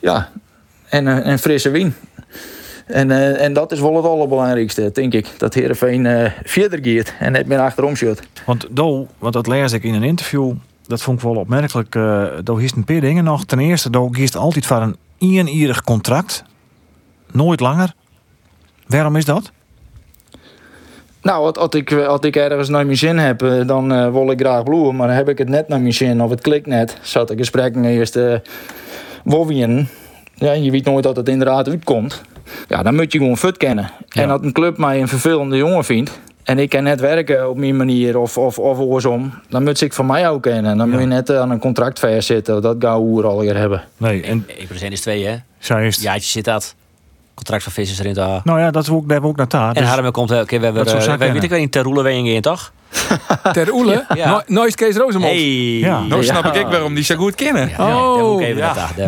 ja, 0.00 0.28
en, 0.88 1.24
en 1.24 1.38
frisse 1.38 1.70
wien. 1.70 1.94
En, 2.86 3.10
uh, 3.10 3.42
en 3.42 3.52
dat 3.52 3.72
is 3.72 3.80
wel 3.80 3.96
het 3.96 4.04
allerbelangrijkste, 4.04 4.90
denk 4.92 5.12
ik. 5.12 5.34
Dat 5.38 5.54
Heerenveen 5.54 6.04
uh, 6.04 6.30
verder 6.44 6.78
gaat 6.82 7.12
en 7.18 7.32
net 7.32 7.46
meer 7.46 7.58
achterom 7.58 7.96
zit. 7.96 8.22
Want 8.46 8.66
Do, 8.70 9.06
want 9.18 9.32
dat 9.32 9.46
lees 9.46 9.72
ik 9.72 9.82
in 9.82 9.94
een 9.94 10.02
interview, 10.02 10.52
dat 10.86 11.02
vond 11.02 11.18
ik 11.18 11.24
wel 11.24 11.36
opmerkelijk. 11.36 11.94
Uh, 11.94 12.24
Do 12.44 12.56
hiest 12.56 12.76
een 12.76 12.84
paar 12.84 13.00
dingen 13.00 13.24
nog. 13.24 13.44
Ten 13.44 13.58
eerste, 13.58 13.90
Do 13.90 14.08
kiest 14.08 14.36
altijd 14.36 14.66
voor 14.66 14.82
een 14.82 14.96
eenierig 15.18 15.82
contract. 15.82 16.44
Nooit 17.32 17.60
langer. 17.60 17.94
Waarom 18.86 19.16
is 19.16 19.24
dat? 19.24 19.52
Nou, 21.22 21.56
als 21.56 21.74
ik, 21.74 21.92
als 21.92 22.20
ik 22.20 22.36
ergens 22.36 22.68
naar 22.68 22.84
mijn 22.84 22.96
zin 22.96 23.18
heb, 23.18 23.38
dan 23.66 23.92
uh, 23.92 24.12
wil 24.12 24.30
ik 24.30 24.40
graag 24.40 24.62
bloeien. 24.62 24.96
Maar 24.96 25.14
heb 25.14 25.28
ik 25.28 25.38
het 25.38 25.48
net 25.48 25.68
naar 25.68 25.80
mijn 25.80 25.94
zin 25.94 26.22
of 26.22 26.30
het 26.30 26.40
klikt 26.40 26.66
net, 26.66 26.96
zat 27.02 27.30
ik 27.30 27.38
gesprekken 27.38 27.84
eerst 27.84 28.16
uh, 28.16 28.34
wovien. 29.24 29.88
Ja, 30.34 30.52
je 30.52 30.70
weet 30.70 30.84
nooit 30.84 31.04
dat 31.04 31.16
het 31.16 31.28
inderdaad 31.28 31.68
uitkomt. 31.68 32.22
Ja, 32.68 32.82
dan 32.82 32.94
moet 32.94 33.12
je 33.12 33.18
gewoon 33.18 33.38
fut 33.38 33.56
kennen. 33.56 33.90
En 34.08 34.28
dat 34.28 34.42
een 34.42 34.52
club 34.52 34.76
mij 34.76 35.00
een 35.00 35.08
vervelende 35.08 35.56
jongen 35.56 35.84
vindt. 35.84 36.20
En 36.42 36.58
ik 36.58 36.68
kan 36.68 36.82
net 36.82 37.00
werken 37.00 37.50
op 37.50 37.56
mijn 37.56 37.76
manier 37.76 38.18
of, 38.18 38.38
of, 38.38 38.58
of 38.58 38.78
oorsom. 38.78 39.32
Dan 39.48 39.62
moet 39.62 39.80
ik 39.80 39.92
van 39.92 40.06
mij 40.06 40.28
ook 40.28 40.42
kennen. 40.42 40.76
Dan 40.76 40.90
moet 40.90 41.00
je 41.00 41.06
net 41.06 41.30
aan 41.30 41.50
een 41.50 41.58
contract 41.58 41.98
vastzitten. 41.98 42.62
Dat 42.62 42.76
gauw 42.78 43.00
hoer 43.00 43.26
al 43.26 43.40
hier 43.40 43.56
hebben. 43.56 43.84
Nee, 43.96 44.22
en... 44.22 44.46
1% 44.46 44.86
is 44.88 45.00
2 45.00 45.26
hè? 45.26 45.36
Zo 45.58 45.76
is 45.76 45.94
het. 45.94 46.04
Jaartje 46.04 46.30
zit 46.30 46.44
dat. 46.44 46.74
Contract 47.40 47.62
van 47.62 47.72
vissers 47.72 47.98
erin 47.98 48.14
te 48.14 48.40
Nou 48.44 48.60
ja, 48.60 48.70
dat 48.70 48.82
is 48.82 48.90
ook, 48.90 49.00
daar 49.00 49.10
hebben 49.10 49.22
we 49.22 49.28
ook 49.28 49.36
naar 49.36 49.46
taart. 49.46 49.76
En 49.76 49.84
Harm 49.84 50.10
komt... 50.10 50.30
Oké, 50.30 50.58
we 50.58 50.64
hebben... 50.64 50.86
Uh, 50.86 51.14
weet 51.16 51.42
ik 51.42 51.50
weet 51.50 51.60
niet, 51.60 51.72
ter 51.72 51.82
Roele 51.82 52.12
in, 52.12 52.40
toch? 52.40 52.72
ter 53.52 53.72
Oele? 53.72 54.04
ja. 54.14 54.42
Nooit 54.46 54.74
Kees 54.74 54.96
Rosemond. 54.96 55.32
Hey. 55.32 55.78
Ja. 55.78 56.00
Nou 56.00 56.24
snap 56.24 56.54
ik 56.54 56.66
waarom 56.66 56.94
die 56.94 57.04
zo 57.04 57.16
goed 57.16 57.34
kennen. 57.34 57.70
Oh, 57.78 58.42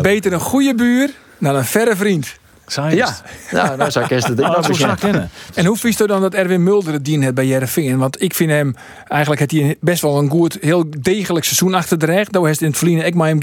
beter 0.01 0.33
een 0.33 0.39
goede 0.39 0.75
buur 0.75 1.09
dan 1.39 1.55
een 1.55 1.65
verre 1.65 1.95
vriend. 1.95 2.41
Ja, 2.75 3.15
ja 3.51 3.75
nou 3.75 3.91
zou 3.91 4.05
ik 4.05 4.11
eerst 4.11 4.27
het 4.27 4.37
ding 4.37 4.49
nou, 4.49 4.73
zo 4.73 4.93
kennen. 4.99 5.29
En 5.53 5.65
hoe 5.65 5.77
vies 5.77 5.97
je 5.97 6.07
dan 6.07 6.21
dat 6.21 6.33
Erwin 6.33 6.63
Mulder 6.63 6.93
het 6.93 7.05
dien 7.05 7.21
heeft 7.21 7.33
bij 7.33 7.45
Jereveen? 7.45 7.97
Want 7.97 8.21
ik 8.21 8.33
vind 8.33 8.49
hem 8.49 8.75
eigenlijk 9.07 9.41
het 9.41 9.51
hij 9.51 9.75
best 9.79 10.01
wel 10.01 10.17
een 10.17 10.29
goed, 10.29 10.57
heel 10.61 10.85
degelijk 10.99 11.45
seizoen 11.45 11.73
achter 11.73 11.97
de 11.97 12.05
recht. 12.05 12.33
Daar 12.33 12.45
heeft 12.45 12.61
in 12.61 12.67
het 12.67 12.77
verleden 12.77 13.05
ik 13.05 13.15
maar 13.15 13.27
hem 13.27 13.39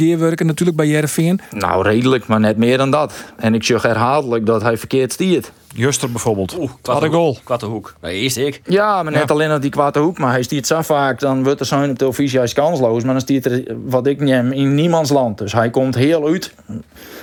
natuurlijk 0.47 0.77
bij 0.77 0.87
Jereveen. 0.87 1.41
Nou, 1.51 1.83
redelijk, 1.83 2.27
maar 2.27 2.41
net 2.41 2.57
meer 2.57 2.79
dan 2.79 2.91
dat. 2.91 3.13
En 3.37 3.55
ik 3.55 3.65
zeg 3.65 3.83
herhaaldelijk 3.83 4.47
dat 4.47 4.63
hij 4.63 4.79
verkeerd 4.79 5.13
stiert. 5.13 5.53
Juster 5.75 6.11
bijvoorbeeld. 6.11 6.59
Oeh, 6.59 6.71
Wat 6.83 7.03
een 7.03 7.13
goal. 7.13 7.39
Kwatte 7.45 7.67
hoek. 7.67 7.95
Nee, 8.01 8.21
eerst 8.21 8.37
ik. 8.37 8.61
Ja, 8.65 9.03
maar 9.03 9.13
net 9.13 9.29
ja. 9.29 9.35
alleen 9.35 9.49
dat 9.49 9.63
die 9.63 9.71
kwatte 9.71 9.99
hoek. 9.99 10.19
Maar 10.19 10.31
hij 10.31 10.43
stiert 10.43 10.67
zo 10.67 10.83
vaak, 10.83 11.21
dan 11.21 11.45
wordt 11.45 11.61
er 11.61 11.67
zo 11.67 11.83
op 11.83 11.99
televisie 11.99 12.39
hij 12.39 12.47
is 12.47 12.53
kansloos. 12.53 13.03
Maar 13.03 13.13
dan 13.13 13.21
stiert 13.21 13.47
er, 13.47 13.77
wat 13.85 14.07
ik 14.07 14.21
neem, 14.21 14.53
in 14.53 14.75
niemands 14.75 15.11
land. 15.11 15.39
Dus 15.39 15.53
hij 15.53 15.71
komt 15.71 15.95
heel 15.95 16.27
uit. 16.27 16.55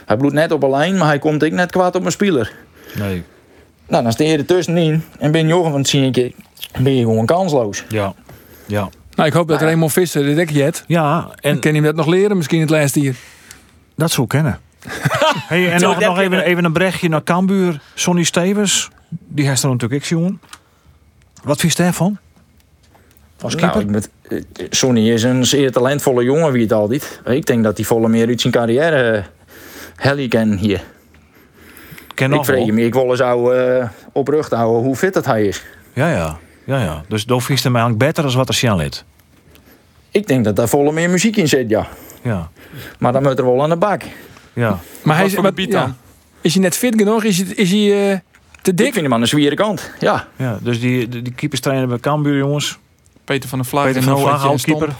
Hij 0.05 0.17
bloedt 0.17 0.33
net 0.33 0.51
op 0.51 0.63
een 0.63 0.69
lijn, 0.69 0.97
maar 0.97 1.07
hij 1.07 1.19
komt 1.19 1.43
ik 1.43 1.51
net 1.51 1.71
kwaad 1.71 1.95
op 1.95 2.01
mijn 2.01 2.13
speler. 2.13 2.53
Nee. 2.95 3.23
Nou, 3.87 4.03
dan 4.03 4.11
sta 4.11 4.23
je 4.23 4.37
er 4.37 4.45
tussenin 4.45 5.03
en 5.19 5.31
ben 5.31 5.47
je 5.47 5.53
van 5.53 5.73
het 5.73 5.87
zien 5.87 6.33
ben 6.79 6.95
je 6.95 7.01
gewoon 7.01 7.25
kansloos. 7.25 7.83
Ja. 7.89 8.13
Ja. 8.65 8.89
Nou, 9.15 9.27
ik 9.29 9.33
hoop 9.33 9.47
dat 9.47 9.61
Raymond 9.61 9.91
Visser 9.91 10.23
dit 10.23 10.37
ik 10.37 10.49
jet. 10.49 10.83
Ja. 10.87 11.29
En 11.39 11.59
kan 11.59 11.71
hij 11.71 11.81
dat 11.81 11.95
nog 11.95 12.07
leren 12.07 12.37
misschien 12.37 12.61
het 12.61 12.69
laatste 12.69 12.99
hier? 12.99 13.15
Dat 13.95 14.11
zou 14.11 14.27
kennen. 14.27 14.59
hey, 15.49 15.71
en 15.71 15.81
nog, 15.81 15.99
nog 15.99 16.19
even, 16.19 16.43
even 16.43 16.63
een 16.63 16.73
berichtje 16.73 17.09
naar 17.09 17.23
Cambuur. 17.23 17.81
Sonny 17.93 18.23
Stevens, 18.23 18.89
die 19.09 19.47
heeft 19.47 19.63
er 19.63 19.69
natuurlijk 19.69 20.03
ik 20.03 20.09
jongen. 20.09 20.41
Wat 21.43 21.59
vind 21.59 21.77
je 21.77 21.83
daarvan? 21.83 22.17
Als 23.41 23.55
nou, 23.55 23.85
met, 23.85 24.09
Sonny 24.69 25.11
is 25.11 25.23
een 25.23 25.45
zeer 25.45 25.71
talentvolle 25.71 26.23
jongen, 26.23 26.51
wie 26.51 26.61
het 26.61 26.73
altijd. 26.73 27.21
Ik 27.25 27.45
denk 27.45 27.63
dat 27.63 27.77
hij 27.77 27.85
volle 27.85 28.07
meer 28.07 28.27
uit 28.27 28.41
zijn 28.41 28.53
carrière 28.53 29.23
Helly 29.95 30.27
ken 30.27 30.57
hier. 30.57 30.83
Ken 32.13 32.33
ik 32.33 32.45
vrees 32.45 32.71
me, 32.71 32.85
ik 32.85 32.93
wil 32.93 33.09
eens 33.09 33.21
ouwe, 33.21 33.79
uh, 33.81 33.89
op 34.11 34.27
rug 34.27 34.49
houden 34.49 34.83
hoe 34.83 34.95
fit 34.95 35.13
dat 35.13 35.25
hij 35.25 35.45
is. 35.45 35.63
Ja, 35.93 36.11
ja. 36.11 36.37
ja, 36.63 36.81
ja. 36.81 37.03
Dus 37.07 37.25
dan 37.25 37.41
vies 37.41 37.63
hem 37.63 37.75
eigenlijk 37.75 38.05
beter 38.05 38.23
dan 38.23 38.35
wat 38.35 38.47
er 38.47 38.53
Sjaan 38.53 38.77
lid. 38.77 39.03
Ik 40.11 40.27
denk 40.27 40.45
dat 40.45 40.55
daar 40.55 40.67
volle 40.67 40.91
meer 40.91 41.09
muziek 41.09 41.35
in 41.35 41.47
zit, 41.47 41.69
ja. 41.69 41.87
Ja. 42.21 42.49
Maar 42.99 43.11
dan 43.11 43.23
moet 43.23 43.39
er 43.39 43.45
wel 43.45 43.63
aan 43.63 43.69
de 43.69 43.75
bak. 43.75 44.01
Ja. 44.57 44.79
Maar 45.03 45.15
hij 45.15 45.25
is, 45.25 45.35
maar, 45.35 45.51
ja. 45.55 45.95
is 46.41 46.53
hij 46.53 46.63
net 46.63 46.77
fit 46.77 46.95
genoeg? 46.95 47.23
Is 47.23 47.37
hij, 47.37 47.47
is 47.47 47.71
hij 47.71 48.11
uh, 48.11 48.17
te 48.61 48.73
dik? 48.73 48.87
Ik 48.87 48.93
vind 48.93 49.05
hem 49.05 49.13
aan 49.13 49.21
de 49.21 49.25
zwiere 49.25 49.55
kant, 49.55 49.91
ja. 49.99 50.27
Ja, 50.35 50.59
dus 50.61 50.79
die, 50.79 51.07
die, 51.07 51.21
die 51.21 51.33
keeperstrainer 51.33 51.87
bij 51.87 51.97
Cambuur, 51.97 52.37
jongens. 52.37 52.77
Peter 53.23 53.49
van 53.49 53.57
der 53.57 53.67
Vlag. 53.67 53.85
Peter 53.85 54.03
van 54.03 54.23
der 54.23 54.61
keeper. 54.61 54.95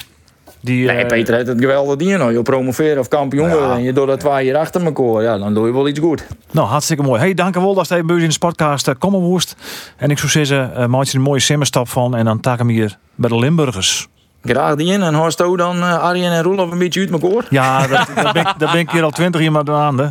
Die, 0.60 0.86
nee, 0.86 1.04
uh, 1.04 1.08
Peter 1.08 1.36
heeft 1.36 1.48
het 1.48 1.60
geweldig 1.60 1.96
ding. 1.96 2.18
Nou. 2.18 2.34
Je 2.34 2.42
promoveren 2.42 3.00
of 3.00 3.08
kampioen 3.08 3.50
worden 3.50 3.72
en 3.72 3.84
je 3.84 3.94
doet 3.94 4.08
dat 4.08 4.20
twee 4.20 4.46
jaar 4.46 4.56
achter 4.56 4.86
elkaar. 4.86 5.22
Ja, 5.22 5.38
dan 5.38 5.54
doe 5.54 5.68
je 5.68 5.74
wel 5.74 5.88
iets 5.88 6.00
goed. 6.00 6.28
Nou, 6.52 6.68
hartstikke 6.68 7.04
mooi. 7.04 7.20
Hey, 7.20 7.34
dank 7.34 7.56
wel 7.56 7.74
dat 7.74 7.88
je 7.88 8.04
bij 8.04 8.18
in 8.18 8.30
de 8.30 8.38
podcast 8.40 8.88
uh, 8.88 8.96
komen 8.98 9.20
woest. 9.20 9.56
En 9.98 10.10
ik 10.10 10.18
zou 10.18 10.32
zeggen, 10.32 10.72
uh, 10.78 10.86
maak 10.86 11.04
je 11.04 11.18
een 11.18 11.24
mooie 11.24 11.40
simmerstap 11.40 11.90
van. 11.90 12.16
En 12.16 12.26
dan 12.26 12.40
taken 12.40 12.66
we 12.66 12.74
hier 12.74 12.98
bij 13.16 13.30
de 13.30 13.36
Limburgers. 13.36 14.08
Graag 14.44 14.76
die 14.76 14.94
in. 14.94 15.02
En 15.02 15.14
hoorst 15.14 15.38
dan 15.38 15.78
uh, 15.78 16.00
Arjen 16.00 16.32
en 16.32 16.44
Roelof 16.44 16.72
een 16.72 16.78
beetje 16.78 17.00
uit 17.00 17.22
elkaar? 17.22 17.46
Ja, 17.50 17.88
dat, 17.88 18.08
dat, 18.16 18.34
ben, 18.34 18.46
ik, 18.46 18.54
dat 18.58 18.72
ben 18.72 18.80
ik 18.80 18.92
hier 18.92 19.04
al 19.04 19.12
twintig 19.12 19.42
jaar 19.42 19.72
aan. 19.72 19.98
Hè. 19.98 20.08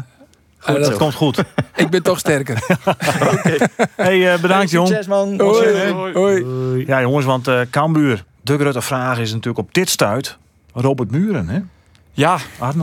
Goed, 0.58 0.84
dat 0.84 0.96
komt 0.96 1.14
goed. 1.14 1.42
ik 1.74 1.90
ben 1.90 2.02
toch 2.02 2.18
sterker. 2.18 2.62
okay. 3.34 3.60
Hey, 3.96 4.34
uh, 4.34 4.40
bedankt. 4.40 4.70
Succes 4.70 5.06
man. 5.06 5.40
Hoi. 5.40 5.90
Hoi. 5.92 6.12
Hoi. 6.12 6.86
Ja 6.86 7.00
jongens, 7.00 7.24
want 7.24 7.48
uh, 7.48 7.60
Cambuur, 7.70 8.24
de 8.42 8.58
grote 8.58 8.82
vraag 8.82 9.18
is 9.18 9.30
natuurlijk 9.32 9.58
op 9.58 9.74
dit 9.74 9.88
stuit. 9.88 10.36
Robert 10.72 11.10
Muren, 11.10 11.48
hè? 11.48 11.60
Ja. 12.12 12.38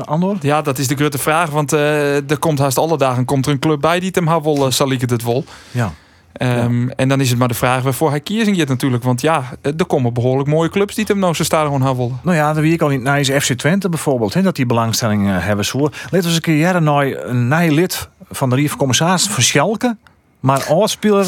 Andor? 0.06 0.38
Ja, 0.42 0.62
dat 0.62 0.78
is 0.78 0.88
de 0.88 0.96
grote 0.96 1.18
vraag. 1.18 1.50
Want 1.50 1.74
uh, 1.74 2.30
er 2.30 2.38
komt 2.40 2.60
haast 2.60 2.78
alle 2.78 2.98
dagen 2.98 3.26
komt 3.26 3.46
er 3.46 3.52
een 3.52 3.60
club 3.60 3.82
bij 3.82 4.00
die 4.00 4.08
het 4.08 4.16
hem 4.16 4.42
wil, 4.42 4.66
uh, 4.66 4.72
zal 4.72 4.92
ik 4.92 5.02
het 5.02 5.24
vol. 5.24 5.46
Ja. 5.72 5.94
Um, 6.42 6.88
ja. 6.88 6.94
En 6.96 7.10
dan 7.10 7.22
is 7.22 7.30
het 7.30 7.40
maar 7.40 7.48
de 7.48 7.54
vraag 7.54 7.84
waarvoor 7.84 8.10
hij 8.10 8.20
je 8.56 8.66
natuurlijk. 8.68 9.04
Want 9.04 9.22
ja, 9.22 9.44
er 9.62 9.86
komen 9.88 10.14
behoorlijk 10.14 10.50
mooie 10.50 10.70
clubs 10.70 10.96
die 10.96 11.06
hem 11.08 11.20
nou 11.20 11.34
zo 11.34 11.44
staan 11.44 11.66
gewoon 11.66 11.82
willen. 11.82 12.20
Nou 12.24 12.38
ja, 12.38 12.54
dan 12.54 12.62
wie 12.64 12.74
ik 12.74 12.82
al 12.82 12.90
niet 12.90 13.02
naar 13.02 13.20
is 13.20 13.30
FC 13.30 13.54
Twente 13.54 13.90
bijvoorbeeld. 13.90 14.34
Hè, 14.34 14.42
dat 14.42 14.56
die 14.56 14.66
belangstelling 14.66 15.28
uh, 15.28 15.46
hebben 15.46 15.66
zo. 15.66 15.80
Let 16.10 16.26
eens 16.26 16.36
een 16.36 16.42
keer 16.42 16.58
jaren 16.58 16.84
nou 16.84 17.16
een 17.16 17.48
nieuw 17.48 17.74
lid 17.74 18.10
van 18.30 18.50
de 18.50 18.56
Rief 18.56 18.76
Commissaris 18.76 19.28
van 19.28 19.44
Schalke. 19.44 19.98
Maar 20.40 20.66
speler 20.88 21.28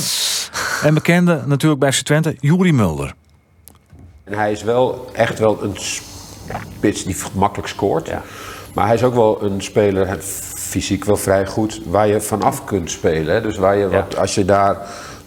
en 0.84 0.94
bekende 0.94 1.44
natuurlijk 1.46 1.80
bij 1.80 1.92
FC 1.92 2.02
Twente, 2.02 2.36
Juri 2.40 2.74
Mulder. 2.74 3.14
En 4.24 4.38
hij 4.38 4.52
is 4.52 4.64
wel 4.64 5.10
echt 5.14 5.40
wel 5.40 5.64
een 5.64 5.76
spits 5.76 7.04
die 7.04 7.16
makkelijk 7.34 7.68
scoort. 7.68 8.08
Ja. 8.08 8.22
Maar 8.74 8.86
hij 8.86 8.96
is 8.96 9.04
ook 9.04 9.14
wel 9.14 9.44
een 9.44 9.62
speler, 9.62 10.08
fysiek 10.66 11.06
wel 11.06 11.18
vrij 11.18 11.46
goed, 11.46 11.82
waar 11.86 12.08
je 12.08 12.22
vanaf 12.22 12.64
kunt 12.64 12.92
spelen. 12.92 13.44
Dus 13.44 13.58
waar 13.58 13.78
je, 13.78 13.90
wat, 13.90 14.18
als 14.18 14.36
je 14.36 14.46
daar 14.46 14.78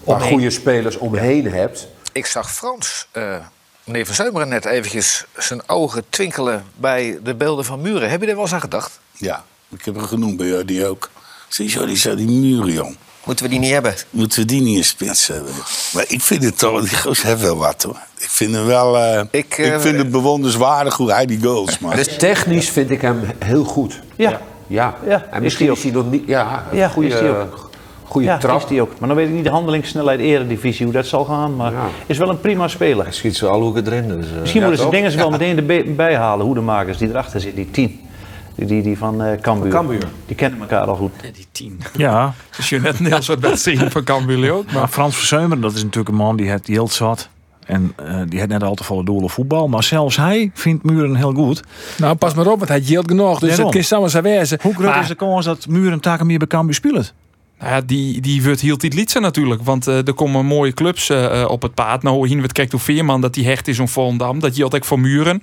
wat 0.05 0.23
goede 0.23 0.51
spelers 0.51 0.97
omheen 0.97 1.53
hebt. 1.53 1.89
Ik 2.13 2.27
zag 2.27 2.53
Frans, 2.53 3.07
uh, 3.13 3.37
meneer 3.85 4.07
Van 4.07 4.15
Zeumeren, 4.15 4.49
net 4.49 4.65
eventjes 4.65 5.25
zijn 5.37 5.69
ogen 5.69 6.05
twinkelen 6.09 6.65
bij 6.77 7.19
de 7.23 7.35
beelden 7.35 7.65
van 7.65 7.81
Muren. 7.81 8.11
Heb 8.11 8.21
je 8.21 8.27
er 8.27 8.35
wel 8.35 8.43
eens 8.43 8.53
aan 8.53 8.61
gedacht? 8.61 9.01
Ja, 9.13 9.45
ik 9.69 9.85
heb 9.85 9.95
hem 9.95 10.05
genoemd 10.05 10.37
bij 10.37 10.47
jou 10.47 10.65
die 10.65 10.87
ook. 10.87 11.11
Zie 11.49 11.71
je, 11.71 11.87
die 11.87 11.97
zei 11.97 12.17
die 12.17 12.29
Muren, 12.29 12.73
jong. 12.73 12.97
Moeten 13.25 13.45
we 13.45 13.51
die 13.51 13.61
niet 13.61 13.73
hebben? 13.73 13.95
Moeten 14.11 14.39
we 14.41 14.45
die 14.45 14.61
niet 14.61 14.77
in 14.77 14.85
spits 14.85 15.27
hebben? 15.27 15.53
Maar 15.93 16.05
ik 16.09 16.21
vind 16.21 16.45
het 16.45 16.59
toch, 16.59 16.89
die 16.89 16.99
gozer 16.99 17.27
heeft 17.27 17.41
wel 17.41 17.57
wat 17.57 17.83
hoor. 17.83 17.99
Ik 18.19 18.29
vind 18.29 18.55
hem 18.55 18.67
wel, 18.67 18.97
uh, 18.97 19.21
ik, 19.31 19.59
uh, 19.59 19.75
ik, 19.75 19.81
vind 19.81 19.99
het 19.99 20.11
bewonderenswaardig 20.11 20.97
hoe 20.97 21.13
hij 21.13 21.27
die 21.27 21.43
goals 21.43 21.79
maakt. 21.79 21.97
Dus 21.97 22.17
technisch 22.19 22.69
vind 22.69 22.91
ik 22.91 23.01
hem 23.01 23.21
heel 23.45 23.65
goed. 23.65 24.01
Ja. 24.17 24.31
Ja. 24.31 24.41
Ja. 24.69 24.95
En 25.31 25.43
misschien 25.43 25.71
is 25.71 25.83
hij 25.83 25.93
nog 25.93 26.11
niet, 26.11 26.23
ja, 26.27 26.65
ja 26.73 26.89
goede, 26.89 27.47
goede 28.05 28.27
ja, 28.27 28.39
trap. 28.39 28.57
Is 28.57 28.67
die 28.67 28.83
ook. 28.83 28.91
Maar 28.99 29.09
dan 29.09 29.17
weet 29.17 29.29
ik 29.29 29.35
niet 29.35 29.45
de 29.45 29.51
handelingssnelheid 29.51 30.21
eredivisie, 30.21 30.85
hoe 30.85 30.95
dat 30.95 31.07
zal 31.07 31.25
gaan. 31.25 31.57
Maar 31.57 31.73
ja. 31.73 31.89
is 32.07 32.19
wel 32.19 32.29
een 32.29 32.41
prima 32.41 32.69
speler. 32.69 33.05
Hij 33.05 33.13
schiet 33.13 33.37
zo 33.37 33.47
al 33.47 33.61
hoeken 33.61 33.87
erin. 33.87 34.09
Dus, 34.09 34.27
uh, 34.27 34.41
misschien 34.41 34.63
moeten 34.63 34.85
ze 34.85 34.91
dingen 34.91 35.17
wel 35.17 35.31
meteen 35.31 35.69
erbij 35.69 36.17
halen, 36.17 36.47
hoe 36.47 36.55
de 36.55 36.61
makers 36.61 36.99
die 36.99 37.09
erachter 37.09 37.41
zitten, 37.41 37.63
die 37.63 37.71
tien. 37.71 38.01
Die, 38.55 38.83
die 38.83 38.99
van 38.99 39.25
uh, 39.25 39.33
Cambuur. 39.41 39.73
Cambuur. 39.73 40.09
Die 40.27 40.37
kennen 40.37 40.61
elkaar 40.61 40.87
al 40.87 40.97
goed. 40.97 41.13
Ja, 41.23 41.29
die 41.35 41.47
tien. 41.53 41.81
Ja. 41.97 42.33
Dus 42.57 42.69
je 42.69 42.81
net 42.81 42.99
een 42.99 43.07
heel 43.07 43.23
soort 43.23 43.41
wedstrijd 43.41 43.93
van 43.93 44.05
Cambuur 44.05 44.53
ook. 44.53 44.73
Maar 44.73 44.89
Frans 44.89 45.17
Verzeumeren, 45.17 45.61
dat 45.61 45.75
is 45.75 45.83
natuurlijk 45.83 46.09
een 46.09 46.15
man 46.15 46.37
die 46.37 46.51
het 46.51 46.67
heel 46.67 46.89
zat. 46.89 47.29
En 47.69 47.93
eh, 47.97 48.21
die 48.29 48.41
had 48.41 48.49
net 48.49 48.63
al 48.63 48.75
te 48.75 48.85
volle 48.85 49.05
doelen 49.05 49.31
voetbal. 49.31 49.69
Maar 49.69 49.83
zelfs 49.83 50.17
hij 50.17 50.51
vindt 50.55 50.85
Muren 50.85 51.15
heel 51.15 51.33
goed. 51.33 51.63
Nou, 51.99 52.15
pas 52.15 52.35
maar 52.35 52.47
op, 52.47 52.57
want 52.59 52.69
hij 52.69 52.81
geldt 52.83 53.11
genoeg. 53.11 53.39
Dus 53.39 53.49
Daarom. 53.49 53.67
het 53.67 53.75
kan 53.75 53.85
samen 53.85 54.11
zijn 54.11 54.23
wezen. 54.23 54.59
Hoe 54.63 54.75
groot 54.75 54.87
Maar- 54.87 55.03
is 55.03 55.09
de 55.09 55.15
kans 55.15 55.45
dat 55.45 55.67
Muren 55.67 56.01
taken 56.01 56.27
meer 56.27 56.39
bij 56.39 56.47
Cambuur 56.47 56.75
speelt? 56.75 57.13
Nou 57.59 57.73
ja, 57.73 57.81
die, 57.81 58.21
die 58.21 58.43
wordt 58.43 58.61
hield 58.61 58.81
dit 58.81 58.95
liedje 58.95 59.21
natuurlijk. 59.21 59.63
Want 59.63 59.87
eh, 59.87 60.07
er 60.07 60.15
komen 60.15 60.47
mooie 60.47 60.73
clubs 60.73 61.11
eh, 61.11 61.43
eh, 61.43 61.51
op 61.51 61.63
het 61.63 61.75
paard. 61.75 62.03
Nou, 62.03 62.29
hier 62.29 62.41
we 62.41 62.53
kijkt 62.53 62.73
hoe 62.73 62.81
Veerman 62.81 63.21
dat 63.21 63.35
die 63.35 63.47
hecht 63.47 63.69
is 63.69 63.79
om 63.79 63.89
Volendam. 63.89 64.41
Dat 64.41 64.57
geldt 64.57 64.75
ook 64.75 64.85
voor 64.85 65.01
Muren. 65.01 65.41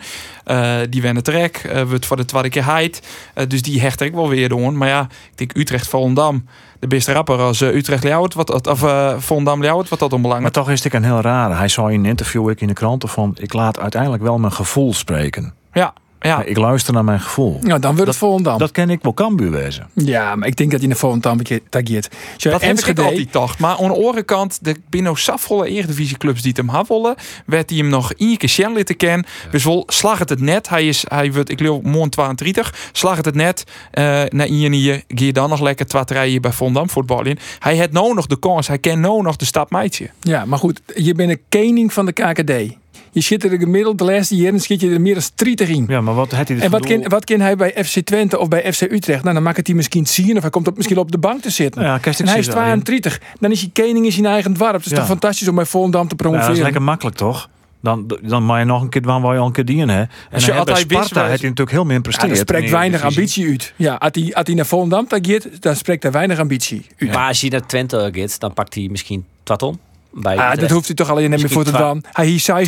Die 0.89 1.01
wennen 1.01 1.23
trek. 1.23 1.71
wordt 1.87 2.05
voor 2.05 2.17
de 2.17 2.25
tweede 2.25 2.49
keer 2.49 2.65
heid. 2.65 3.01
Dus 3.47 3.61
die 3.61 3.81
hecht 3.81 4.01
ik 4.01 4.13
wel 4.13 4.29
weer 4.29 4.49
doen. 4.49 4.77
Maar 4.77 4.87
ja, 4.87 5.01
ik 5.01 5.37
denk 5.37 5.57
Utrecht 5.57 5.87
Volendam. 5.87 6.45
De 6.79 6.87
beste 6.87 7.13
rapper 7.13 7.37
als 7.37 7.61
Utrecht 7.61 8.03
Ljouwert. 8.03 8.33
Wat, 8.33 8.67
of 8.67 8.79
Volendam 9.23 9.61
Ljouwert. 9.61 9.89
Wat 9.89 9.99
dat 9.99 10.09
Maar 10.09 10.17
onbelangrijk. 10.17 10.53
toch 10.53 10.69
is 10.69 10.83
het 10.83 10.93
een 10.93 11.03
heel 11.03 11.21
rare. 11.21 11.53
Hij 11.53 11.67
zei 11.67 11.93
in 11.93 11.99
een 11.99 12.05
interview 12.05 12.49
ik 12.49 12.61
in 12.61 12.67
de 12.67 12.73
kranten 12.73 13.09
van... 13.09 13.37
ik 13.39 13.53
laat 13.53 13.79
uiteindelijk 13.79 14.23
wel 14.23 14.37
mijn 14.37 14.53
gevoel 14.53 14.93
spreken. 14.93 15.53
Ja, 15.73 15.93
ja. 16.25 16.43
Ik 16.43 16.57
luister 16.57 16.93
naar 16.93 17.03
mijn 17.03 17.19
gevoel. 17.19 17.59
Ja, 17.61 17.79
dan 17.79 17.95
wordt 17.95 18.09
het 18.09 18.19
Volendam. 18.19 18.57
Dat 18.57 18.71
ken 18.71 18.89
ik 18.89 18.99
wel 19.01 19.13
Cambuur 19.13 19.51
wezen. 19.51 19.87
Ja, 19.93 20.35
maar 20.35 20.47
ik 20.47 20.55
denk 20.55 20.71
dat 20.71 20.79
hij 20.79 20.89
naar 20.89 20.97
Volendam 20.97 21.39
tageert. 21.69 22.09
Dat 22.37 22.61
heb 22.61 22.79
ik 22.79 22.99
altijd 22.99 23.33
dacht. 23.33 23.59
Maar 23.59 23.77
aan 23.77 23.87
de 23.87 23.93
andere 23.93 24.23
kant, 24.23 24.59
de 24.61 24.75
binnen 24.89 25.17
zafvolle 25.17 25.67
eredivisieclubs 25.67 26.41
die 26.41 26.49
het 26.49 26.57
hem 26.57 26.69
hebben 26.69 26.95
willen, 27.01 27.15
werd 27.45 27.69
hij 27.69 27.79
hem 27.79 27.87
nog 27.87 28.13
één 28.13 28.37
keer 28.37 28.49
Sjen 28.49 28.73
litten 28.73 28.95
kennen. 28.95 29.25
Dus 29.51 29.63
wel 29.63 29.83
slag 29.87 30.19
het 30.19 30.29
het 30.29 30.41
net. 30.41 30.69
Hij 30.69 30.87
is, 30.87 31.05
hij 31.07 31.31
wordt, 31.31 31.49
ik 31.49 31.57
geloof, 31.57 31.81
morgen 31.81 32.09
32. 32.09 32.89
Slag 32.91 33.15
het 33.15 33.25
het 33.25 33.35
net. 33.35 33.63
eh 33.91 34.03
naar 34.29 34.47
één 34.47 34.71
hier, 34.71 35.03
ga 35.07 35.25
je 35.25 35.33
dan 35.33 35.49
nog 35.49 35.61
lekker 35.61 35.85
twee 35.85 36.03
rijden 36.05 36.41
bij 36.41 36.51
Volendam 36.51 36.89
voetballen. 36.89 37.37
Hij 37.59 37.75
heeft 37.75 37.91
nou 37.91 38.13
nog 38.13 38.25
de 38.25 38.39
kans. 38.39 38.67
Hij 38.67 38.77
kent 38.77 38.99
nou 38.99 39.21
nog 39.21 39.35
de 39.35 39.45
stap 39.45 39.71
meidje. 39.71 40.09
Ja, 40.19 40.45
maar 40.45 40.59
goed, 40.59 40.81
je 40.95 41.13
bent 41.13 41.29
een 41.29 41.41
koning 41.49 41.93
van 41.93 42.05
de 42.05 42.11
KKD. 42.11 42.75
Je 43.11 43.21
zit 43.21 43.43
er 43.43 43.57
gemiddeld 43.59 43.97
de 43.97 44.03
laatste 44.03 44.35
jaren 44.35 44.59
schiet 44.59 44.81
je 44.81 44.89
er 44.89 45.01
meer 45.01 45.13
dan 45.13 45.23
30 45.35 45.69
in. 45.69 45.85
Ja, 45.87 46.01
maar 46.01 46.13
wat 46.13 46.31
had 46.31 46.47
hij 46.47 46.59
En 46.59 46.71
wat 46.71 46.85
kan, 46.85 47.03
wat 47.07 47.25
kan 47.25 47.39
hij 47.39 47.55
bij 47.55 47.83
FC 47.85 47.99
Twente 48.05 48.39
of 48.39 48.47
bij 48.47 48.73
FC 48.73 48.81
Utrecht? 48.81 49.21
Nou, 49.23 49.33
dan 49.33 49.43
maakt 49.43 49.57
het 49.57 49.67
hij 49.67 49.75
misschien 49.75 50.05
zien 50.07 50.35
of 50.35 50.41
hij 50.41 50.49
komt 50.51 50.67
op, 50.67 50.75
misschien 50.75 50.97
op 50.97 51.11
de 51.11 51.17
bank 51.17 51.41
te 51.41 51.49
zitten. 51.49 51.81
Ja, 51.81 51.93
en 51.93 51.99
hij 52.03 52.11
is 52.11 52.17
zie 52.45 52.53
daarin. 52.53 52.83
32. 52.83 53.19
Dan 53.39 53.51
is 53.51 53.61
hij 53.61 53.69
koning 53.73 54.05
in 54.05 54.11
zijn 54.11 54.25
eigen 54.25 54.53
dorp. 54.53 54.73
Het 54.73 54.85
is 54.85 54.91
Ja. 54.91 54.97
toch 54.97 55.07
fantastisch 55.07 55.47
om 55.47 55.55
bij 55.55 55.65
Volendam 55.65 56.03
te 56.07 56.09
Ja, 56.09 56.15
promoveren. 56.15 56.47
dat 56.47 56.57
is 56.57 56.63
lekker 56.63 56.81
makkelijk 56.81 57.15
toch? 57.17 57.49
Dan, 57.81 58.17
dan 58.21 58.43
mag 58.43 58.59
je 58.59 58.65
nog 58.65 58.81
een 58.81 58.89
keer 58.89 59.01
waar 59.01 59.33
je 59.33 59.39
al 59.39 59.45
een 59.45 59.51
keer 59.51 59.65
dienen. 59.65 59.89
Hè? 59.89 59.99
En 60.01 60.09
Als 60.31 60.45
je 60.45 60.49
hij 60.49 60.57
had 60.57 60.65
bij 60.65 60.75
altijd 60.75 60.91
Sparta 61.05 61.27
heeft 61.27 61.39
hij 61.39 61.49
natuurlijk 61.49 61.71
heel 61.77 61.85
min 61.85 61.95
Ja, 61.95 62.01
presteerd. 62.01 62.29
dat 62.29 62.37
spreekt 62.37 62.69
weinig 62.71 63.01
ambitie 63.03 63.47
uit. 63.49 63.73
Ja, 63.75 63.93
als 63.95 64.09
hij, 64.13 64.33
als 64.35 64.45
hij 64.45 64.55
naar 64.55 64.65
Volendam 64.65 65.07
tageert, 65.07 65.61
dan 65.61 65.75
spreekt 65.75 66.03
hij 66.03 66.11
weinig 66.11 66.39
ambitie 66.39 66.85
uit. 66.97 67.11
Maar 67.11 67.27
als 67.27 67.41
je 67.41 67.49
naar 67.49 67.65
Twente 67.65 68.09
gaat, 68.13 68.39
dan 68.39 68.53
pakt 68.53 68.73
hij 68.73 68.87
misschien 68.91 69.25
wat 69.43 69.61
om. 69.63 69.79
Bij 70.17 70.37
Ah, 70.37 70.57
dat 70.57 70.69
hoeft 70.69 70.85
hij 70.85 70.95
toch 70.95 71.09
alleen 71.09 71.29
net 71.29 71.39
meer 71.39 71.49
voor 71.49 71.63
te 71.63 71.71
doen. 71.71 72.03
Hij 72.11 72.39
zei 72.39 72.65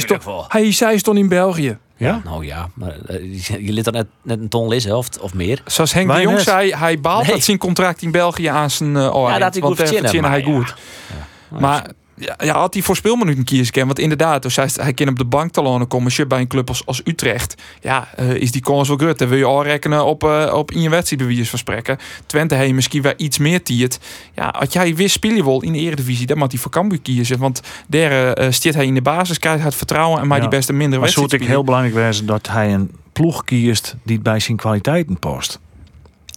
hij 0.47 0.71
zei 0.71 1.01
toch 1.01 1.15
in 1.15 1.27
België. 1.27 1.77
Ja? 1.97 2.21
Nou 2.23 2.45
ja, 2.45 2.69
maar 2.73 2.95
eh, 3.07 3.37
je 3.65 3.71
liet 3.73 3.83
dan 3.83 3.93
net, 3.93 4.07
net 4.21 4.39
een 4.39 4.49
ton 4.49 4.67
lezen 4.67 4.97
of, 4.97 5.07
of 5.21 5.33
meer. 5.33 5.61
Zoals 5.65 5.93
Henk 5.93 6.11
de 6.11 6.21
Jong 6.21 6.35
net. 6.35 6.43
zei, 6.43 6.73
hij 6.75 6.99
baalt 6.99 7.23
Nee. 7.25 7.31
dat 7.31 7.43
zijn 7.43 7.57
contract 7.57 8.01
in 8.01 8.11
België 8.11 8.45
aan 8.45 8.69
zijn 8.69 8.95
uh, 8.95 9.15
oor. 9.15 9.29
Ja, 9.29 9.37
dat 9.37 9.53
hij 9.53 9.61
goed 9.61 9.77
Want, 9.77 9.77
verzinnen, 9.77 10.11
hij 10.11 10.21
maar 10.21 10.41
goed. 10.43 10.75
Maar 11.59 11.85
ja, 12.17 12.35
ja, 12.43 12.59
had 12.59 12.73
hij 12.73 12.83
voorspelminuten 12.83 13.43
kiezen 13.43 13.71
kunnen. 13.71 13.87
Want 13.87 13.99
inderdaad, 13.99 14.41
dus 14.41 14.55
hij, 14.55 14.69
hij 14.73 14.93
kan 14.93 15.07
op 15.07 15.17
de 15.17 15.25
bank 15.25 15.51
te 15.51 15.61
lonen 15.61 15.87
komen. 15.87 16.05
Als 16.05 16.15
je 16.15 16.25
bij 16.25 16.39
een 16.39 16.47
club 16.47 16.69
als, 16.69 16.85
als 16.85 17.01
Utrecht, 17.03 17.61
ja, 17.81 18.07
eh, 18.15 18.33
is 18.33 18.51
die 18.51 18.61
kans 18.61 18.87
wel 18.87 18.97
groot. 18.97 19.19
Dan 19.19 19.27
wil 19.27 19.37
je 19.37 19.45
al 19.45 19.63
rekenen 19.63 20.05
op, 20.05 20.23
eh 20.23 20.53
op 20.53 20.71
in 20.71 20.81
je 20.81 20.89
wedstrijdbewijs. 20.89 21.53
Twente 22.25 22.55
heeft 22.55 22.73
misschien 22.73 23.01
wel 23.01 23.13
iets 23.17 23.37
meer 23.37 23.63
tiert. 23.63 23.99
Ja, 24.35 24.47
als 24.47 24.73
jij 24.73 24.95
wist 24.95 25.13
speel 25.13 25.35
je 25.35 25.43
wel 25.43 25.61
in 25.61 25.73
de 25.73 25.79
Eredivisie, 25.79 26.25
dan 26.25 26.37
moet 26.37 26.51
hij 26.51 26.61
voor 26.61 26.71
Cambuur 26.71 27.01
kiezen. 27.01 27.39
Want 27.39 27.61
daar 27.87 28.53
stiert 28.53 28.75
hij 28.75 28.85
in 28.85 28.93
de 28.93 29.01
basis, 29.01 29.39
krijgt 29.39 29.59
hij 29.59 29.67
het 29.67 29.77
vertrouwen 29.77 30.21
en 30.21 30.27
maar 30.27 30.39
die 30.39 30.49
Ja. 30.49 30.55
best 30.57 30.69
een 30.69 30.77
minder 30.77 30.99
Maar 30.99 31.07
wedstrijd 31.07 31.31
het 31.31 31.41
ook 31.41 31.47
heel 31.47 31.63
belangrijk 31.63 31.95
wezen 31.95 32.25
dat 32.25 32.47
hij 32.47 32.73
een 32.73 32.91
ploeg 33.13 33.43
kiest 33.43 33.95
die 34.03 34.19
bij 34.19 34.39
zijn 34.39 34.57
kwaliteiten 34.57 35.19
past. 35.19 35.59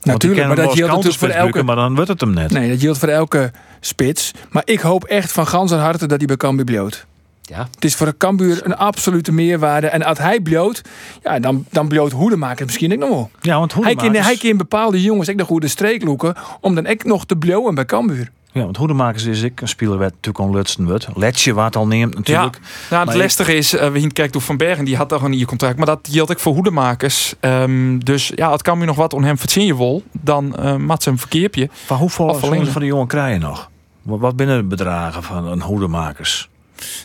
Natuurlijk, 0.03 0.47
maar 0.47 0.57
dat 0.57 0.75
geldt 0.75 0.93
natuurlijk 0.93 1.19
voor 1.19 1.29
elke... 1.29 1.63
Maar 1.63 1.77
dan 1.77 1.95
wordt 1.95 2.11
het 2.11 2.21
hem 2.21 2.35
net. 2.35 2.51
Nee, 2.51 2.71
dat 2.71 2.81
geldt 2.81 2.99
voor 2.99 3.09
elke 3.09 3.51
spits. 3.81 4.31
Maar 4.51 4.63
ik 4.65 4.81
hoop 4.81 5.05
echt 5.05 5.33
van 5.33 5.47
ganser 5.47 5.79
harte 5.79 6.07
dat 6.07 6.19
hij 6.19 6.27
bij 6.27 6.37
Cambuur 6.37 6.65
bloot. 6.65 7.07
Ja. 7.43 7.69
Het 7.75 7.85
is 7.85 7.95
voor 7.95 8.07
een 8.07 8.17
Cambuur 8.17 8.61
een 8.65 8.77
absolute 8.77 9.33
meerwaarde. 9.33 9.87
En 9.87 10.03
als 10.03 10.19
hij 10.19 10.41
bloot, 10.41 10.83
ja, 11.23 11.39
dan, 11.39 11.65
dan 11.71 11.89
bloot 11.89 12.13
Hoedemaker 12.13 12.67
misschien 12.67 12.93
ook 12.93 12.99
nog 12.99 13.09
wel. 13.09 13.31
Ja, 13.41 13.59
want 13.59 13.75
Hij 13.75 13.95
kan, 13.95 14.15
hij 14.15 14.37
kan 14.37 14.57
bepaalde 14.57 15.03
jongens 15.03 15.31
ook 15.31 15.37
nog 15.37 15.47
goede 15.47 15.69
streek 15.69 16.05
loeken... 16.05 16.35
om 16.61 16.75
dan 16.75 16.87
ook 16.87 17.05
nog 17.05 17.27
te 17.27 17.37
blowen 17.37 17.75
bij 17.75 17.85
Cambuur. 17.85 18.31
Ja, 18.53 18.63
want 18.63 18.77
Hoedemakers 18.77 19.25
is 19.25 19.43
ik 19.43 19.61
een 19.61 19.69
speler 19.69 19.99
werd 19.99 20.13
natuurlijk 20.13 20.45
al 20.45 20.55
Lutsen 20.55 20.85
wordt. 20.87 21.09
Letje 21.15 21.55
wat 21.55 21.77
al 21.77 21.87
neemt 21.87 22.15
natuurlijk. 22.15 22.55
Ja, 22.55 22.69
nou, 22.91 23.05
Maar 23.05 23.15
het 23.15 23.23
lastige 23.23 23.55
is, 23.55 23.75
uh, 23.75 23.89
we 23.89 24.01
zien 24.01 24.13
kijken 24.13 24.33
door 24.33 24.43
Van 24.43 24.57
Bergen, 24.57 24.85
die 24.85 24.97
had 24.97 25.09
toch 25.09 25.23
een 25.23 25.45
contract, 25.45 25.77
maar 25.77 25.87
dat 25.87 26.09
geldt 26.11 26.31
ook 26.31 26.39
voor 26.41 26.53
hoedemakers. 26.55 27.35
Ehm, 27.41 27.99
dus 27.99 28.33
ja, 28.35 28.53
het 28.53 28.63
kan 28.63 28.79
nu 28.79 28.85
nog 28.85 28.97
wat 28.97 29.13
on 29.15 29.25
hem 29.25 29.39
verzinnen 29.39 29.77
wil, 29.77 30.03
dan 30.13 30.57
uh, 30.61 30.77
mat 30.77 31.03
ze 31.03 31.11
een 31.11 31.19
verkeerpje. 31.19 31.69
Van 31.87 31.97
hoeveel 31.97 32.35
van 32.35 32.81
die 32.81 32.85
jongen 32.85 33.07
krijgen 33.07 33.41
nog? 33.41 33.71
Wat, 34.03 34.21
wat 34.21 34.37
binnen 34.37 34.57
de 34.57 34.65
bedragen 34.65 35.23
van 35.23 35.47
een 35.47 35.63
Hoedemakers? 35.63 36.49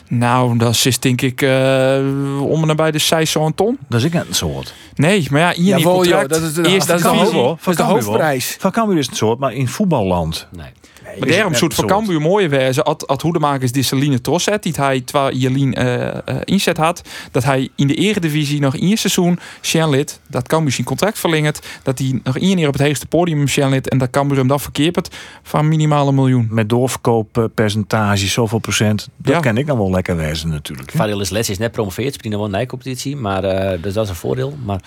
Nou, 0.08 0.58
dat 0.58 0.84
is 0.84 0.98
denk 0.98 1.20
ik 1.20 1.42
uh, 1.42 1.50
om 2.42 2.60
en 2.60 2.66
nabij 2.66 2.90
de 2.90 2.98
6 2.98 3.30
zo'n 3.30 3.54
ton. 3.54 3.78
Dat 3.88 4.00
is 4.00 4.06
ik 4.06 4.12
net 4.12 4.28
een 4.28 4.34
soort. 4.34 4.74
Nee, 4.94 5.26
maar 5.30 5.40
ja, 5.40 5.50
hier 5.50 5.56
in 5.58 5.64
je 5.64 5.70
Jawel, 5.78 5.94
contract. 5.94 6.20
joh, 6.20 6.40
dat 6.40 6.48
is 6.48 6.54
de- 6.54 6.68
eerst 6.68 6.86
dat 6.86 6.96
is 6.96 7.02
de 7.02 7.74
de 7.76 7.82
hoofdprijs. 7.82 8.56
Van 8.58 8.70
Cambuur 8.70 8.98
is 8.98 9.06
het 9.06 9.16
soort, 9.16 9.38
maar 9.38 9.52
in 9.52 9.68
voetballand. 9.68 10.46
Nee. 10.56 10.70
Maar 11.18 11.28
daarom 11.28 11.50
net 11.50 11.58
zoet 11.58 11.74
voor 11.74 11.84
een 11.84 11.90
soort. 11.90 12.00
Cambuur 12.06 12.20
mooie 12.20 12.48
wezen. 12.48 12.84
Als 12.84 13.06
als 13.06 13.22
Hoedemakers 13.22 13.72
die 13.72 13.82
Celine 13.82 14.20
Tros 14.20 14.44
zet, 14.44 14.62
die 14.62 14.72
hij 14.76 15.00
terwijl 15.00 15.36
Jelien 15.36 15.74
eh, 15.74 16.06
eh, 16.08 16.18
inzet 16.44 16.76
had, 16.76 17.02
dat 17.30 17.44
hij 17.44 17.68
in 17.76 17.86
de 17.86 17.94
eredivisie 17.94 18.60
nog 18.60 18.76
één 18.76 18.96
seizoen 18.96 19.38
Shenlit, 19.62 20.20
dat 20.28 20.48
Cambuur 20.48 20.72
zijn 20.72 20.86
contract 20.86 21.18
verlengert, 21.18 21.66
dat 21.82 21.98
hij 21.98 22.20
nog 22.24 22.38
één 22.38 22.56
keer 22.56 22.66
op 22.68 22.72
het 22.72 22.82
hoogste 22.82 23.06
podium 23.06 23.48
Shenlit 23.48 23.88
en 23.88 23.98
dat 23.98 24.10
Cambuur 24.10 24.38
hem 24.38 24.48
dan 24.48 24.60
verkeerd 24.60 25.08
van 25.42 25.68
minimaal 25.68 26.08
een 26.08 26.14
miljoen. 26.14 26.46
Met 26.50 26.68
doorverkooppercentage, 26.68 28.26
zoveel 28.26 28.58
procent. 28.58 29.08
Dat 29.16 29.34
Ja. 29.34 29.40
ken 29.40 29.56
ik 29.56 29.66
dan 29.66 29.78
wel 29.78 29.90
lekker 29.90 30.16
wezen 30.16 30.48
natuurlijk. 30.48 30.90
Fadil 30.90 31.20
is 31.20 31.30
les 31.30 31.50
is 31.50 31.58
net 31.58 31.72
promoveerd, 31.72 32.14
speelt 32.14 32.34
in 32.34 32.54
een 32.54 32.66
competitie, 32.66 33.16
maar 33.16 33.44
eh, 33.44 33.82
dus 33.82 33.94
dat 33.94 34.04
is 34.04 34.10
een 34.10 34.16
voordeel. 34.16 34.56
Maar 34.64 34.80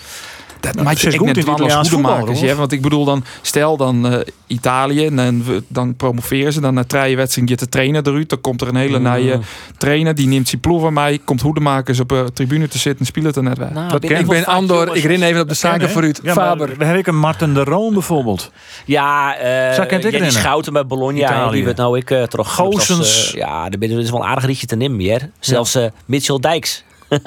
Dat 0.59 0.73
Nou, 0.73 0.85
maakt 0.85 1.05
ik 1.05 1.15
goed 1.17 1.25
net 1.25 1.37
in 1.37 1.45
wel 1.45 1.55
als 1.55 1.89
voetbal, 1.89 2.11
hoedemakers. 2.11 2.39
Ja, 2.39 2.55
want 2.55 2.71
ik 2.71 2.81
bedoel 2.81 3.05
dan, 3.05 3.23
stel 3.41 3.77
dan 3.77 4.07
eh, 4.07 4.19
Italië, 4.47 5.05
en 5.05 5.63
dan 5.67 5.95
promoveren 6.09 6.53
ze, 6.53 6.61
dan 6.61 6.73
na 6.73 6.83
drie 6.83 7.15
wedstrijden 7.15 7.57
de 7.57 7.69
trainer 7.69 8.07
eruit. 8.07 8.29
Dan 8.29 8.41
komt 8.41 8.61
er 8.61 8.67
een 8.67 8.75
hele 8.75 8.99
Mm. 8.99 9.13
nieuwe 9.13 9.39
trainer, 9.77 10.15
die 10.15 10.27
neemt 10.27 10.47
zijn 10.47 10.61
ploeg 10.61 10.81
van 10.81 10.93
mij, 10.93 11.19
komt 11.25 11.41
hoedemakers 11.41 11.99
op 11.99 12.09
de 12.09 12.29
tribune 12.33 12.67
te 12.67 12.77
zitten 12.77 12.99
en 12.99 13.05
speelt 13.05 13.25
het 13.25 13.35
er 13.35 13.43
net 13.43 13.57
weg. 13.57 13.69
nou, 13.69 13.89
Dat 13.89 14.03
Ik 14.03 14.09
wel 14.09 14.23
ben 14.25 14.45
Andor, 14.45 14.95
ik 14.95 15.03
ren 15.03 15.23
even 15.23 15.41
op 15.41 15.47
de 15.47 15.53
zaken 15.53 15.77
Ken, 15.79 15.87
hè? 15.87 15.93
vooruit. 15.93 16.19
Ja, 16.23 16.33
Faber. 16.33 16.77
Dan 16.77 16.87
heb 16.87 16.97
ik 16.97 17.07
een 17.07 17.19
Martin 17.19 17.53
de 17.53 17.63
Roon 17.63 17.93
bijvoorbeeld. 17.93 18.51
Ja, 18.85 19.35
eh 19.37 19.73
Zou 19.73 19.85
ik 19.87 19.91
het 20.03 20.13
ja, 20.13 20.19
die 20.19 20.31
schouten 20.31 20.73
bij 20.73 20.85
Bologna, 20.85 21.49
die 21.49 21.65
werd 21.65 21.77
nou 21.77 21.97
ik 21.97 22.09
uh, 22.09 22.23
toch 22.23 22.55
Goossens. 22.55 23.31
ja, 23.35 23.69
er 23.69 23.99
is 23.99 24.09
wel 24.09 24.19
een 24.21 24.27
aardig 24.27 24.45
rietje 24.45 24.65
te 24.67 24.75
nemen 24.75 24.97
meer. 24.97 25.29
Zelfs 25.39 25.75
eh, 25.75 25.85
Mitchell 26.05 26.39
Dijks. 26.39 26.83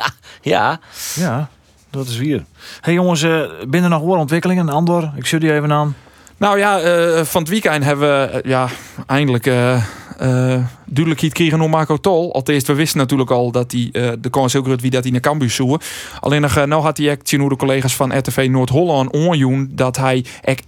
ja, 0.43 0.80
Ja, 1.14 1.49
dat 1.91 2.07
is 2.07 2.16
weer. 2.16 2.45
hey 2.80 2.95
jongens, 2.95 3.22
eh, 3.22 3.41
binnen 3.68 3.91
nog 3.91 4.03
oorontwikkelingen? 4.03 4.68
Andor, 4.68 5.11
ik 5.16 5.26
stuur 5.26 5.41
die 5.41 5.53
even 5.55 5.72
aan. 5.72 5.97
Nou 6.43 6.59
ja, 6.59 6.80
eh, 6.80 7.24
van 7.24 7.40
het 7.40 7.51
weekend 7.51 7.84
hebben 7.84 8.20
we 8.20 8.26
eh, 8.26 8.51
ja, 8.51 8.68
eindelijk 9.07 9.47
eh 9.47 9.74
eh 10.18 10.61
duidelijkheid 10.84 11.32
kregen 11.32 11.61
om 11.61 11.70
Marco 11.70 11.97
Tol. 11.97 12.34
Althans, 12.34 12.64
we 12.64 12.74
wisten 12.74 12.99
natuurlijk 12.99 13.30
al 13.30 13.51
dat 13.51 13.72
hij 13.72 13.88
eh, 13.93 14.12
de 14.18 14.30
kans 14.30 14.53
heel 14.53 14.62
groot 14.62 14.80
wie 14.80 14.90
dat 14.90 15.03
hij 15.03 15.12
naar 15.12 15.20
Cambuur 15.20 15.51
zoeken. 15.51 15.86
Alleen 16.20 16.40
nog, 16.40 16.66
nou 16.66 16.82
had 16.82 16.97
hij 16.97 17.09
echt 17.09 17.28
zien 17.28 17.40
hoe 17.40 17.49
de 17.49 17.57
collega's 17.57 17.95
van 17.95 18.18
RTV 18.18 18.47
Noord-Holland 18.51 19.12
onjoen 19.12 19.70
dat 19.72 19.97
hij 19.97 20.24
echt, 20.40 20.64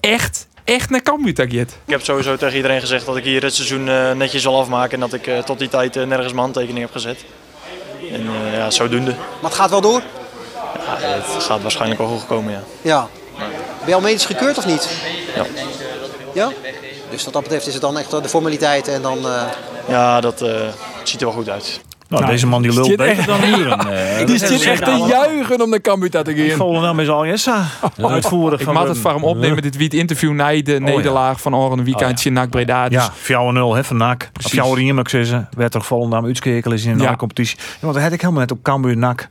echt, 0.00 0.46
echt, 0.64 0.90
naar 0.90 1.02
Cambuur 1.02 1.34
tageert. 1.34 1.70
Ik 1.84 1.90
heb 1.92 2.02
sowieso 2.02 2.36
tegen 2.36 2.56
iedereen 2.56 2.80
gezegd 2.80 3.06
dat 3.06 3.16
ik 3.16 3.24
hier 3.24 3.42
het 3.42 3.54
seizoen 3.54 3.84
netjes 4.18 4.42
zal 4.42 4.60
afmaken 4.60 4.92
en 4.92 5.00
dat 5.00 5.12
ik 5.12 5.44
tot 5.44 5.58
die 5.58 5.68
tijd 5.68 5.94
nergens 5.94 6.32
mijn 6.32 6.38
handtekening 6.38 6.80
heb 6.80 6.92
gezet. 6.92 7.24
En 8.12 8.20
eh, 8.20 8.56
ja, 8.56 8.70
zodoende. 8.70 9.10
Maar 9.10 9.50
het 9.50 9.60
gaat 9.60 9.70
wel 9.70 9.80
door? 9.80 10.02
Ja, 10.86 10.96
het 10.98 11.42
gaat 11.42 11.62
waarschijnlijk 11.62 12.00
wel 12.00 12.08
goed 12.08 12.26
komen, 12.26 12.52
ja. 12.52 12.62
Ja. 12.82 13.08
Ben 13.84 13.88
je 13.88 13.94
al 13.94 14.00
medisch 14.00 14.26
gekeurd 14.26 14.58
of 14.58 14.66
niet? 14.66 14.88
Ja. 15.34 15.44
Ja? 16.34 16.50
Dus 17.10 17.24
wat 17.24 17.32
dat 17.32 17.42
betreft 17.42 17.66
is 17.66 17.72
het 17.72 17.82
dan 17.82 17.98
echt 17.98 18.10
de 18.10 18.28
formaliteiten 18.28 18.94
en 18.94 19.02
dan... 19.02 19.18
eh, 19.26 19.42
Ja, 19.88 20.20
dat 20.20 20.42
eh, 20.42 20.50
ziet 21.02 21.20
er 21.20 21.26
wel 21.26 21.36
goed 21.36 21.48
uit. 21.48 21.80
Nou, 22.08 22.26
deze 22.26 22.46
man 22.46 22.62
die 22.62 22.72
lult 22.72 22.88
beter 22.88 23.06
echt- 23.06 23.26
dan 23.26 23.44
uren. 23.58 23.78
Eh, 23.78 24.16
Die 24.16 24.26
dat 24.26 24.38
zit 24.38 24.50
is- 24.50 24.64
echt 24.66 24.84
te 24.84 25.04
juichen 25.08 25.62
om 25.62 25.70
de 25.70 25.80
Cambuur 25.80 26.10
te 26.10 26.22
gaan. 26.24 26.56
Volendam 26.56 27.00
is 27.00 27.08
al 27.08 27.26
Jessa. 27.26 27.64
Uitvoerig 28.02 28.58
Ik 28.58 28.64
van 28.64 28.74
mag 28.74 28.82
de- 28.82 28.88
het 28.88 28.98
voor 28.98 29.10
hem 29.10 29.24
opnemen, 29.24 29.62
dit 29.62 29.76
wie 29.76 29.84
het 29.84 29.94
interview 29.94 30.32
na 30.32 30.48
de 30.48 30.72
ja. 30.72 30.78
nederlaag 30.78 31.40
van 31.40 31.54
Oren 31.56 31.84
weekendje 31.84 32.28
in 32.28 32.34
NAC 32.34 32.50
Breda. 32.50 32.88
Dus 32.88 33.08
Ja, 33.26 33.52
4-0 33.52 33.74
hè, 33.74 33.84
van 33.84 33.96
NAC. 33.96 34.30
Of 34.44 34.50
4 34.50 34.94
moet 34.94 34.98
ik 34.98 35.08
zeggen. 35.08 35.48
Werd 35.56 35.72
toch 35.72 35.86
Volendam 35.86 36.24
uitskekelen 36.24 36.76
is 36.76 36.84
in 36.84 36.92
andere 36.92 37.16
competitie. 37.16 37.56
Ja, 37.58 37.64
want 37.80 37.94
dan 37.94 38.02
had 38.02 38.12
ik 38.12 38.20
helemaal 38.20 38.40
net 38.40 38.50
op 38.50 38.62
Cambuur 38.62 38.96
NAC 38.96 39.28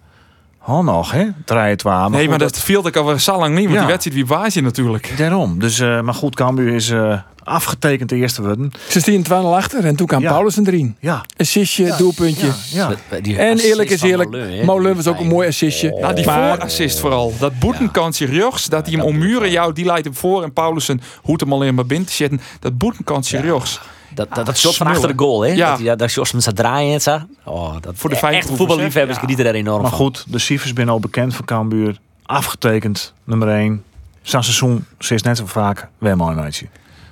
Oh, 0.65 0.83
nog, 0.83 1.11
hè? 1.11 1.25
Draai 1.45 1.69
het 1.71 1.81
waar. 1.81 2.09
nee, 2.09 2.19
goed, 2.19 2.29
maar 2.29 2.39
dat 2.39 2.59
viel 2.59 2.87
ik 2.87 2.95
al 2.95 3.19
zo 3.19 3.37
lang 3.39 3.55
niet, 3.55 3.63
want 3.63 3.73
Ja. 3.75 3.79
die 3.79 3.89
wedstrijd 3.89 4.15
wie 4.17 4.25
waas 4.25 4.53
je 4.53 4.61
natuurlijk. 4.61 5.13
Daarom. 5.17 5.59
Dus, 5.59 5.79
eh, 5.79 6.01
maar 6.01 6.13
goed, 6.13 6.35
Cambuur 6.35 6.73
is 6.73 6.89
eh, 6.89 7.17
afgetekend 7.43 8.09
de 8.09 8.15
eerste 8.15 8.41
worden. 8.41 8.71
Ze 8.89 8.99
stien 8.99 9.23
2 9.23 9.39
achter 9.39 9.85
en 9.85 9.95
toen 9.95 10.07
kwam 10.07 10.21
Ja. 10.21 10.31
Paulus 10.31 10.57
erin. 10.57 10.95
Ja. 10.99 11.21
Assistje, 11.37 11.93
doelpuntje. 11.97 12.47
Ja. 12.71 12.91
En 13.37 13.59
eerlijk 13.59 13.89
is 13.89 14.01
eerlijk, 14.01 14.29
Molun, 14.65 14.95
was 14.95 15.07
ook 15.07 15.19
een 15.19 15.27
mooi 15.27 15.47
assistje. 15.47 15.97
Nou, 16.01 16.13
die 16.15 16.25
Maar- 16.25 16.55
voorassist 16.57 16.99
vooral. 16.99 17.33
Dat 17.39 17.59
boetenkansje 17.59 18.25
rechts, 18.25 18.65
dat 18.65 18.85
hij 18.85 18.95
hem 18.95 19.05
ommuren 19.05 19.51
jou, 19.51 19.73
die 19.73 19.85
leidt 19.85 20.05
hem 20.05 20.15
voor. 20.15 20.43
En 20.43 20.53
Paulussen 20.53 21.01
hoeft 21.21 21.39
hem 21.39 21.53
alleen 21.53 21.75
maar 21.75 21.85
binnen 21.85 22.07
te 22.07 22.13
zetten. 22.13 22.41
Dat 22.59 22.77
boetenkansje 22.77 23.37
rechts. 23.39 23.79
Dat, 24.15 24.27
dat, 24.35 24.45
dat 24.45 24.57
shot 24.57 24.75
van 24.75 24.87
achter 24.87 25.07
de 25.07 25.13
goal, 25.23 25.41
hè? 25.41 25.47
Ja. 25.51 25.69
Dat, 25.69 25.79
hij- 25.79 25.95
dat 25.95 26.33
met 26.33 26.43
zijn 26.43 26.55
draaien 26.55 26.93
en 26.93 27.01
zo. 27.01 27.19
Oh, 27.43 27.73
dat, 27.81 27.93
Voor 27.95 28.09
de 28.09 28.15
echt 28.15 28.25
50 28.25 28.55
voetballiefhebbers 28.55 29.17
genieten 29.17 29.45
daar 29.45 29.53
enorm 29.53 29.81
Maar 29.81 29.89
van. 29.89 29.99
goed, 29.99 30.25
de 30.27 30.39
cijfers 30.39 30.71
zijn 30.75 30.89
al 30.89 30.99
bekend 30.99 31.35
voor 31.35 31.45
Cambuur. 31.45 31.97
Afgetekend, 32.25 33.13
nummer 33.23 33.47
1. 33.49 33.83
Zo'n 34.21 34.43
seizoen 34.43 34.85
ze 34.99 35.13
is 35.13 35.21
net 35.21 35.37
zo 35.37 35.45
vaak 35.45 35.87
weer 35.97 36.17
mooi 36.17 36.35
meisje. 36.35 36.65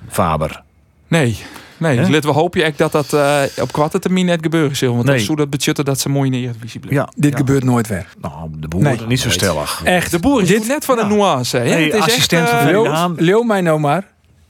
Faber. 0.08 0.62
Nee. 1.08 1.36
Nee, 1.76 1.98
Hè? 1.98 2.08
laten 2.10 2.28
we 2.28 2.34
hopen 2.34 2.64
echt 2.64 2.78
dat 2.78 2.92
dat 2.92 3.12
eh, 3.12 3.40
op 3.60 3.72
kwarte 3.72 3.98
termijn 3.98 4.26
net 4.26 4.38
gebeuren 4.42 4.76
zal. 4.76 4.92
Want 4.94 5.04
Nee. 5.04 5.16
dat 5.16 5.24
zou 5.24 5.36
dat 5.36 5.50
budgetten 5.50 5.84
dat 5.84 6.00
ze 6.00 6.08
mooi 6.08 6.26
in 6.26 6.32
de 6.32 6.38
Eredivisie 6.38 6.80
blijven. 6.80 7.02
Ja, 7.02 7.12
Dit 7.16 7.30
ja. 7.32 7.36
gebeurt 7.36 7.64
nooit 7.64 7.86
weer. 7.88 8.06
Nou, 8.20 8.50
de 8.56 8.68
boer 8.68 8.82
Nee. 8.82 9.00
niet 9.06 9.20
zo 9.20 9.30
stellig. 9.30 9.80
Echt. 9.84 10.10
De 10.10 10.18
boer 10.18 10.42
is 10.42 10.48
Dit- 10.48 10.66
net 10.66 10.84
van 10.84 10.96
de 10.96 11.04
nuance. 11.04 11.56
Hè? 11.56 11.64
Nee, 11.64 11.84
Het 11.84 11.92
is 11.92 11.98
echt, 11.98 12.08
assistent 12.08 12.48
van 12.48 12.58
eh. 12.58 13.08
Leo 13.16 13.42
mij 13.42 13.60
nou 13.60 13.80
maar. 13.80 14.04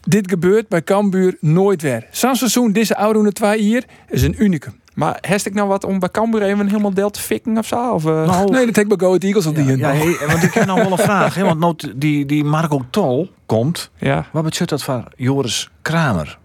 Dit 0.09 0.31
gebeurt 0.31 0.69
bij 0.69 0.83
Cambuur 0.83 1.37
nooit 1.41 1.83
weer. 1.83 2.07
Zo'n 2.11 2.37
seizoen, 2.37 2.73
deze 2.73 2.97
oude 2.97 3.33
twee 3.33 3.61
hier, 3.61 3.85
is 4.09 4.23
een 4.23 4.43
unicum. 4.43 4.81
Maar 4.95 5.19
heeft 5.21 5.47
ik 5.47 5.55
nou 5.55 5.69
wat 5.69 5.85
om 5.85 5.99
bij 5.99 6.09
Cambuur 6.09 6.43
even 6.43 6.67
helemaal 6.67 6.95
deel 6.95 7.11
te 7.11 7.21
fikken 7.21 7.59
of 7.59 7.67
zo? 7.67 7.93
Of, 7.93 8.05
eh? 8.07 8.27
Nou, 8.27 8.51
Nee, 8.51 8.67
dat 8.67 8.77
heb 8.77 8.85
ik 8.85 8.89
bij 8.89 8.99
Go 8.99 9.07
Ahead 9.07 9.25
Eagles 9.25 9.47
op 9.47 9.55
die 9.55 9.77
ja, 9.77 9.93
hey, 9.93 10.17
want 10.27 10.43
ik 10.43 10.55
heb 10.55 10.67
nog 10.67 10.77
wel 10.77 10.93
een 10.93 10.99
vraag. 10.99 11.35
Hè, 11.35 11.45
want 11.45 11.59
nou, 11.59 11.77
die, 11.97 12.27
die 12.27 12.45
Marco 12.45 12.85
Tol 12.91 13.31
komt. 13.47 13.91
ja. 13.97 14.27
Wat 14.33 14.43
betekent 14.43 14.69
dat 14.69 14.83
voor 14.83 15.05
Joris 15.17 15.71
Kramer? 15.83 16.39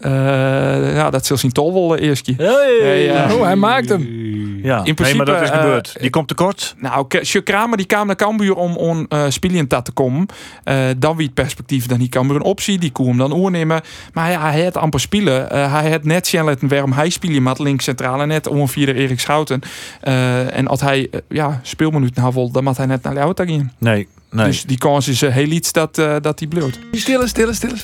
Eh, 0.00 0.94
ja, 0.94 1.10
dat 1.10 1.26
zal 1.26 1.36
zien 1.36 1.52
tol 1.52 1.72
wel 1.72 1.96
eh, 1.96 2.08
eerst. 2.08 2.30
Hey. 2.36 3.32
Oh, 3.32 3.42
hij 3.42 3.56
maakt 3.56 3.88
hem. 3.88 4.26
Ja, 4.62 4.84
In 4.84 4.94
principe, 4.94 5.02
nee, 5.02 5.14
maar 5.16 5.26
dat 5.26 5.42
is 5.42 5.50
eh, 5.50 5.60
gebeurd. 5.60 5.96
Die 6.00 6.10
komt 6.10 6.28
tekort. 6.28 6.74
Nou, 6.78 7.06
Sjoerd 7.24 7.44
Kramer 7.44 7.76
die 7.76 7.86
kwam 7.86 8.06
naar 8.06 8.16
Cambuur 8.16 8.54
om 8.54 8.76
on 8.76 9.06
uh, 9.08 9.24
spelen 9.28 9.68
te 9.68 9.92
komen. 9.94 10.26
Eh, 10.64 10.76
dan 10.96 11.16
wie 11.16 11.26
het 11.26 11.34
perspectief 11.34 11.86
dan 11.86 11.98
die 11.98 12.08
Cambuur 12.08 12.36
een 12.36 12.42
optie. 12.42 12.78
Die 12.78 12.92
kon 12.92 13.06
hem 13.06 13.16
dan 13.16 13.34
oornemen. 13.34 13.80
Maar 14.12 14.30
ja, 14.30 14.50
hij 14.50 14.64
had 14.64 14.76
amper 14.76 15.00
spelen. 15.00 15.50
Eh, 15.50 15.72
hij 15.72 15.90
had 15.90 16.04
net 16.04 16.26
zien 16.26 16.44
laten 16.44 16.68
waarom 16.68 16.92
hij 16.92 17.10
spelen 17.10 17.42
met 17.42 17.58
links 17.58 17.84
centraal 17.84 18.20
en 18.20 18.28
net 18.28 18.46
om 18.46 18.68
via 18.68 18.92
Erik 18.92 19.20
Schouten. 19.20 19.60
Eh, 20.00 20.56
en 20.56 20.66
als 20.66 20.80
hij 20.80 21.08
uh, 21.10 21.20
ja 21.28 21.60
speelminuten 21.62 22.22
had 22.22 22.32
vol, 22.32 22.50
dan 22.50 22.64
moet 22.64 22.76
hij 22.76 22.86
net 22.86 23.02
naar 23.02 23.14
Leeuwarden 23.14 23.48
gaan. 23.48 23.72
Nee, 23.78 24.08
nee. 24.30 24.46
Dus 24.46 24.64
die 24.64 24.78
kans 24.78 25.08
is 25.08 25.22
uh, 25.22 25.30
heel 25.30 25.50
iets 25.50 25.72
dat, 25.72 25.98
uh, 25.98 26.16
dat 26.20 26.38
hij 26.38 26.48
bloot. 26.48 26.78
Stille, 26.92 27.28
stille, 27.28 27.52
stille. 27.52 27.76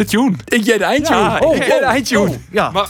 De 0.00 0.06
tune. 0.06 0.32
Ik 0.44 0.64
jij 0.64 0.78
de 0.78 0.84
eindtune. 0.84 1.18
Ja, 1.18 1.38
oh, 1.38 1.56
ik 1.56 1.66
jij 1.66 1.78
de 1.78 1.84
oh, 1.84 1.90
eindtune. 1.90 2.20
oh. 2.20 2.34
Ja. 2.50 2.70
Maar- 2.70 2.88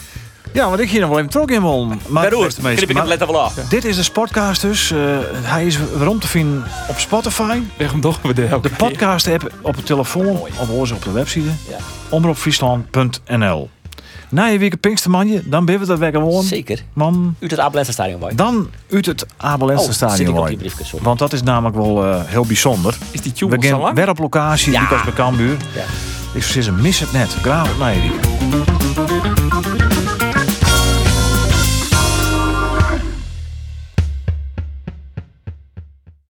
ja, 0.53 0.69
want 0.69 0.81
ik 0.81 0.91
hier 0.91 1.01
nog 1.01 1.09
wel 1.09 1.19
even 1.19 1.31
terug 1.31 1.47
in 1.49 1.61
wil. 1.63 1.87
Maar 2.07 2.29
knip 2.29 2.53
ik 2.81 2.93
maar 2.93 3.01
het 3.01 3.09
letter 3.09 3.27
wel 3.27 3.41
af. 3.41 3.55
Dit 3.55 3.85
is 3.85 3.97
de 3.97 4.03
Sportcast 4.03 4.61
dus. 4.61 4.91
Eh, 4.91 4.99
hij 5.33 5.67
is 5.67 5.79
waarom 5.97 6.19
te 6.19 6.29
vinden 6.29 6.65
op 6.89 6.99
Spotify. 6.99 7.61
Leg 7.79 7.91
hem 7.91 8.01
toch 8.01 8.19
weer 8.23 8.35
de 8.35 8.59
De 8.63 8.71
podcast 8.77 9.29
app 9.29 9.53
op 9.63 9.77
de 9.77 9.83
telefoon 9.83 10.27
of 10.61 10.69
hoor 10.69 10.87
ze 10.87 10.95
op 10.95 11.03
de 11.05 11.11
website. 11.11 11.49
Ja. 11.69 11.77
Omroepfriesland.nl 12.09 13.71
Na 14.29 14.47
je 14.47 14.59
week 14.59 14.81
Pinkstermanje, 14.81 15.43
dan 15.49 15.65
ben 15.65 15.79
we 15.81 15.87
dat 15.87 15.99
weer 15.99 16.11
gewoon. 16.13 16.43
Zeker. 16.43 16.83
Man, 16.93 17.35
Uit 17.41 17.51
het 17.51 17.61
Abelense 17.61 17.93
stadion 17.93 18.21
boy. 18.21 18.35
dan 18.35 18.71
uit 18.91 19.07
het 19.07 19.27
Abelense 19.37 19.83
Oh, 19.83 19.93
zit 19.93 19.95
stadion. 19.95 21.03
Want 21.03 21.19
dat 21.19 21.33
is 21.33 21.43
namelijk 21.43 21.77
wel 21.77 22.05
eh, 22.07 22.21
heel 22.25 22.45
bijzonder. 22.47 22.97
Is 23.11 23.21
die 23.21 23.33
tune 23.33 23.59
We 23.59 23.67
gaan 23.67 23.95
weer 23.95 24.09
op 24.09 24.19
locatie, 24.19 24.73
Ja. 24.73 24.81
Lucas 24.81 25.05
bij 25.05 25.13
Cambuur. 25.13 25.57
Ja. 25.75 25.85
Ik 26.33 26.43
zou 26.43 26.62
zeggen, 26.62 26.83
mis 26.83 27.01
het 27.01 27.12
net. 27.12 27.28
Graag 27.28 27.78
op. 27.78 29.10